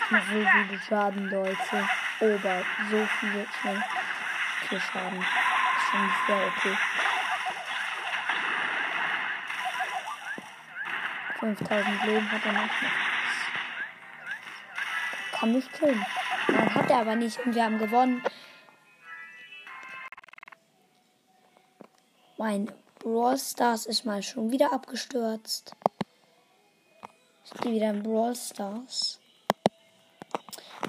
So 0.10 0.18
viele 0.18 0.80
Schaden, 0.88 1.30
Leute. 1.30 1.90
Ober, 2.22 2.66
so 2.90 3.08
viele 3.20 3.46
schnell. 3.62 3.99
Viel 4.70 4.80
Schaden. 4.80 5.26
Schon 5.90 6.12
sehr 6.28 6.48
okay. 6.48 6.78
5000 11.40 12.06
Leben 12.06 12.32
hat 12.32 12.46
er 12.46 12.54
noch. 12.54 12.70
Kann 15.32 15.54
mich 15.54 15.72
killen. 15.72 16.06
Nein, 16.50 16.76
hat 16.76 16.92
er 16.92 17.00
aber 17.00 17.16
nicht. 17.16 17.40
Und 17.44 17.56
wir 17.56 17.64
haben 17.64 17.80
gewonnen. 17.80 18.22
Mein 22.38 22.72
Brawl 23.00 23.40
Stars 23.40 23.88
ist 23.88 24.06
mal 24.06 24.22
schon 24.22 24.52
wieder 24.52 24.72
abgestürzt. 24.72 25.76
Ich 27.46 27.54
gehe 27.62 27.74
wieder 27.74 27.90
in 27.90 28.04
Brawl 28.04 28.36
Stars. 28.36 29.20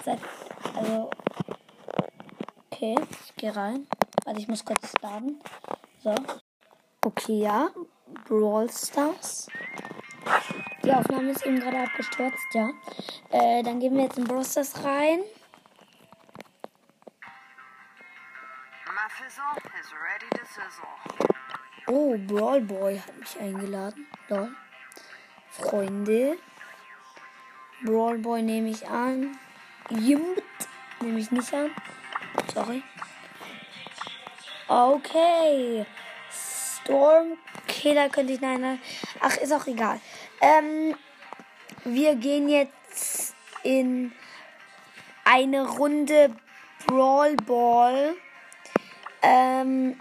Seit, 0.04 0.20
also. 0.76 1.10
Okay, 2.82 2.96
ich 3.26 3.36
gehe 3.36 3.54
rein. 3.54 3.86
Warte, 4.24 4.40
ich 4.40 4.48
muss 4.48 4.64
kurz 4.64 4.94
laden. 5.02 5.38
So. 6.02 6.14
Okay, 7.04 7.42
ja. 7.42 7.68
Brawl 8.26 8.70
Stars. 8.70 9.48
Die 10.82 10.90
Aufnahme 10.90 11.32
ist 11.32 11.44
eben 11.44 11.60
gerade 11.60 11.80
abgestürzt, 11.80 12.46
ja. 12.54 12.70
Äh, 13.32 13.62
dann 13.64 13.80
gehen 13.80 13.94
wir 13.96 14.04
jetzt 14.04 14.16
in 14.16 14.24
Brawl 14.24 14.46
Stars 14.46 14.82
rein. 14.82 15.20
Oh, 21.86 22.16
Brawl 22.16 22.62
Boy 22.62 22.98
hat 22.98 23.18
mich 23.18 23.38
eingeladen. 23.38 24.06
Lol. 24.28 24.56
Freunde. 25.50 26.38
Brawl 27.84 28.16
Boy 28.16 28.40
nehme 28.40 28.70
ich 28.70 28.88
an. 28.88 29.36
Jimbt 29.90 30.42
nehme 31.02 31.18
ich 31.18 31.30
nicht 31.30 31.52
an. 31.52 31.70
Sorry. 32.52 32.82
Okay. 34.68 35.86
Stormkiller 36.30 38.08
könnte 38.08 38.32
ich 38.32 38.40
nein. 38.40 38.80
Ach, 39.20 39.36
ist 39.36 39.52
auch 39.52 39.66
egal. 39.66 40.00
Ähm, 40.40 40.96
wir 41.84 42.14
gehen 42.14 42.48
jetzt 42.48 43.34
in 43.62 44.12
eine 45.24 45.68
Runde 45.68 46.34
Brawl 46.86 47.36
Ball. 47.36 48.16
Ähm, 49.22 49.96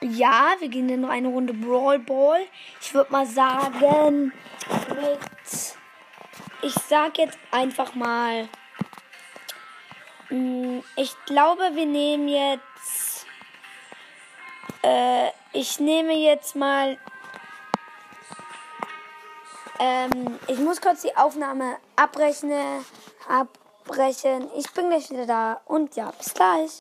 ja, 0.00 0.54
wir 0.58 0.68
gehen 0.68 0.88
in 0.88 1.04
eine 1.04 1.28
Runde 1.28 1.54
Brawl 1.54 1.98
Ball. 1.98 2.46
Ich 2.80 2.92
würde 2.94 3.12
mal 3.12 3.26
sagen, 3.26 4.32
mit. 4.88 5.76
Ich 6.62 6.74
sag 6.88 7.18
jetzt 7.18 7.38
einfach 7.50 7.94
mal. 7.94 8.48
Mm, 10.30 10.80
Ich 10.96 11.14
glaube, 11.26 11.70
wir 11.74 11.86
nehmen 11.86 12.28
jetzt. 12.28 13.26
Äh, 14.82 15.30
ich 15.52 15.80
nehme 15.80 16.14
jetzt 16.14 16.56
mal. 16.56 16.98
Ähm, 19.78 20.38
ich 20.46 20.58
muss 20.58 20.80
kurz 20.80 21.02
die 21.02 21.16
Aufnahme 21.16 21.76
abbrechen. 21.96 22.52
Abbrechen. 23.28 24.48
Ich 24.56 24.70
bin 24.72 24.88
gleich 24.88 25.10
wieder 25.10 25.26
da. 25.26 25.60
Und 25.66 25.96
ja, 25.96 26.10
bis 26.12 26.32
gleich. 26.34 26.78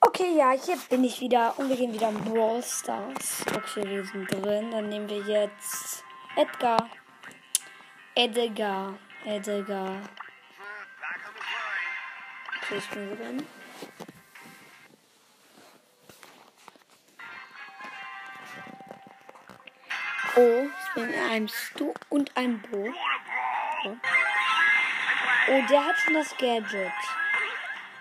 Okay, 0.00 0.36
ja, 0.36 0.50
hier 0.50 0.76
bin 0.90 1.02
ich 1.02 1.20
wieder 1.20 1.54
und 1.58 1.68
wir 1.70 1.76
gehen 1.76 1.92
wieder 1.92 2.10
in 2.10 2.24
Brawl 2.24 2.62
Stars. 2.62 3.42
Okay, 3.56 3.88
wir 3.88 4.04
sind 4.04 4.30
drin. 4.30 4.70
Dann 4.70 4.90
nehmen 4.90 5.08
wir 5.08 5.20
jetzt 5.20 6.04
Edgar. 6.36 6.90
Edgar. 8.14 8.94
Edgar. 9.24 10.02
Bin 12.70 13.16
drin. 13.16 13.46
Oh, 20.36 20.66
ich 20.66 20.94
bin 20.94 21.10
in 21.10 21.20
einem 21.20 21.48
Stu 21.48 21.92
und 22.08 22.36
einem 22.36 22.60
Bo. 22.62 22.92
So. 23.82 23.96
Oh, 25.48 25.62
der 25.68 25.84
hat 25.84 25.98
schon 25.98 26.14
das 26.14 26.36
Gadget. 26.38 26.92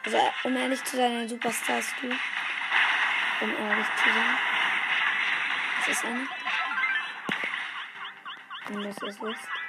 Also, 0.05 0.31
um 0.45 0.55
ehrlich 0.55 0.83
zu 0.83 0.95
sein, 0.95 1.11
ein 1.11 1.29
Superstar 1.29 1.79
ist 1.79 1.93
du. 2.01 2.07
Um 2.07 3.55
ehrlich 3.55 3.87
zu 3.97 4.09
sein. 4.13 4.37
Was 5.79 5.87
ist 5.89 6.05
eine? 6.05 6.27
Und 8.69 8.83
das 8.83 8.97
ist 8.97 9.21
es. 9.21 9.62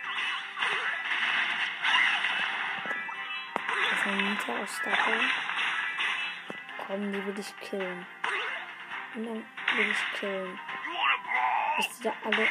Nita 4.11 4.63
aus 4.63 4.81
Power. 4.83 5.21
Komm, 6.87 7.13
die 7.13 7.27
will 7.27 7.39
ich 7.39 7.57
killen. 7.61 8.07
Und 9.15 9.25
dann 9.25 9.45
will 9.77 9.91
ich 9.91 10.21
killen. 10.21 10.59
Bis 11.77 11.99
die 11.99 12.03
da 12.05 12.13
alle. 12.25 12.49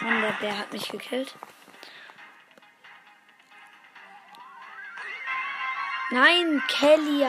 Mann, 0.00 0.22
der 0.22 0.32
Bär 0.32 0.58
hat 0.58 0.72
mich 0.72 0.88
gekillt. 0.88 1.34
Nein, 6.10 6.62
Kelly 6.68 7.26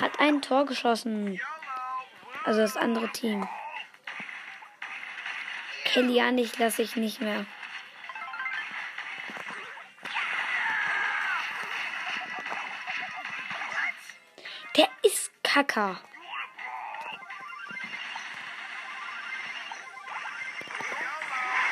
hat 0.00 0.20
ein 0.20 0.40
Tor 0.40 0.66
geschossen. 0.66 1.40
Also 2.44 2.60
das 2.60 2.76
andere 2.76 3.10
Team. 3.10 3.48
Kelly 5.84 6.20
an 6.20 6.36
dich 6.36 6.56
lasse 6.58 6.82
ich 6.82 6.96
nicht 6.96 7.20
mehr. 7.20 7.46
Ist 15.56 15.68
Kacker. 15.68 15.96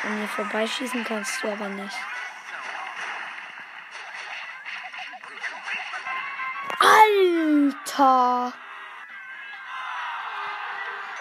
An 0.03 0.19
mir 0.19 0.27
vorbeischießen 0.27 1.03
kannst 1.03 1.43
du 1.43 1.47
aber 1.47 1.69
nicht. 1.69 1.95
Alter! 6.79 8.53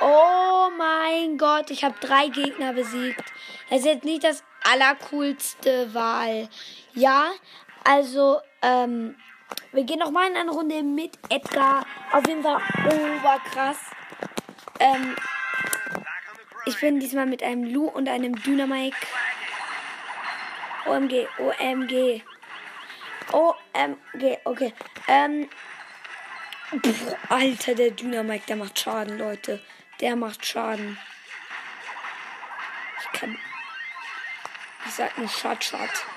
Oh 0.00 0.70
mein 0.76 1.38
Gott, 1.38 1.70
ich 1.70 1.84
habe 1.84 1.94
drei 2.00 2.28
Gegner 2.28 2.74
besiegt. 2.74 3.24
Das 3.70 3.80
ist 3.80 3.86
jetzt 3.86 4.04
nicht 4.04 4.24
das 4.24 4.44
allercoolste 4.62 5.94
Wahl. 5.94 6.48
Ja, 6.92 7.30
also, 7.84 8.40
ähm, 8.60 9.16
wir 9.72 9.84
gehen 9.84 9.98
noch 9.98 10.10
mal 10.10 10.30
in 10.30 10.36
eine 10.36 10.50
Runde 10.50 10.82
mit 10.82 11.18
Edgar. 11.28 11.84
Auf 12.12 12.26
jeden 12.26 12.42
Fall 12.42 12.62
oberkrass. 12.86 13.78
Ähm, 14.78 15.16
ich 16.66 16.80
bin 16.80 17.00
diesmal 17.00 17.26
mit 17.26 17.42
einem 17.42 17.64
Lu 17.64 17.86
und 17.86 18.08
einem 18.08 18.40
Dynamike. 18.42 18.96
OMG, 20.86 21.26
OMG. 21.38 22.22
OMG, 23.32 24.38
okay. 24.44 24.72
Ähm. 25.08 25.48
Pff, 26.84 27.14
Alter, 27.28 27.74
der 27.74 27.90
Dynamike, 27.90 28.46
der 28.46 28.56
macht 28.56 28.78
Schaden, 28.78 29.18
Leute. 29.18 29.60
Der 30.00 30.16
macht 30.16 30.44
Schaden. 30.44 30.98
Ich 33.00 33.20
kann. 33.20 33.38
Ich 34.86 34.92
sag 34.94 35.16
nur 35.18 35.28
Shot, 35.28 35.64
Shot. 35.64 36.13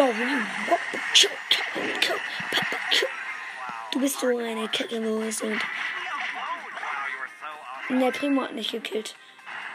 So, 0.00 0.08
du 3.92 4.00
bist 4.00 4.18
so 4.18 4.28
eine 4.28 4.66
Kette 4.68 4.98
los 4.98 5.42
und 5.42 5.60
der 7.90 8.10
Primo 8.10 8.44
hat 8.44 8.54
mich 8.54 8.70
gekillt. 8.70 9.14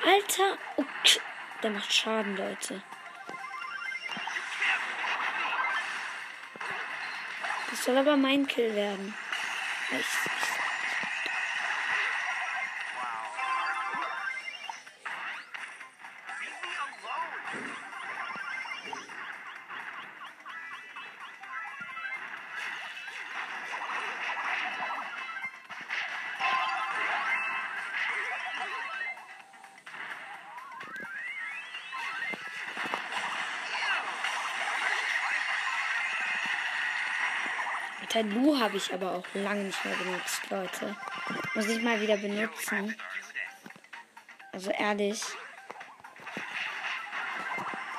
Alter, 0.04 0.58
okay. 0.78 1.20
der 1.62 1.70
macht 1.70 1.94
Schaden, 1.94 2.36
Leute. 2.38 2.82
Das 7.70 7.84
soll 7.84 7.96
aber 7.96 8.18
mein 8.18 8.48
Kill 8.48 8.74
werden. 8.74 9.14
Ich, 9.92 10.00
ich, 10.00 10.55
Alter, 38.16 38.30
Lu 38.30 38.58
habe 38.58 38.78
ich 38.78 38.94
aber 38.94 39.12
auch 39.12 39.26
lange 39.34 39.64
nicht 39.64 39.84
mehr 39.84 39.96
benutzt, 39.96 40.50
Leute. 40.50 40.96
Muss 41.54 41.68
ich 41.68 41.82
mal 41.82 42.00
wieder 42.00 42.16
benutzen. 42.16 42.96
Also 44.54 44.72
ehrlich. 44.72 45.22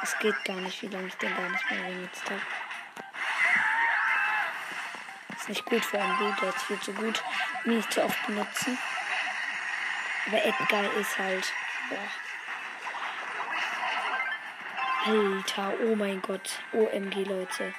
Es 0.03 0.19
geht 0.19 0.43
gar 0.45 0.57
nicht, 0.57 0.81
wie 0.81 0.87
lange 0.87 1.09
ich 1.09 1.17
den 1.17 1.37
gar 1.37 1.51
nicht 1.51 1.71
mehr 1.71 1.91
benutzt 1.91 2.25
habe. 2.25 2.41
Ist 5.37 5.49
nicht 5.51 5.67
gut 5.67 5.85
für 5.85 6.01
einen 6.01 6.17
Blut, 6.17 6.41
der 6.41 6.49
ist 6.49 6.62
viel 6.62 6.81
zu 6.81 6.95
gut, 6.95 7.23
ihn 7.67 7.77
nicht 7.77 7.93
zu 7.93 8.03
oft 8.03 8.27
benutzen. 8.27 8.79
Aber 10.29 10.43
Edgar 10.43 10.93
ist 10.95 11.19
halt. 11.19 11.53
Boah. 11.91 12.09
Alter, 15.12 15.75
oh 15.85 15.95
mein 15.95 16.23
Gott. 16.23 16.61
OMG, 16.73 17.25
Leute. 17.25 17.75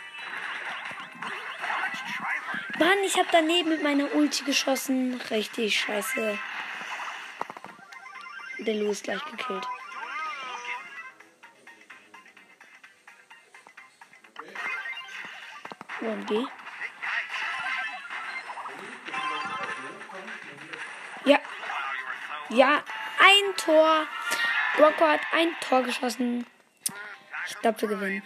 Mann, 2.88 3.04
ich 3.04 3.18
habe 3.18 3.28
daneben 3.34 3.68
mit 3.68 3.84
meiner 3.84 4.16
Ulti 4.16 4.46
geschossen. 4.46 5.20
Richtig 5.30 5.78
scheiße. 5.78 6.40
Der 8.60 8.76
Lou 8.76 8.92
ist 8.92 9.04
gleich 9.04 9.22
gekillt. 9.26 9.68
OMG. 16.00 16.48
Ja. 21.26 21.40
Ja, 22.48 22.84
ein 23.20 23.56
Tor. 23.58 24.08
Rocco 24.80 25.06
hat 25.06 25.22
ein 25.34 25.54
Tor 25.60 25.84
geschossen. 25.84 26.46
Ich 27.48 27.60
glaube, 27.60 27.82
wir 27.82 27.90
gewinnen. 27.90 28.24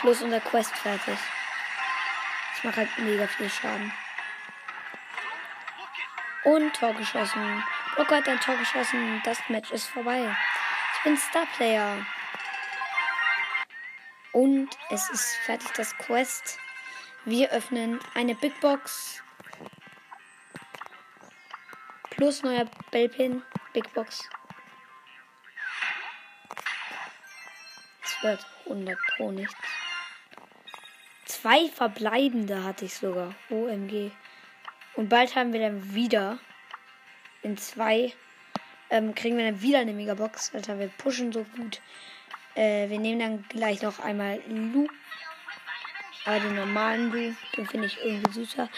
Plus 0.00 0.22
unser 0.22 0.40
Quest 0.40 0.74
fertig. 0.76 1.18
Mache 2.66 2.78
halt 2.78 2.98
mega 2.98 3.28
viel 3.28 3.48
Schaden. 3.48 3.92
Und 6.42 6.74
Tor 6.74 6.94
geschossen. 6.94 7.62
Rocco 7.96 8.16
hat 8.16 8.28
ein 8.28 8.40
Tor 8.40 8.56
geschossen. 8.56 9.22
Das 9.24 9.38
Match 9.48 9.70
ist 9.70 9.86
vorbei. 9.86 10.36
Ich 10.96 11.02
bin 11.04 11.16
Star 11.16 11.46
Player. 11.56 12.04
Und 14.32 14.68
es 14.90 15.08
ist 15.10 15.36
fertig 15.44 15.70
das 15.76 15.96
Quest. 15.96 16.58
Wir 17.24 17.50
öffnen 17.52 18.00
eine 18.14 18.34
Big 18.34 18.60
Box. 18.60 19.22
Plus 22.10 22.42
neuer 22.42 22.68
Bellpin. 22.90 23.44
Big 23.74 23.94
Box. 23.94 24.28
Es 28.02 28.22
wird 28.24 28.44
100 28.64 28.98
Pro 29.14 29.30
nichts. 29.30 29.75
Zwei 31.26 31.68
verbleibende 31.68 32.62
hatte 32.62 32.84
ich 32.84 32.94
sogar. 32.94 33.34
OMG. 33.50 34.12
Und 34.94 35.08
bald 35.08 35.34
haben 35.34 35.52
wir 35.52 35.60
dann 35.60 35.92
wieder. 35.92 36.38
In 37.42 37.58
zwei. 37.58 38.12
Ähm, 38.90 39.14
kriegen 39.14 39.36
wir 39.36 39.44
dann 39.44 39.60
wieder 39.60 39.80
eine 39.80 39.92
Megabox. 39.92 40.54
Alter, 40.54 40.78
wir 40.78 40.86
pushen 40.86 41.32
so 41.32 41.44
gut. 41.56 41.80
Äh, 42.54 42.88
wir 42.88 43.00
nehmen 43.00 43.18
dann 43.18 43.44
gleich 43.48 43.82
noch 43.82 43.98
einmal 43.98 44.40
Lu. 44.46 44.86
Aber 46.24 46.38
den 46.38 46.54
normalen 46.54 47.10
Lu, 47.10 47.34
den 47.56 47.66
finde 47.66 47.88
ich 47.88 47.98
irgendwie 48.04 48.32
süßer. 48.32 48.68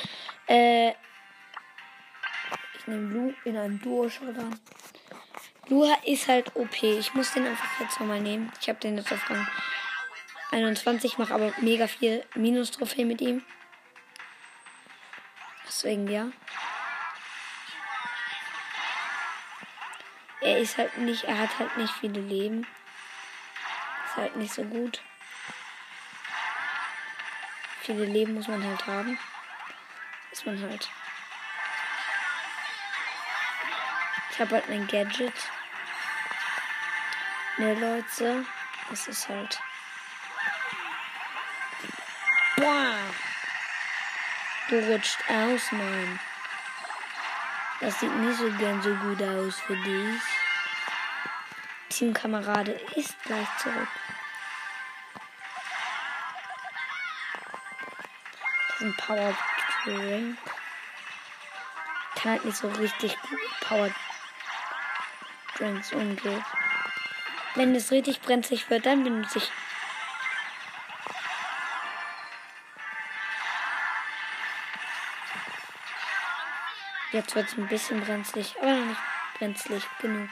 Äh, 0.46 0.90
ich 2.78 2.86
nehme 2.86 3.12
Lu 3.12 3.34
in 3.44 3.58
einem 3.58 3.78
Duo-Showdown. 3.80 4.58
Lu 5.68 5.84
ist 6.06 6.28
halt 6.28 6.56
OP. 6.56 6.82
Ich 6.82 7.12
muss 7.12 7.34
den 7.34 7.46
einfach 7.46 7.80
jetzt 7.80 8.00
nochmal 8.00 8.22
nehmen. 8.22 8.50
Ich 8.58 8.70
habe 8.70 8.80
den 8.80 8.96
jetzt 8.96 9.12
auf 9.12 9.28
Rang 9.28 9.46
21, 10.50 11.18
mache 11.18 11.34
aber 11.34 11.52
mega 11.58 11.86
viel 11.86 12.24
Minus-Trophäe 12.34 13.04
mit 13.04 13.20
ihm. 13.20 13.44
Deswegen 15.66 16.08
ja. 16.08 16.28
Er 20.40 20.58
ist 20.58 20.78
halt 20.78 20.96
nicht, 20.98 21.24
er 21.24 21.38
hat 21.38 21.58
halt 21.58 21.76
nicht 21.76 21.92
viele 22.00 22.20
Leben 22.20 22.66
halt 24.18 24.36
nicht 24.36 24.52
so 24.52 24.64
gut. 24.64 25.00
Viele 27.82 28.04
Leben 28.04 28.34
muss 28.34 28.48
man 28.48 28.62
halt 28.62 28.86
haben. 28.86 29.18
Ist 30.30 30.44
man 30.44 30.60
halt. 30.60 30.90
Ich 34.30 34.40
habe 34.40 34.56
halt 34.56 34.68
mein 34.68 34.86
Gadget. 34.86 35.32
Ne, 37.56 37.74
Leute. 37.74 38.44
Es 38.92 39.08
ist 39.08 39.28
halt. 39.28 39.60
Du 44.68 44.78
rutscht 44.78 45.18
aus, 45.28 45.72
Mann. 45.72 46.20
Das 47.80 48.00
sieht 48.00 48.14
nicht 48.16 48.38
so 48.38 48.50
gern 48.58 48.82
so 48.82 48.94
gut 48.96 49.22
aus 49.22 49.60
für 49.60 49.76
dich. 49.76 50.20
Teamkamerade 51.88 52.72
ist 52.94 53.16
gleich 53.24 53.48
zurück. 53.58 53.88
ein 58.80 58.94
Power 58.96 59.34
Drink. 59.84 60.38
Kann 62.16 62.32
halt 62.32 62.44
nicht 62.44 62.56
so 62.56 62.68
richtig 62.68 63.16
gut 63.22 63.38
Power 63.60 63.90
Drinks 65.56 65.92
umgeht. 65.92 66.42
Wenn 67.54 67.74
es 67.74 67.90
richtig 67.90 68.20
brenzlig 68.20 68.70
wird, 68.70 68.86
dann 68.86 69.04
benutze 69.04 69.38
ich. 69.38 69.50
Jetzt 77.18 77.34
wird 77.34 77.48
es 77.48 77.58
ein 77.58 77.66
bisschen 77.66 78.00
brenzlig, 78.00 78.54
aber 78.60 78.74
noch 78.74 78.86
nicht 78.86 79.00
brenzlig 79.38 79.84
genug. 80.00 80.28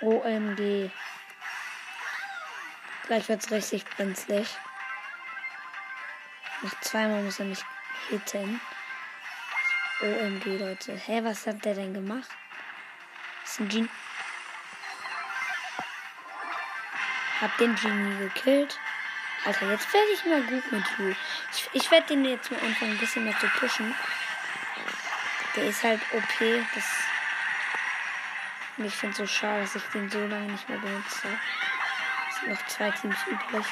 OMG. 0.00 0.92
Gleich 3.08 3.28
wird's 3.28 3.50
richtig 3.50 3.84
brenzlig. 3.84 4.46
Noch 6.62 6.80
zweimal 6.82 7.24
muss 7.24 7.40
er 7.40 7.46
mich 7.46 7.64
hitten. 8.10 8.60
OMG, 10.00 10.58
Leute. 10.58 10.92
Hä, 10.92 11.20
was 11.24 11.46
hat 11.46 11.64
der 11.64 11.74
denn 11.74 11.94
gemacht? 11.94 12.28
Ist 13.44 13.60
ein 13.60 13.68
Genie. 13.68 13.88
Hab 17.40 17.56
den 17.58 17.74
Genie 17.74 18.18
gekillt. 18.18 18.78
Alter, 19.44 19.70
jetzt 19.70 19.92
werde 19.94 20.08
ich 20.12 20.24
mal 20.24 20.42
gut 20.42 20.72
mit 20.72 20.98
Lu. 20.98 21.14
Ich, 21.52 21.70
ich 21.72 21.90
werde 21.90 22.08
den 22.08 22.24
jetzt 22.24 22.50
mal 22.50 22.60
anfangen, 22.60 22.92
ein 22.92 22.98
bisschen 22.98 23.24
mehr 23.24 23.38
zu 23.38 23.46
pushen. 23.48 23.94
Der 25.54 25.64
ist 25.64 25.82
halt 25.82 26.00
OP. 26.12 26.64
Das 26.74 26.84
ich 28.78 28.94
finde 28.94 29.12
es 29.12 29.18
so 29.18 29.26
schade, 29.26 29.62
dass 29.62 29.74
ich 29.74 29.82
den 29.84 30.10
so 30.10 30.26
lange 30.26 30.52
nicht 30.52 30.68
mehr 30.68 30.78
benutze. 30.78 31.28
Es 32.28 32.40
sind 32.40 32.50
noch 32.50 32.66
zwei 32.66 32.90
Teams 32.90 33.16
übrig. 33.26 33.64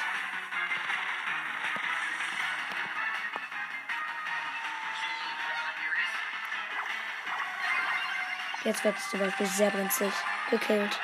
Jetzt 8.65 8.83
wird 8.83 8.97
es 8.97 9.11
zum 9.11 9.21
Beispiel 9.21 9.47
sehr 9.47 9.71
brenzlig 9.71 10.13
gekillt. 10.51 10.99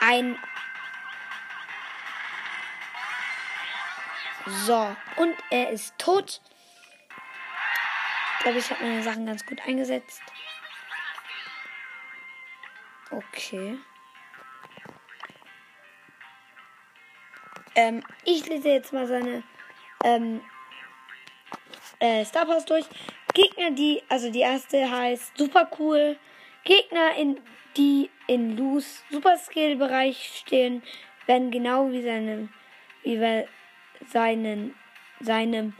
Ein. 0.00 0.38
So, 4.46 4.96
und 5.16 5.34
er 5.50 5.70
ist 5.70 5.96
tot. 5.98 6.40
Ich 8.34 8.42
glaube, 8.44 8.58
ich 8.58 8.70
habe 8.70 8.84
meine 8.84 9.02
Sachen 9.02 9.26
ganz 9.26 9.44
gut 9.44 9.60
eingesetzt. 9.66 10.22
Okay. 13.10 13.78
Ähm, 17.74 18.04
ich 18.24 18.46
lese 18.46 18.68
jetzt 18.68 18.92
mal 18.92 19.06
seine 19.06 19.42
ähm, 20.04 20.42
äh, 21.98 22.24
Star 22.24 22.46
Pass 22.46 22.64
durch. 22.66 22.86
Gegner, 23.36 23.70
die, 23.70 24.02
also 24.08 24.30
die 24.30 24.40
erste 24.40 24.90
heißt 24.90 25.36
super 25.36 25.70
cool. 25.78 26.16
Gegner, 26.64 27.14
in, 27.16 27.38
die 27.76 28.10
in 28.26 28.56
Lus 28.56 29.04
Super 29.10 29.36
Skill 29.36 29.76
Bereich 29.76 30.32
stehen, 30.38 30.82
werden 31.26 31.50
genau 31.50 31.92
wie 31.92 32.02
seinem, 32.02 32.48
wie 33.02 33.18
bei 33.18 33.46
seinen, 34.08 34.74
seinem 35.20 35.74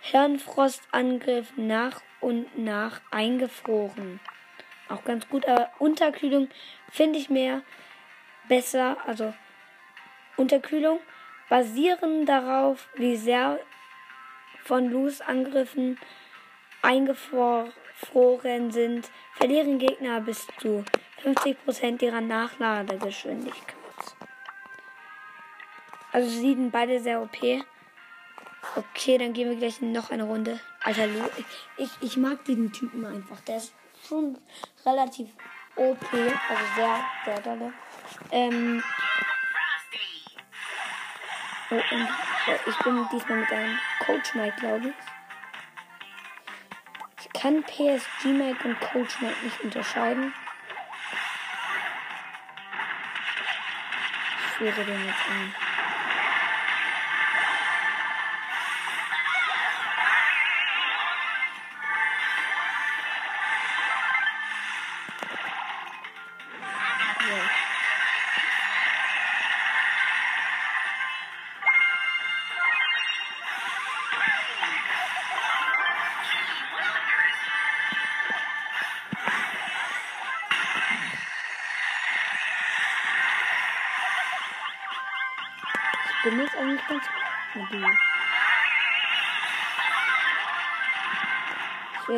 Hirnfrostangriff 0.00 1.52
nach 1.56 2.00
und 2.20 2.58
nach 2.58 3.00
eingefroren 3.10 4.20
auch 4.92 5.04
ganz 5.04 5.28
gut, 5.28 5.46
aber 5.48 5.70
Unterkühlung 5.78 6.48
finde 6.90 7.18
ich 7.18 7.30
mehr 7.30 7.62
besser. 8.48 8.96
Also 9.06 9.32
Unterkühlung 10.36 11.00
basieren 11.48 12.26
darauf, 12.26 12.88
wie 12.96 13.16
sehr 13.16 13.58
von 14.62 14.90
Luz-Angriffen 14.90 15.98
eingefroren 16.82 18.70
sind, 18.70 19.10
verlieren 19.34 19.78
Gegner 19.78 20.20
bis 20.20 20.46
zu 20.58 20.84
50% 21.24 22.02
ihrer 22.02 22.20
Nachladegeschwindigkeit. 22.20 23.76
Also 26.12 26.28
sie 26.28 26.54
sind 26.54 26.70
beide 26.70 27.00
sehr 27.00 27.22
OP. 27.22 27.38
Okay, 28.76 29.18
dann 29.18 29.32
gehen 29.32 29.48
wir 29.48 29.56
gleich 29.56 29.80
noch 29.80 30.10
eine 30.10 30.24
Runde. 30.24 30.60
Alter, 30.82 31.06
Lu, 31.06 31.20
ich, 31.78 31.90
ich 32.00 32.16
mag 32.16 32.44
diesen 32.44 32.72
Typen 32.72 33.04
einfach. 33.04 33.40
Der 33.40 33.56
ist 33.56 33.72
schon 34.06 34.38
relativ 34.84 35.28
OP, 35.76 36.12
also 36.12 36.64
sehr, 36.76 37.00
sehr 37.24 37.40
dolle. 37.40 37.72
Ähm, 38.30 38.82
oh, 41.70 41.74
und 41.74 41.82
äh, 41.82 42.58
ich 42.66 42.76
bin 42.78 43.06
diesmal 43.10 43.38
mit 43.38 43.52
einem 43.52 43.78
Coach 44.04 44.34
Mike, 44.34 44.56
glaube 44.60 44.88
ich. 44.88 45.21
Kann 47.42 47.60
PSG 47.64 48.26
Mike 48.26 48.68
und 48.68 48.80
Coach 48.80 49.20
Mike 49.20 49.34
nicht 49.42 49.60
unterscheiden. 49.62 50.32
Ich 54.38 54.52
führe 54.58 54.84
den 54.84 55.04
jetzt 55.04 55.28
an. 55.28 55.61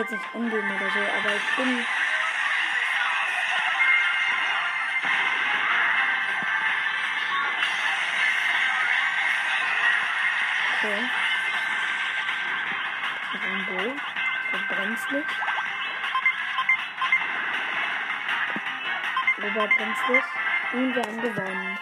Jetzt 0.05 0.13
nicht 0.13 0.35
angeben 0.35 0.71
oder 0.77 0.91
so, 0.91 0.99
aber 0.99 1.37
ich 1.37 1.57
bin. 1.57 1.87
Okay. 10.77 11.11
Ich 13.33 13.41
habe 13.41 13.47
ein 13.47 13.67
Bull. 13.67 13.93
Ich 14.47 14.61
habe 14.61 14.75
brenzlig. 14.75 15.25
Oberbrenzlig. 19.39 20.25
Und 20.73 20.95
wir 20.95 21.03
haben 21.03 21.21
gewonnen. 21.21 21.79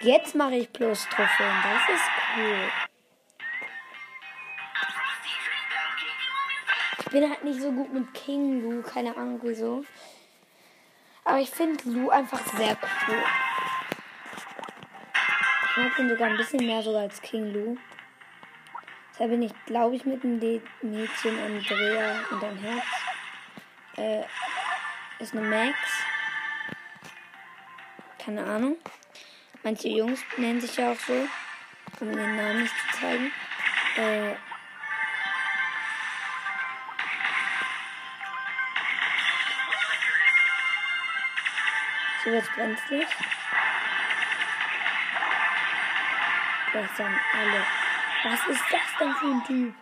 Jetzt 0.00 0.34
mache 0.34 0.54
ich 0.56 0.72
plus 0.72 1.08
Trophäen. 1.08 1.62
Das 1.62 1.96
ist 1.96 2.10
cool. 2.36 2.91
Bin 7.12 7.28
halt 7.28 7.44
nicht 7.44 7.60
so 7.60 7.70
gut 7.72 7.92
mit 7.92 8.12
King 8.14 8.62
Lu. 8.62 8.82
Keine 8.82 9.16
Ahnung 9.16 9.40
wieso. 9.42 9.84
Aber 11.24 11.38
ich 11.38 11.50
finde 11.50 11.88
Lu 11.88 12.10
einfach 12.10 12.40
sehr 12.56 12.76
cool. 13.08 13.22
Ich 15.70 15.76
mag 15.76 15.98
ihn 15.98 16.08
sogar 16.08 16.28
ein 16.28 16.36
bisschen 16.36 16.66
mehr 16.66 16.82
sogar 16.82 17.02
als 17.02 17.22
King 17.22 17.52
Lu. 17.52 17.76
Deshalb 19.12 19.30
bin 19.30 19.42
ich, 19.42 19.52
glaube 19.66 19.94
ich, 19.94 20.04
mit 20.04 20.22
dem 20.24 20.40
De- 20.40 20.60
Mädchen 20.80 21.38
Andrea 21.38 22.20
und 22.30 22.42
ein 22.42 22.56
Herz. 22.58 22.84
Äh, 23.96 24.24
ist 25.22 25.34
eine 25.36 25.42
Max. 25.42 25.78
Keine 28.18 28.44
Ahnung. 28.44 28.76
Manche 29.62 29.88
Jungs 29.88 30.20
nennen 30.36 30.60
sich 30.60 30.76
ja 30.76 30.92
auch 30.92 30.96
so, 30.96 31.12
um 32.00 32.10
ihren 32.10 32.36
Namen 32.36 32.62
nicht 32.62 32.74
zu 32.90 32.98
zeigen. 32.98 33.30
Äh, 33.96 34.34
so 42.24 42.30
wird's 42.30 42.48
brenzlig. 42.50 43.06
Das 46.72 46.96
sagen 46.96 47.20
alle. 47.34 47.66
Was 48.24 48.46
ist 48.46 48.64
das 48.70 48.96
denn 49.00 49.14
für 49.14 49.26
ein 49.26 49.44
Typ? 49.44 49.74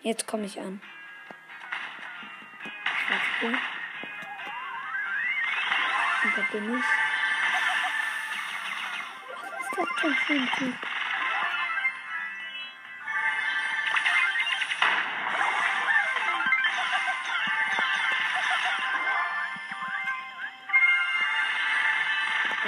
Jetzt 0.00 0.26
komme 0.26 0.46
ich 0.46 0.58
an. 0.58 0.80
Schwarz 3.06 3.22
Und 3.42 3.58
da 6.36 6.42
bin 6.50 6.78
ich. 6.78 6.84
Was 9.34 9.60
ist 9.60 9.78
das 9.78 9.88
denn 10.02 10.14
für 10.14 10.32
ein 10.32 10.50
Typ? 10.56 10.91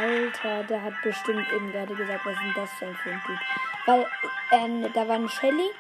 Alter, 0.05 0.63
der 0.65 0.83
hat 0.83 1.01
bestimmt 1.03 1.51
eben 1.53 1.73
gerade 1.73 1.95
gesagt, 1.95 2.27
was 2.27 2.35
ist 2.35 2.43
denn 2.43 2.55
das 2.55 2.71
denn 2.79 2.95
für 2.97 3.11
ein 3.11 3.23
Typ? 3.25 3.39
Weil, 3.87 4.07
ähm, 4.51 4.93
da 4.93 5.09
war 5.09 5.17
eine 5.17 5.29
Shelly, 5.29 5.71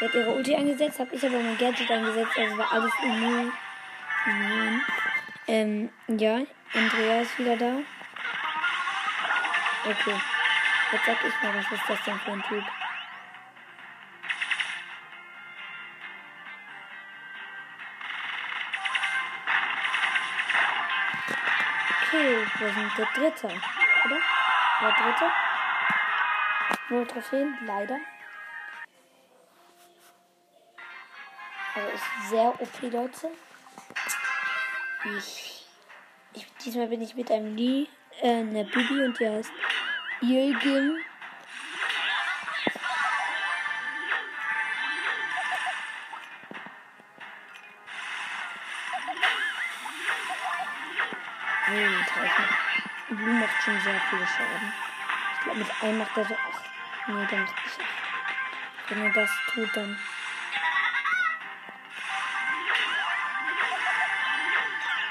die 0.00 0.04
hat 0.04 0.14
ihre 0.14 0.30
Ulti 0.30 0.56
eingesetzt, 0.56 0.98
habe 0.98 1.14
ich 1.14 1.24
aber 1.24 1.38
mein 1.38 1.56
Gadget 1.56 1.90
eingesetzt, 1.90 2.36
also 2.36 2.58
war 2.58 2.72
alles 2.72 2.92
immun. 3.02 3.52
immun. 4.26 4.82
Ähm, 5.46 5.90
ja, 6.08 6.40
Andrea 6.74 7.20
ist 7.20 7.38
wieder 7.38 7.56
da. 7.56 7.76
Okay. 9.84 10.20
Jetzt 10.92 11.06
sag 11.06 11.16
ich 11.24 11.42
mal, 11.42 11.54
was 11.54 11.72
ist 11.72 11.88
das 11.88 12.04
denn 12.04 12.18
für 12.18 12.32
ein 12.32 12.42
Typ? 12.42 12.64
Wir 22.58 22.72
sind 22.72 22.98
der 22.98 23.06
Dritte, 23.14 23.46
oder? 23.46 24.18
Der 24.80 24.92
Dritte? 24.92 25.32
Null 26.88 27.06
Trophäen, 27.06 27.58
leider. 27.66 27.98
Also 31.74 31.88
ist 31.90 32.30
sehr 32.30 32.48
OP, 32.60 32.82
Leute. 32.82 33.30
Ich, 35.16 35.66
ich, 36.34 36.46
diesmal 36.64 36.88
bin 36.88 37.02
ich 37.02 37.14
mit 37.14 37.30
einem 37.30 37.54
Lee, 37.54 37.86
äh, 38.20 38.40
einer 38.40 38.64
Bibi 38.64 39.04
und 39.04 39.18
die 39.18 39.28
heißt 39.28 39.52
Ilgim. 40.22 40.98
Schaden. 54.38 54.72
Ich 55.34 55.40
glaube, 55.42 55.58
mit 55.58 55.82
einem 55.82 55.98
macht 55.98 56.16
er 56.16 56.24
so 56.24 56.34
8. 56.34 56.40
Nee, 57.08 57.26
der 57.26 57.38
macht 57.40 57.64
nicht 57.64 57.80
8. 57.80 57.88
Wenn 58.88 59.04
er 59.04 59.12
das 59.12 59.30
tut, 59.52 59.76
dann. 59.76 59.98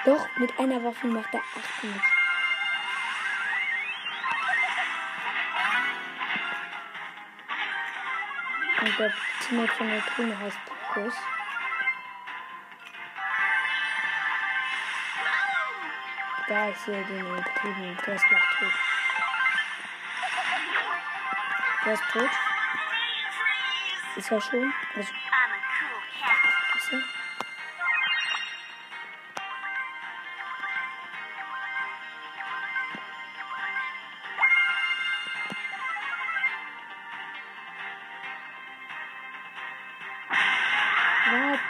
Doch, 0.05 0.27
mit 0.37 0.57
einer 0.57 0.83
Waffe 0.83 1.07
macht 1.07 1.33
er 1.33 1.41
8 1.41 1.83
mit. 1.83 2.01
Und 8.79 8.99
der 8.99 9.13
Teammate 9.41 9.73
von 9.73 9.89
der 9.89 10.01
Grüne 10.01 10.39
heißt 10.39 10.57
Pokus. 10.65 11.15
Da 16.47 16.69
ist 16.69 16.85
hier 16.85 17.03
den 17.03 17.25
drüben. 17.25 17.97
Der 18.05 18.15
ist 18.15 18.25
gleich 18.29 18.41
tot. 18.59 18.71
Der 21.88 21.93
ist 21.93 22.03
tot. 22.11 22.30
Ist 24.18 24.30
er 24.30 24.41
schon? 24.41 24.73
Also, 24.93 25.14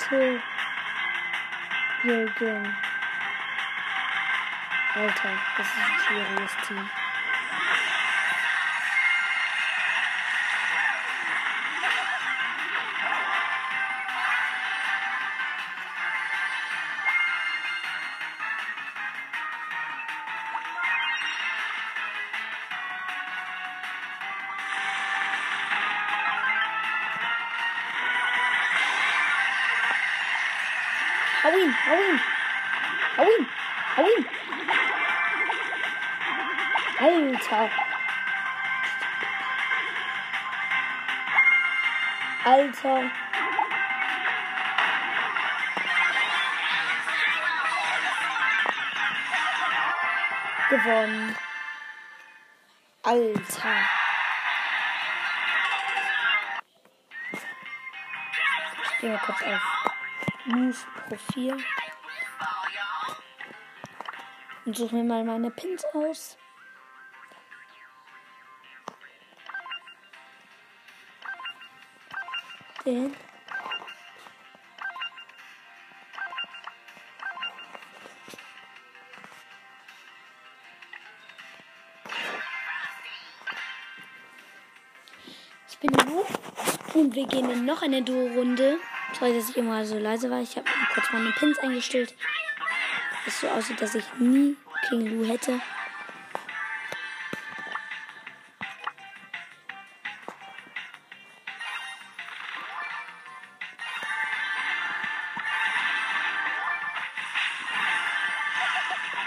er? 0.09 0.41
Jürgen. 2.01 2.75
Alter, 4.95 5.29
das 5.57 5.67
ist 5.67 5.77
ein 5.77 5.99
schwieriges 5.99 6.57
Team. 6.67 7.06
Alter. 53.07 53.77
Ich 58.83 58.99
gehe 58.99 59.11
mal 59.11 59.19
kurz 59.19 59.43
auf 59.43 59.61
News 60.47 60.85
Profil. 61.07 61.57
Und 64.65 64.75
suche 64.75 64.95
mir 64.95 65.05
mal 65.05 65.23
meine 65.23 65.51
Pins 65.51 65.85
aus. 65.93 66.37
Den. 72.83 73.15
Wir 87.17 87.25
gehen 87.25 87.49
in 87.49 87.65
noch 87.65 87.81
eine 87.81 88.03
Duo-Runde. 88.03 88.77
Sorry, 89.17 89.33
dass 89.33 89.49
ich 89.49 89.57
immer 89.57 89.83
so 89.85 89.97
leise 89.97 90.29
war. 90.29 90.39
Ich 90.39 90.55
habe 90.55 90.67
kurz 90.93 91.11
meine 91.11 91.31
Pins 91.31 91.57
eingestellt. 91.57 92.13
Es 93.25 93.41
so 93.41 93.47
aussieht, 93.47 93.81
dass 93.81 93.95
ich 93.95 94.05
nie 94.19 94.55
King 94.87 95.07
Lu 95.07 95.25
hätte. 95.25 95.59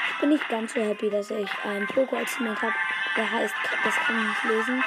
Ich 0.06 0.20
bin 0.20 0.28
nicht 0.28 0.48
ganz 0.48 0.74
so 0.74 0.80
happy, 0.80 1.10
dass 1.10 1.32
ich 1.32 1.50
einen 1.64 1.88
Poco 1.88 2.14
als 2.14 2.36
Teammate 2.36 2.62
habe. 2.62 2.74
Der 3.16 3.32
heißt, 3.32 3.54
das 3.82 3.96
kann 3.96 4.16
ich 4.16 4.28
nicht 4.28 4.44
lesen. 4.44 4.84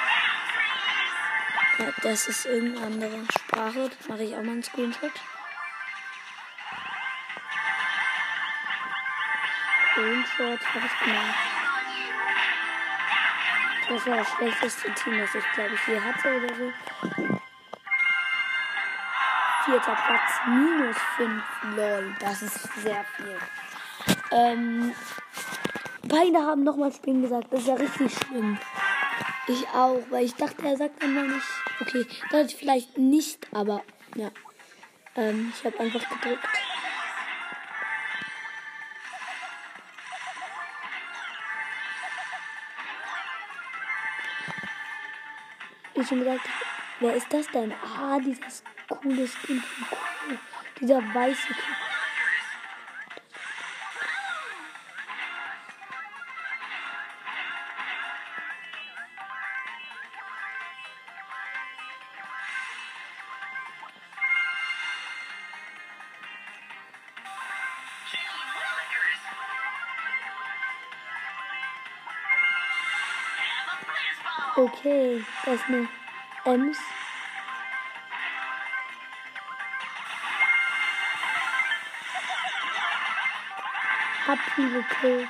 Das 2.02 2.28
ist 2.28 2.46
irgendeine 2.46 2.86
andere 2.86 3.24
Sprache. 3.32 3.90
Das 3.98 4.08
mache 4.08 4.22
ich 4.22 4.34
auch 4.34 4.42
mal 4.42 4.52
einen 4.52 4.62
Screenshot. 4.62 5.10
Screenshot 9.90 10.74
habe 10.74 10.86
ich 10.86 11.04
gemacht. 11.04 11.34
Das 13.88 14.06
war 14.06 14.16
das 14.16 14.28
schlechteste 14.28 14.94
Team, 14.94 15.18
das 15.18 15.34
ich 15.34 15.44
glaube 15.54 15.74
ich 15.74 15.86
je 15.86 16.00
hatte 16.00 16.36
oder 16.36 16.54
so. 16.54 16.72
Vierter 19.64 19.96
Platz, 19.96 20.30
minus 20.46 20.96
5. 21.16 21.42
Lol, 21.76 22.14
das 22.20 22.42
ist 22.42 22.62
sehr 22.82 23.04
viel. 23.16 23.38
Ähm, 24.30 24.94
beide 26.02 26.38
haben 26.38 26.64
nochmal 26.64 26.92
Springen 26.92 27.22
gesagt. 27.22 27.48
Das 27.50 27.60
ist 27.60 27.68
ja 27.68 27.74
richtig 27.74 28.14
schlimm. 28.14 28.58
Ich 29.46 29.66
auch, 29.68 30.00
weil 30.10 30.24
ich 30.24 30.34
dachte, 30.34 30.66
er 30.66 30.76
sagt 30.76 31.02
dann 31.02 31.14
mal 31.14 31.26
nicht. 31.26 31.63
Okay, 31.80 32.06
das 32.30 32.52
vielleicht 32.52 32.96
nicht, 32.98 33.46
aber 33.52 33.82
ja. 34.16 34.30
Ähm, 35.16 35.52
ich 35.56 35.64
habe 35.64 35.78
einfach 35.80 36.08
gedrückt. 36.08 36.48
Ich 45.96 46.08
schon 46.08 46.18
gesagt, 46.18 46.48
wer 47.00 47.14
ist 47.14 47.32
das 47.32 47.46
denn? 47.48 47.72
Ah, 47.72 48.18
dieses 48.18 48.64
coole 48.88 49.26
Skin. 49.26 49.62
Dieser 50.80 50.98
weiße 51.14 51.54
Kuh. 51.54 51.83
Okay, 74.84 75.24
das 75.46 75.54
ist 75.54 75.64
eine 75.66 75.88
Ems. 76.44 76.76
Hab 84.26 84.38
die 84.54 84.62
gekillt. 84.62 85.28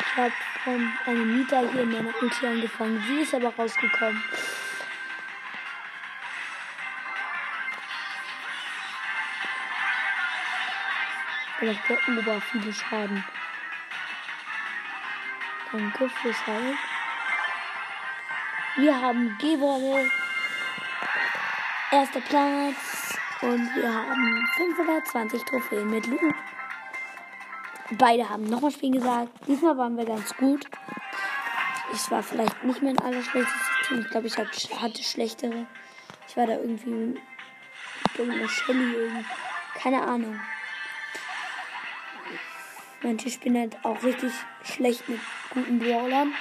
Ich 0.00 0.16
hab 0.18 0.32
von 0.64 0.92
einem 1.06 1.38
Mieter 1.38 1.60
hier 1.70 1.80
in 1.80 1.92
meiner 1.92 2.14
Ulti 2.20 2.46
angefangen. 2.46 3.02
Sie 3.08 3.22
ist 3.22 3.34
aber 3.34 3.54
rausgekommen. 3.56 4.22
Macht 11.60 11.88
der 11.88 11.98
Ober 12.08 12.40
viele 12.40 12.72
Schaden. 12.72 13.24
Danke 15.72 16.08
fürs 16.08 16.46
Halt. 16.46 16.76
Wir 18.76 19.00
haben 19.00 19.36
gewonnen. 19.38 20.10
Erster 21.90 22.20
Platz. 22.20 23.18
Und 23.40 23.74
wir 23.74 23.92
haben 23.92 24.48
520 24.56 25.44
Trophäen 25.44 25.90
mit 25.90 26.06
Lu. 26.06 26.18
Beide 27.92 28.28
haben 28.28 28.44
nochmal 28.44 28.70
Spielen 28.70 28.92
gesagt. 28.92 29.30
Diesmal 29.46 29.78
waren 29.78 29.96
wir 29.96 30.04
ganz 30.04 30.36
gut. 30.36 30.66
Ich 31.92 32.10
war 32.10 32.22
vielleicht 32.22 32.64
nicht 32.64 32.82
mein 32.82 32.98
allerschlechtestes 32.98 33.70
Team. 33.88 34.00
Ich 34.00 34.10
glaube, 34.10 34.26
ich 34.26 34.36
hatte 34.36 35.02
schlechtere. 35.02 35.66
Ich 36.28 36.36
war 36.36 36.46
da 36.46 36.54
irgendwie 36.54 36.90
mit 36.90 37.18
irgendeiner 38.18 38.48
Shelly. 38.48 39.24
Keine 39.74 40.02
Ahnung. 40.02 40.38
Manche 43.06 43.30
spielen 43.30 43.56
halt 43.56 43.76
auch 43.84 44.02
richtig 44.02 44.32
schlecht 44.64 45.08
mit 45.08 45.20
guten 45.50 45.78
Brawlern. 45.78 46.34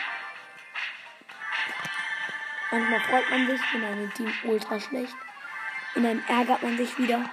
Manchmal 2.71 2.99
freut 3.01 3.29
man 3.29 3.45
sich, 3.45 3.61
wenn 3.71 3.83
ein 3.83 4.11
Team 4.15 4.33
ultra 4.45 4.79
schlecht. 4.79 5.13
Und 5.93 6.01
dann 6.05 6.23
ärgert 6.27 6.63
man 6.63 6.75
sich 6.75 6.97
wieder. 6.97 7.29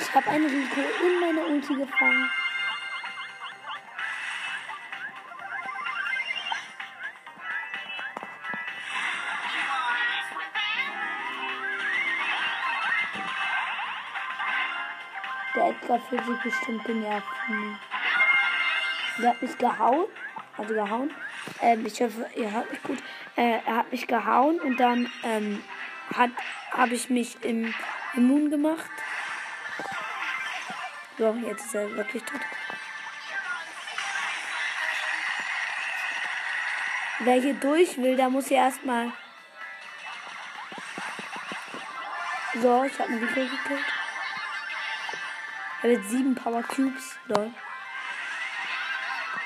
Ich 0.00 0.14
habe 0.14 0.30
einen 0.30 0.46
Rico 0.46 0.80
in 0.80 1.20
meine 1.20 1.44
Ulti 1.44 1.74
gefangen. 1.74 2.30
Fühlt 16.00 16.24
sich 16.24 16.42
bestimmt 16.42 16.84
genervt. 16.84 17.26
Der 19.18 19.30
hat 19.30 19.42
mich 19.42 19.58
gehauen. 19.58 20.06
Also 20.56 20.74
gehauen. 20.74 21.10
Ähm, 21.60 21.86
ich 21.86 22.00
hoffe, 22.00 22.26
ihr 22.34 22.50
hört 22.50 22.70
mich 22.70 22.82
gut. 22.82 22.98
Äh, 23.36 23.58
er 23.66 23.76
hat 23.76 23.92
mich 23.92 24.06
gehauen 24.06 24.60
und 24.60 24.78
dann 24.78 25.10
ähm, 25.22 25.62
habe 26.72 26.94
ich 26.94 27.10
mich 27.10 27.42
im 27.44 27.74
immun 28.14 28.50
gemacht. 28.50 28.90
So, 31.18 31.34
jetzt 31.46 31.66
ist 31.66 31.74
er 31.74 31.90
wirklich 31.96 32.22
tot. 32.22 32.40
Wer 37.20 37.40
hier 37.40 37.54
durch 37.54 37.96
will, 37.98 38.16
der 38.16 38.28
muss 38.28 38.48
hier 38.48 38.58
erstmal. 38.58 39.12
So, 42.60 42.84
ich 42.84 42.98
habe 42.98 43.10
einen 43.10 43.24
Rico 43.24 43.40
gekillt. 43.40 44.01
Er 45.82 45.98
hat 45.98 46.04
7 46.04 46.34
Power 46.34 46.62
Cubes. 46.62 47.16
Lol. 47.26 47.52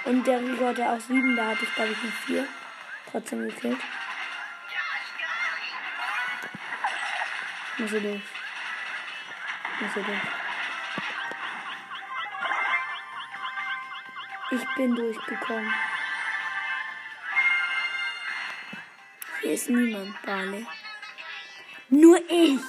Und 0.05 0.27
der 0.27 0.41
Rico 0.41 0.67
hatte 0.67 0.89
auch 0.89 1.01
sieben, 1.01 1.35
da 1.35 1.49
hatte 1.49 1.65
ich 1.65 1.75
glaube 1.75 1.93
ich 1.93 2.03
nur 2.03 2.13
4. 2.13 2.49
Trotzdem 3.11 3.49
gekillt. 3.49 3.81
Muss 7.79 7.93
er 7.93 8.01
durch. 8.01 8.23
Muss 9.81 9.97
er 9.97 10.03
durch. 10.03 10.19
Ich 14.51 14.75
bin 14.77 14.95
durchgekommen. 14.95 15.75
Hier 19.41 19.53
ist 19.53 19.69
niemand, 19.71 20.23
Barley. 20.23 20.67
Nur 21.89 22.19
ich! 22.31 22.61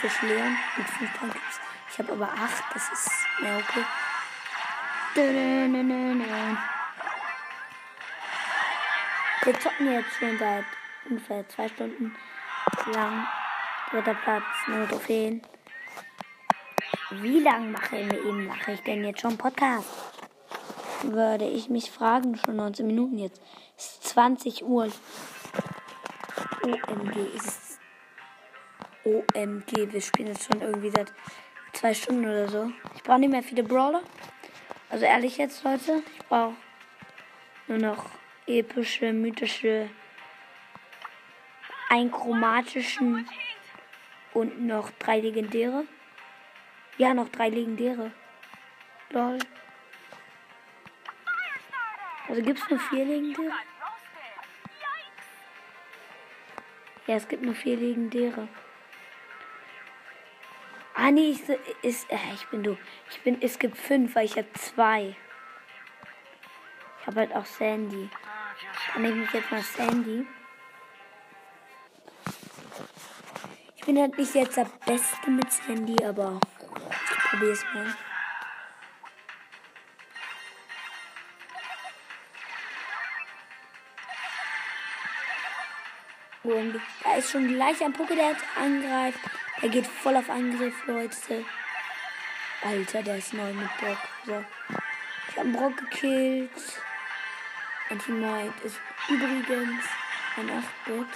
Haifisch 0.00 0.22
Leon 0.22 0.56
mit 0.78 0.88
5 0.88 1.18
Pumpkins. 1.18 1.60
Ich 1.92 1.98
habe 1.98 2.12
aber 2.12 2.32
8, 2.32 2.64
das 2.72 2.90
ist 2.90 3.10
ja 3.42 3.58
okay. 3.58 3.84
Wir 9.44 9.60
zocken 9.60 9.92
jetzt 9.92 10.14
schon 10.18 10.38
seit 10.38 10.64
ungefähr 11.06 11.46
zwei 11.48 11.68
Stunden 11.68 12.16
lang. 12.94 13.26
Dritter 13.90 14.14
Platz, 14.14 14.44
nur 14.68 14.88
Trophäen. 14.88 15.42
Wie 17.10 17.40
lang 17.40 17.70
mache 17.70 17.96
mache 18.32 18.72
ich 18.72 18.82
denn 18.82 19.04
jetzt 19.04 19.20
schon 19.20 19.36
Podcast? 19.36 19.88
Würde 21.02 21.46
ich 21.46 21.68
mich 21.68 21.90
fragen, 21.90 22.36
schon 22.36 22.56
19 22.56 22.86
Minuten 22.86 23.18
jetzt. 23.18 23.42
Es 23.76 23.84
ist 23.84 24.04
20 24.04 24.64
Uhr. 24.64 24.90
OMG 26.62 27.16
ist 27.34 27.46
es. 27.46 27.69
OMG, 29.04 29.92
wir 29.92 30.00
spielen 30.00 30.28
jetzt 30.28 30.50
schon 30.50 30.60
irgendwie 30.60 30.90
seit 30.90 31.12
zwei 31.72 31.94
Stunden 31.94 32.24
oder 32.24 32.48
so. 32.48 32.70
Ich 32.94 33.02
brauche 33.02 33.18
nicht 33.18 33.30
mehr 33.30 33.42
viele 33.42 33.62
Brawler. 33.62 34.02
Also 34.90 35.04
ehrlich 35.04 35.38
jetzt, 35.38 35.64
Leute, 35.64 36.02
ich 36.18 36.26
brauche 36.26 36.54
nur 37.68 37.78
noch 37.78 38.10
epische, 38.46 39.12
mythische, 39.12 39.88
einchromatischen 41.88 43.28
und 44.34 44.66
noch 44.66 44.90
drei 44.98 45.20
legendäre. 45.20 45.84
Ja, 46.98 47.14
noch 47.14 47.28
drei 47.28 47.48
legendäre. 47.48 48.12
Lol. 49.10 49.38
Also 52.28 52.42
gibt 52.42 52.58
es 52.58 52.70
nur 52.70 52.78
vier 52.78 53.04
legendäre? 53.04 53.52
Ja, 57.06 57.16
es 57.16 57.26
gibt 57.26 57.42
nur 57.42 57.54
vier 57.54 57.76
legendäre. 57.76 58.48
Ah, 61.02 61.10
nee, 61.10 61.30
ich, 61.30 61.40
ist, 61.80 62.12
äh, 62.12 62.18
ich 62.34 62.46
bin 62.48 62.62
du. 62.62 62.76
Ich 63.10 63.22
bin, 63.22 63.40
es 63.40 63.58
gibt 63.58 63.78
fünf, 63.78 64.14
weil 64.14 64.26
ich 64.26 64.36
habe 64.36 64.52
zwei. 64.52 65.16
Ich 67.00 67.06
habe 67.06 67.20
halt 67.20 67.34
auch 67.34 67.46
Sandy. 67.46 68.10
Dann 68.92 69.02
nehme 69.02 69.24
ich 69.24 69.32
jetzt 69.32 69.50
mal 69.50 69.62
Sandy. 69.62 70.26
Ich 73.76 73.84
bin 73.86 73.98
halt 73.98 74.18
nicht 74.18 74.34
jetzt 74.34 74.58
der 74.58 74.66
Beste 74.84 75.30
mit 75.30 75.50
Sandy, 75.50 76.04
aber 76.04 76.38
ich 77.10 77.18
probiere 77.30 77.52
es 77.52 77.64
mal. 77.72 77.94
Und 86.42 86.80
da 87.02 87.16
ist 87.16 87.30
schon 87.30 87.48
gleich 87.48 87.82
ein 87.82 87.94
Poké, 87.94 88.14
der 88.14 88.32
jetzt 88.32 88.44
angreift. 88.54 89.39
Er 89.62 89.68
geht 89.68 89.86
voll 89.86 90.16
auf 90.16 90.30
Angriff, 90.30 90.86
Leute. 90.86 91.44
Alter, 92.62 93.02
der 93.02 93.18
ist 93.18 93.34
neu 93.34 93.52
mit 93.52 93.68
Brock. 93.76 93.98
So. 94.24 94.44
Ich 95.28 95.38
habe 95.38 95.48
Brock 95.50 95.76
gekillt. 95.76 96.50
Anti-Might 97.90 98.58
ist 98.62 98.80
übrigens 99.08 99.84
ein 100.36 100.50
8-Bit. 100.50 101.06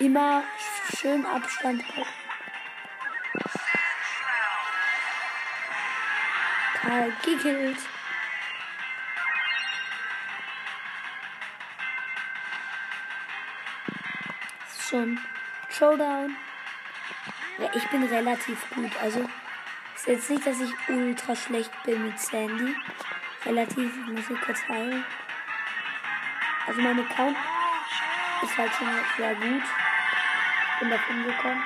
Immer 0.00 0.42
schön 0.98 1.24
Abstand 1.24 1.84
halten. 1.86 2.08
Karl 6.74 7.12
gekillt. 7.24 7.78
Schon 14.94 15.18
Showdown. 15.70 16.36
Ich 17.74 17.88
bin 17.88 18.04
relativ 18.04 18.58
gut. 18.70 18.92
Also 19.02 19.28
ist 19.96 20.06
jetzt 20.06 20.30
nicht, 20.30 20.46
dass 20.46 20.60
ich 20.60 20.72
ultra 20.88 21.34
schlecht 21.34 21.72
bin 21.84 22.06
mit 22.06 22.18
Sandy. 22.20 22.76
Relativ, 23.44 23.92
ich 23.92 24.12
muss 24.12 24.30
ich 24.30 24.40
kurz 24.40 24.60
heilen. 24.68 25.04
Also 26.66 26.80
mein 26.80 27.00
Account 27.00 27.36
ist 28.42 28.56
halt 28.56 28.72
schon 28.74 28.88
sehr 29.16 29.34
gut. 29.34 29.62
Ich 29.64 30.80
bin 30.80 30.90
davon 30.90 31.24
gekommen. 31.24 31.62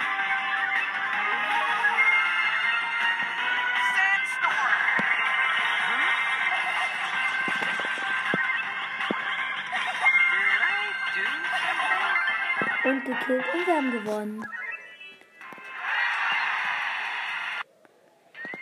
Gekillt 13.09 13.44
und 13.55 13.66
wir 13.66 13.74
haben 13.74 13.90
gewonnen. 13.90 14.47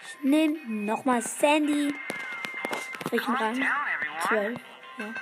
Ich 0.01 0.25
nehme 0.25 0.57
nochmal 0.69 1.21
Sandy. 1.21 1.95
Welchen 3.11 3.35
Rang? 3.35 3.55
down, 3.55 3.67
everyone. 3.95 4.21
12. 4.29 4.61
Ja. 4.99 5.15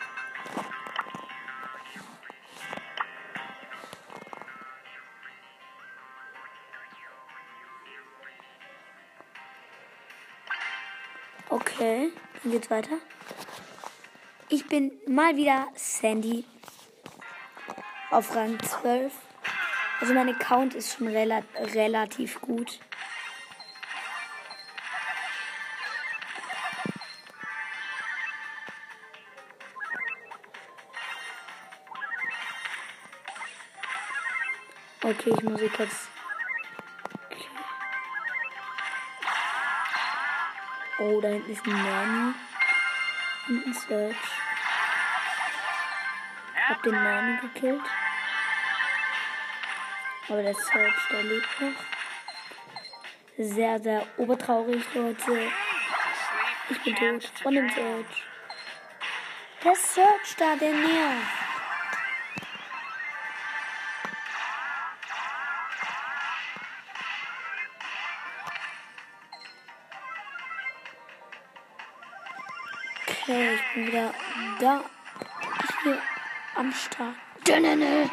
Okay, 11.49 12.13
dann 12.43 12.53
geht's 12.53 12.71
weiter. 12.71 12.99
Ich 14.49 14.67
bin 14.67 14.93
mal 15.07 15.37
wieder 15.37 15.69
Sandy 15.75 16.45
auf 18.15 18.37
Rang 18.37 18.57
12. 18.63 19.13
Also 20.01 20.15
mein 20.15 20.29
Account 20.29 20.75
ist 20.75 20.97
schon 20.97 21.09
rela 21.09 21.43
relativ 21.75 22.41
gut. 22.41 22.79
Okay, 35.03 35.35
ich 35.37 35.43
muss 35.43 35.61
jetzt. 35.61 36.09
Okay. 37.27 37.49
Oh, 41.01 41.21
da 41.21 41.29
hinten 41.29 41.51
ist 41.51 41.67
ein 41.67 41.73
Nani. 41.73 42.35
Und 43.49 43.67
ein 43.67 43.75
Search. 43.75 44.17
Hab 46.69 46.83
den 46.85 46.95
Nani 46.95 47.39
gekillt. 47.41 47.83
Aber 50.29 50.43
der 50.43 50.55
Search, 50.55 51.09
der 51.11 51.23
lebt 51.23 51.61
noch. 51.61 51.73
Sehr, 53.37 53.81
sehr 53.81 54.07
obertraurig, 54.17 54.83
Leute. 54.95 55.51
Ich 56.71 56.83
bin 56.83 56.95
tot 56.95 57.31
von 57.43 57.55
dem 57.55 57.69
Search. 57.69 58.25
Der 59.63 59.75
Search 59.75 60.37
da, 60.39 60.57
der 60.57 60.73
nervt. 60.73 61.45
Okay, 73.07 73.55
ich 73.55 73.75
bin 73.75 73.87
wieder 73.87 74.15
da. 74.61 74.85
Hier 75.83 75.99
am 76.55 76.73
Start. 76.73 77.17
Dönene. 77.47 78.11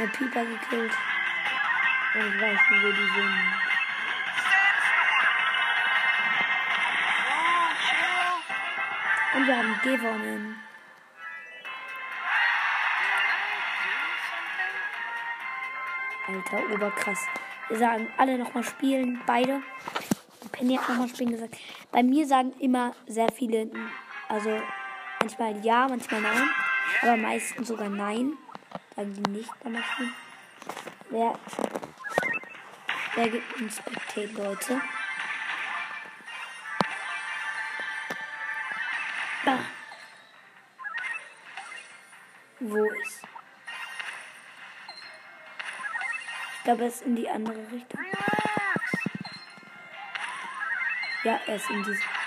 Der 0.00 0.06
Pieper 0.06 0.46
gekillt. 0.46 0.92
Und 2.14 2.26
ich 2.26 2.40
weiß 2.40 2.58
nicht, 2.70 2.82
wo 2.82 2.88
die 2.88 3.08
sind. 3.14 3.34
Und 9.36 9.46
wir 9.46 9.56
haben 9.58 9.80
gewonnen. 9.82 10.56
Alter, 16.28 16.74
oberkrass. 16.74 17.26
Wir 17.68 17.78
sagen 17.78 18.08
alle 18.16 18.38
nochmal 18.38 18.64
spielen, 18.64 19.20
beide. 19.26 19.60
Penny 20.52 20.76
hat 20.76 20.88
nochmal 20.88 21.08
spielen 21.08 21.32
gesagt. 21.32 21.58
Bei 21.92 22.02
mir 22.02 22.26
sagen 22.26 22.54
immer 22.58 22.94
sehr 23.06 23.30
viele, 23.30 23.70
also 24.30 24.62
manchmal 25.20 25.62
ja, 25.62 25.86
manchmal 25.88 26.22
nein. 26.22 26.50
Aber 27.02 27.18
meistens 27.18 27.68
sogar 27.68 27.90
nein 27.90 28.38
kann 29.00 29.14
die 29.14 29.30
nicht 29.30 29.64
mehr 29.64 29.80
machen. 29.80 30.14
Wer, 31.08 31.38
wer 33.14 33.28
gibt 33.30 33.56
uns 33.58 33.76
Spectate, 33.76 34.26
Leute? 34.34 34.80
Bah. 39.46 39.58
Wo 42.60 42.84
ist? 42.84 43.22
Ich 46.56 46.64
glaube, 46.64 46.82
er 46.82 46.88
ist 46.88 47.02
in 47.02 47.16
die 47.16 47.30
andere 47.30 47.72
Richtung. 47.72 48.00
Ja, 51.24 51.40
er 51.46 51.56
ist 51.56 51.70
in 51.70 51.82
diese. 51.84 51.92
Richtung. 51.92 52.19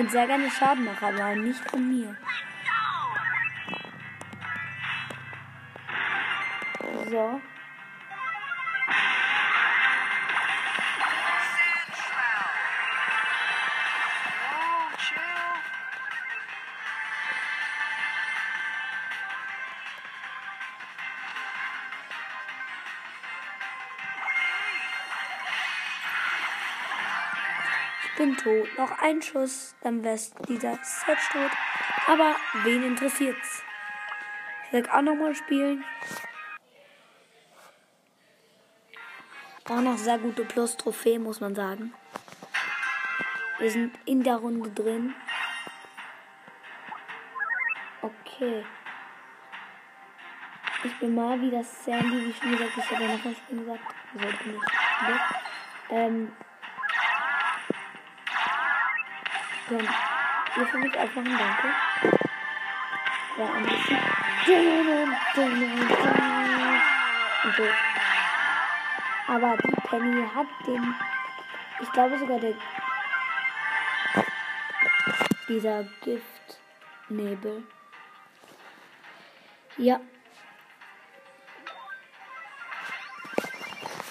Könnt 0.00 0.12
sehr 0.12 0.26
gerne 0.26 0.50
Schaden 0.50 0.86
machen, 0.86 1.04
aber 1.04 1.36
nicht 1.36 1.60
von 1.70 1.86
mir. 1.86 2.16
So. 7.10 7.38
Bin 28.20 28.36
tot. 28.36 28.68
Noch 28.76 28.98
ein 29.00 29.22
Schuss, 29.22 29.74
dann 29.80 30.04
wär's 30.04 30.34
dieser 30.46 30.78
Set 30.82 31.18
tot. 31.32 31.50
Aber 32.06 32.36
wen 32.64 32.82
interessiert's? 32.82 33.62
Ich 34.64 34.72
sag 34.72 34.94
auch 34.94 35.00
nochmal 35.00 35.34
spielen. 35.34 35.82
Auch 39.70 39.80
noch 39.80 39.96
sehr 39.96 40.18
gute 40.18 40.44
Plus-Trophäe, 40.44 41.18
muss 41.18 41.40
man 41.40 41.54
sagen. 41.54 41.94
Wir 43.58 43.70
sind 43.70 43.98
in 44.04 44.22
der 44.22 44.36
Runde 44.36 44.68
drin. 44.68 45.14
Okay. 48.02 48.66
Ich 50.84 50.98
bin 50.98 51.14
mal 51.14 51.40
wieder 51.40 51.64
Sandy, 51.64 52.26
wie 52.26 52.34
schon 52.34 52.50
gesagt, 52.50 52.72
ich 52.76 52.90
habe 52.90 53.02
ja 53.02 53.12
noch 53.14 53.22
schon 53.22 53.58
gesagt. 53.60 53.94
Sollte 54.12 54.48
nicht. 54.48 54.64
Ähm, 55.90 56.32
dann 59.70 59.88
ihr 60.56 60.66
für 60.66 60.78
mich 60.78 60.98
aufmachen, 60.98 61.38
danke. 61.38 61.68
Ja, 63.38 63.52
ein 63.54 63.62
bisschen. 63.62 63.98
Und 67.44 67.56
so. 67.56 67.62
Aber 69.28 69.56
die 69.56 69.80
Penny 69.88 70.26
hat 70.34 70.46
den. 70.66 70.94
Ich 71.80 71.92
glaube 71.92 72.18
sogar 72.18 72.40
der. 72.40 72.54
Dieser 75.48 75.84
Giftnebel. 76.02 77.64
Ja. 79.76 80.00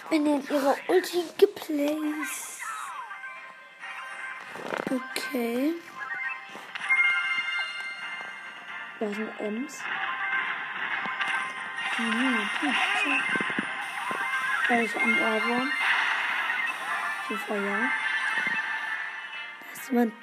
Wenn 0.10 0.26
ihr 0.26 0.42
ihre 0.50 0.76
Ulti 0.88 1.24
geplaced. 1.38 2.59
Okay. 5.30 5.74
Da 9.00 9.08
sind 9.10 9.30
Ems. 9.40 9.84
Mhm, 12.00 12.50
okay. 12.64 12.74
Da 14.68 14.76
ist 14.80 14.98
ein 14.98 15.22
Ohrwurm. 15.22 15.72
Super, 17.28 17.56
ja. 17.58 17.92
Da 19.60 19.72
ist 19.72 19.90
jemand 19.92 20.14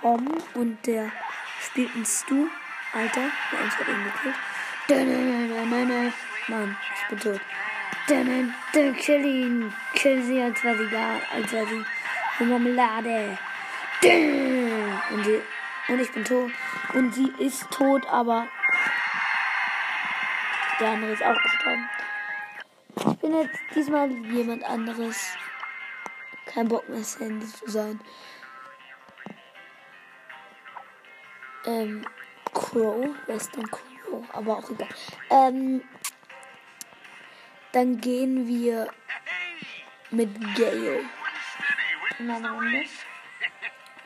Tom 0.00 0.28
und 0.54 0.86
der 0.86 1.12
spielt 1.60 1.94
ein 1.94 2.06
Stu. 2.06 2.48
Alter, 2.94 3.28
der 3.52 3.60
Ems 3.60 3.78
hat 3.78 3.88
ihn 3.88 4.04
gekillt. 4.04 4.34
Mann, 6.48 6.76
ich 6.94 7.08
bin 7.08 7.20
tot. 7.20 7.40
Dann 8.08 8.96
kill 8.96 9.26
ihn. 9.26 9.74
Kill 9.92 10.22
sie, 10.22 10.40
als 10.40 10.64
wäre 10.64 10.78
sie 10.78 10.90
gar, 10.90 11.20
als 11.34 11.52
wäre 11.52 11.66
sie 11.66 11.84
eine 12.38 12.48
Marmelade. 12.48 13.38
Und, 14.12 15.24
die, 15.24 15.40
und 15.88 16.00
ich 16.00 16.12
bin 16.12 16.24
tot. 16.24 16.50
Und 16.92 17.14
sie 17.14 17.32
ist 17.38 17.70
tot, 17.70 18.06
aber 18.06 18.46
der 20.80 20.90
andere 20.90 21.12
ist 21.12 21.22
auch 21.22 21.42
gestorben. 21.42 21.88
Ich 22.96 23.18
bin 23.18 23.34
jetzt 23.34 23.58
diesmal 23.74 24.10
jemand 24.10 24.64
anderes. 24.64 25.36
Kein 26.46 26.68
Bock 26.68 26.88
mehr 26.88 27.02
Sandy 27.02 27.46
zu 27.46 27.70
sein. 27.70 28.00
Ähm, 31.66 32.06
Crow, 32.52 33.08
Western 33.26 33.68
Crow, 33.70 34.24
aber 34.32 34.58
auch 34.58 34.70
egal. 34.70 34.88
Ähm, 35.30 35.82
dann 37.72 38.00
gehen 38.00 38.46
wir 38.46 38.88
mit 40.10 40.30
Gale 40.54 41.04
in 42.18 42.30
eine 42.30 42.50
Runde. 42.50 42.84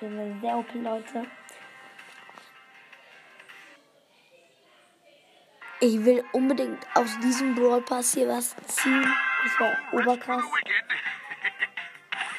Sind 0.00 0.40
sehr 0.40 0.56
OP, 0.56 0.72
Leute. 0.74 1.26
Ich 5.80 6.04
will 6.04 6.24
unbedingt 6.32 6.86
aus 6.94 7.18
diesem 7.20 7.54
Brawl 7.54 7.82
Pass 7.82 8.14
hier 8.14 8.28
was 8.28 8.54
ziehen. 8.66 9.06
Das 9.42 9.60
war 9.60 9.76
oberkrass. 9.92 10.44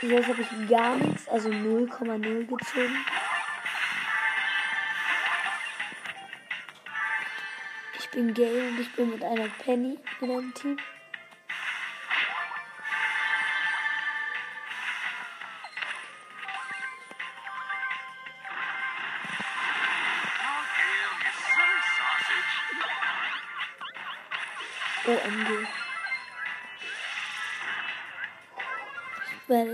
Jetzt 0.01 0.27
habe 0.27 0.41
ich 0.41 0.69
gar 0.69 0.95
nichts, 0.95 1.27
also 1.27 1.49
0,0 1.49 2.45
gezogen. 2.45 3.05
Ich 7.97 8.09
bin 8.09 8.33
Gale 8.33 8.69
und 8.69 8.79
ich 8.79 8.93
bin 8.95 9.09
mit 9.09 9.23
einer 9.23 9.49
Penny 9.63 9.97
in 10.21 10.31
einem 10.31 10.53
Team. 10.53 10.77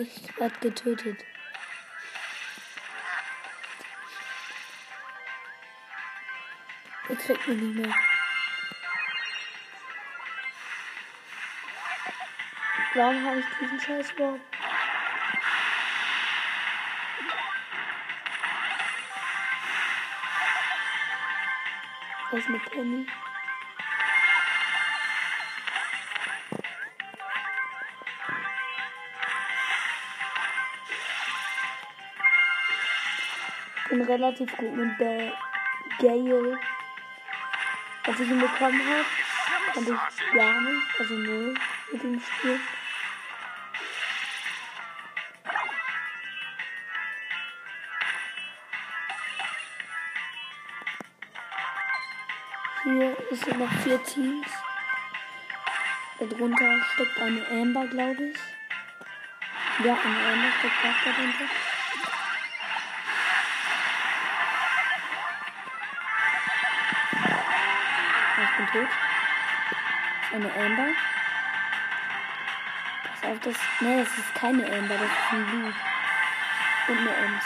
Ich 0.01 0.37
werde 0.37 0.59
getötet. 0.59 1.23
Er 7.07 7.15
kriegt 7.15 7.47
mich 7.47 7.57
nicht 7.61 7.75
mehr. 7.75 7.95
Warum 12.93 13.25
habe 13.25 13.39
ich 13.39 13.45
diesen 13.61 13.79
Scheiß 13.79 14.11
überhaupt? 14.11 14.41
Was 22.31 22.47
mit 22.49 22.65
Penny? 22.71 23.07
Bin 33.97 34.05
relativ 34.07 34.57
gut 34.57 34.75
mit 34.75 34.99
der 34.99 35.31
Gale. 35.99 36.59
Als 38.03 38.19
ich 38.19 38.29
ihn 38.29 38.39
bekommen 38.39 38.81
habe, 38.87 39.05
fand 39.73 39.89
ich 39.89 40.35
gar 40.35 40.61
nicht, 40.61 40.99
also 40.99 41.13
null 41.15 41.53
mit 41.91 42.03
dem 42.03 42.19
Spiel. 42.19 42.59
Hier 52.83 53.17
sind 53.31 53.59
noch 53.59 53.71
vier 53.83 54.03
Teams. 54.03 54.47
Darunter 56.19 56.81
steckt 56.93 57.17
eine 57.19 57.47
Amber, 57.49 57.87
glaube 57.87 58.23
ich. 58.23 58.37
Ja, 59.85 59.93
eine 59.93 60.33
Amber 60.33 60.51
steckt 60.59 60.85
auch 60.85 61.03
darunter. 61.03 61.74
Tot. 68.75 68.87
Eine 70.33 70.53
Amber. 70.53 70.87
Pass 73.03 73.31
auf, 73.31 73.39
das. 73.39 73.55
Nee, 73.79 73.99
das 73.99 74.17
ist 74.17 74.35
keine 74.35 74.65
Amber, 74.65 74.95
das 74.95 75.09
ist 75.09 75.31
ein 75.31 75.51
Lu. 75.51 75.73
Und 76.87 76.97
eine 76.99 77.15
Ems. 77.15 77.43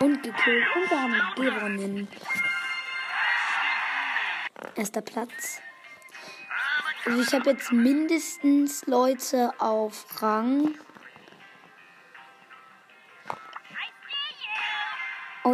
Und 0.00 0.22
gekillt. 0.22 0.66
Und 0.76 0.90
wir 0.90 1.00
haben 1.00 1.34
gewonnen. 1.34 2.08
Erster 4.76 5.02
Platz. 5.02 5.60
Also 7.04 7.22
ich 7.22 7.32
habe 7.32 7.50
jetzt 7.50 7.72
mindestens 7.72 8.86
Leute 8.86 9.52
auf 9.58 10.22
Rang. 10.22 10.74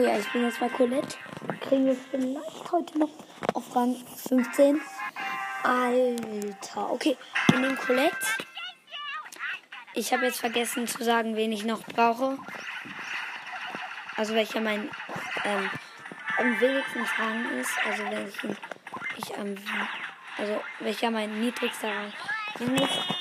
Ja, 0.05 0.19
ich 0.19 0.31
bin 0.33 0.45
jetzt 0.45 0.61
bei 0.61 0.69
Colette. 0.69 1.17
Kriegen 1.61 1.87
wir 1.87 1.97
vielleicht 1.97 2.73
heute 2.73 2.99
noch 2.99 3.11
auf 3.55 3.75
Rang 3.75 3.97
15. 4.29 4.81
Alter. 5.63 6.91
Okay, 6.91 7.17
wir 7.49 7.59
nehmen 7.59 7.77
Colette. 7.77 8.17
Ich 9.95 10.13
habe 10.13 10.27
jetzt 10.27 10.41
vergessen 10.41 10.87
zu 10.87 11.03
sagen, 11.03 11.37
wen 11.37 11.53
ich 11.53 11.65
noch 11.65 11.83
brauche. 11.85 12.37
Also 14.17 14.35
welcher 14.35 14.61
mein 14.61 14.91
ähm, 15.45 15.71
am 16.37 16.61
wenigsten 16.61 17.03
Rang 17.19 17.59
ist. 17.59 17.73
Also 17.87 18.05
welchen 18.11 18.57
ich 19.17 19.39
am 19.39 19.55
also 20.37 20.61
welcher 20.81 21.11
mein 21.11 21.41
niedrigster 21.41 21.89
Rang 21.89 22.77
ist. 22.77 23.14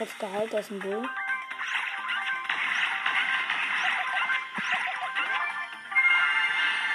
Kurz 0.00 0.16
geheilt, 0.18 0.50
das 0.50 0.64
ist 0.64 0.70
ein 0.70 0.80
Bull. 0.80 1.06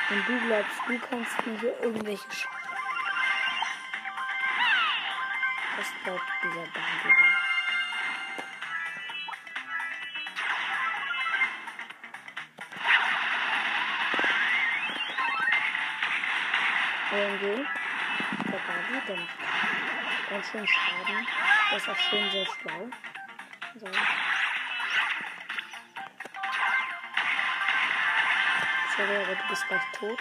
Und 0.09 0.27
du 0.27 0.47
glaubst, 0.47 0.79
du 0.87 0.99
kannst 0.99 1.45
mir 1.45 1.59
hier 1.59 1.79
irgendwelche 1.83 2.31
Sch 2.31 2.47
Was 5.77 5.93
glaubt 6.03 6.23
dieser 6.43 6.65
Bandit? 6.73 7.15
OMG, 17.11 17.65
der 18.51 18.59
Bandit, 18.65 19.09
der 19.09 19.15
macht 19.17 19.64
ganz 20.29 20.47
schön 20.47 20.67
Schaden. 20.67 21.27
Der 21.69 21.77
ist 21.77 21.89
auch 21.89 21.95
schön 21.95 22.31
sehr 22.31 22.45
schlau. 22.45 22.89
So. 23.75 23.87
Sorry, 28.97 29.15
aber 29.23 29.35
du 29.35 29.47
bist 29.49 29.67
gleich 29.67 29.91
tot. 29.93 30.19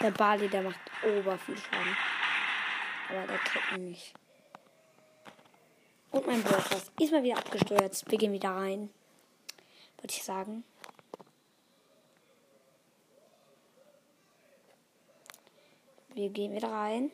Der 0.00 0.10
Bali, 0.10 0.48
der 0.48 0.62
macht 0.62 0.80
ober 1.02 1.38
viel 1.38 1.56
Schaden. 1.56 1.96
Aber 3.08 3.26
der 3.26 3.38
kriegt 3.38 3.72
mich 3.72 3.80
nicht. 3.80 4.14
Und 6.10 6.26
mein 6.26 6.42
Broadcast 6.42 6.92
ist 7.00 7.12
mal 7.12 7.22
wieder 7.22 7.38
abgestürzt. 7.38 8.10
Wir 8.10 8.18
gehen 8.18 8.32
wieder 8.32 8.50
rein. 8.50 8.90
Würde 9.96 10.12
ich 10.12 10.22
sagen. 10.22 10.64
Wir 16.14 16.28
gehen 16.28 16.54
wieder 16.54 16.70
rein. 16.70 17.10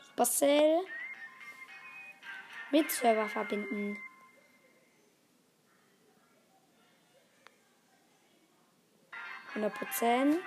Supercell. 0.00 0.80
Mit 2.70 2.90
Server 2.90 3.28
verbinden. 3.28 3.98
Prozent. 9.70 10.44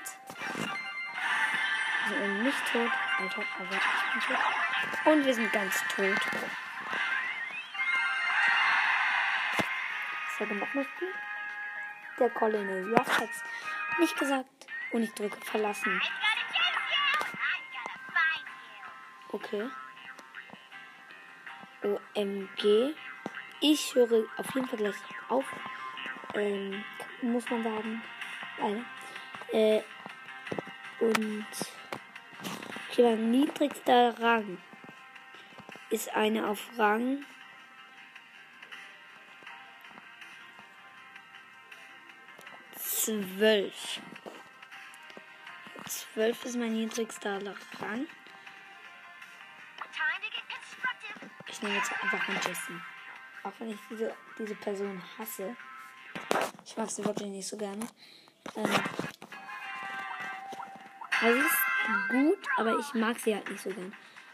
Wir 2.07 2.17
sind 2.17 2.43
nicht 2.43 2.65
tot. 2.71 2.89
Alter, 3.19 3.43
aber 3.59 3.75
ich 3.75 4.13
bin 4.13 4.21
tot. 4.21 4.39
Und 5.05 5.25
wir 5.25 5.33
sind 5.33 5.51
ganz 5.51 5.83
tot. 5.93 6.19
Was 10.25 10.39
er 10.39 10.47
gemacht? 10.47 10.87
Der 12.19 12.29
Colonel 12.29 12.95
Ruff 12.95 13.19
hat's 13.19 13.43
nicht 13.99 14.17
gesagt. 14.17 14.70
Und 14.91 15.03
ich 15.03 15.13
drücke 15.13 15.39
verlassen. 15.45 16.01
Okay. 19.29 19.69
OMG. 21.83 22.93
Ich 23.61 23.95
höre 23.95 24.25
auf 24.37 24.53
jeden 24.53 24.67
Fall 24.67 24.79
gleich 24.79 24.95
auf. 25.29 25.45
Ähm, 26.33 26.83
muss 27.21 27.49
man 27.49 27.63
sagen. 27.63 28.03
Äh, 29.51 29.81
und 30.99 31.47
okay, 32.89 33.03
mein 33.03 33.31
niedrigster 33.31 34.19
Rang 34.19 34.57
ist 35.89 36.13
eine 36.15 36.47
auf 36.47 36.69
Rang 36.77 37.25
zwölf. 42.75 44.01
Zwölf 46.13 46.43
ist 46.43 46.57
mein 46.57 46.73
niedrigster 46.73 47.39
Rang. 47.79 48.05
Ich 51.47 51.61
nehme 51.61 51.75
jetzt 51.75 51.91
einfach 51.93 52.47
Jessie. 52.47 52.81
Auch 53.43 53.53
wenn 53.59 53.69
ich 53.69 53.79
diese, 53.89 54.13
diese 54.37 54.55
Person 54.55 55.01
hasse. 55.17 55.55
Ich 56.65 56.75
mag 56.75 56.89
sie 56.89 57.05
wirklich 57.05 57.29
nicht 57.29 57.47
so 57.47 57.57
gerne. 57.57 57.87
Ähm, 58.57 58.69
also 61.21 61.39
sie 61.39 61.45
ist 61.45 62.09
gut, 62.09 62.47
aber 62.57 62.77
ich 62.77 62.93
mag 62.93 63.17
sie 63.17 63.33
halt 63.33 63.49
nicht 63.49 63.63
so 63.63 63.69
gern. 63.69 63.93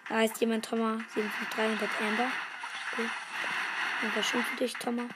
Da 0.10 0.16
heißt 0.16 0.40
jemand 0.41 0.66
Thomas 0.66 1.02
753 1.14 1.72
und 1.72 1.82
das 1.82 1.90
Amber. 2.02 2.32
Okay. 2.94 4.24
Schön 4.24 4.44
für 4.44 4.56
dich, 4.58 4.74
Thomas. 4.74 5.12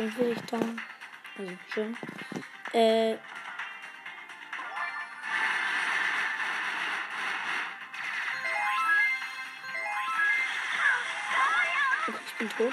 Schön 0.00 0.12
dich, 0.34 0.42
Tom. 0.48 0.80
Also 1.36 1.52
schön. 1.74 1.94
Äh, 2.72 3.12
ich 3.12 3.18
bin 12.38 12.48
tot. 12.48 12.72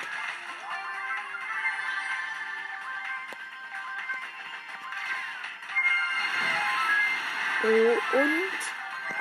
Oh, 7.64 8.18
und. 8.18 8.52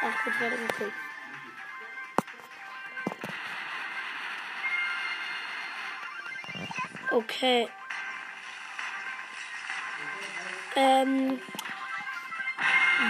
Ach, 0.00 0.26
jetzt 0.26 0.40
das 0.40 0.60
okay. 0.70 0.92
Okay. 7.10 7.68
Ähm. 10.76 11.40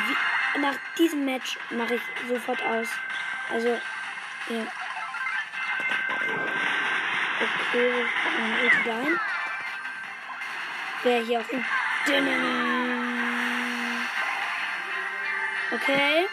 Wie, 0.07 0.61
nach 0.61 0.77
diesem 0.99 1.25
Match 1.25 1.59
mache 1.71 1.97
ich 1.97 2.03
sofort 2.29 2.63
aus. 2.63 2.89
Also, 3.51 3.69
ja. 3.69 4.67
Okay, 7.39 8.07
mein 8.41 8.53
Ulti 8.63 8.91
rein. 8.91 9.21
Wer 11.03 11.21
hier 11.21 11.41
auch. 11.41 11.45
Okay. 15.73 16.27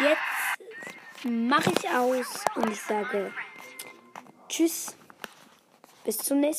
Jetzt 0.00 1.24
mache 1.24 1.72
ich 1.78 1.88
aus 1.90 2.44
und 2.54 2.70
ich 2.70 2.80
sage 2.80 3.32
Tschüss. 4.48 4.96
Bis 6.04 6.18
zum 6.18 6.40
nächsten 6.40 6.58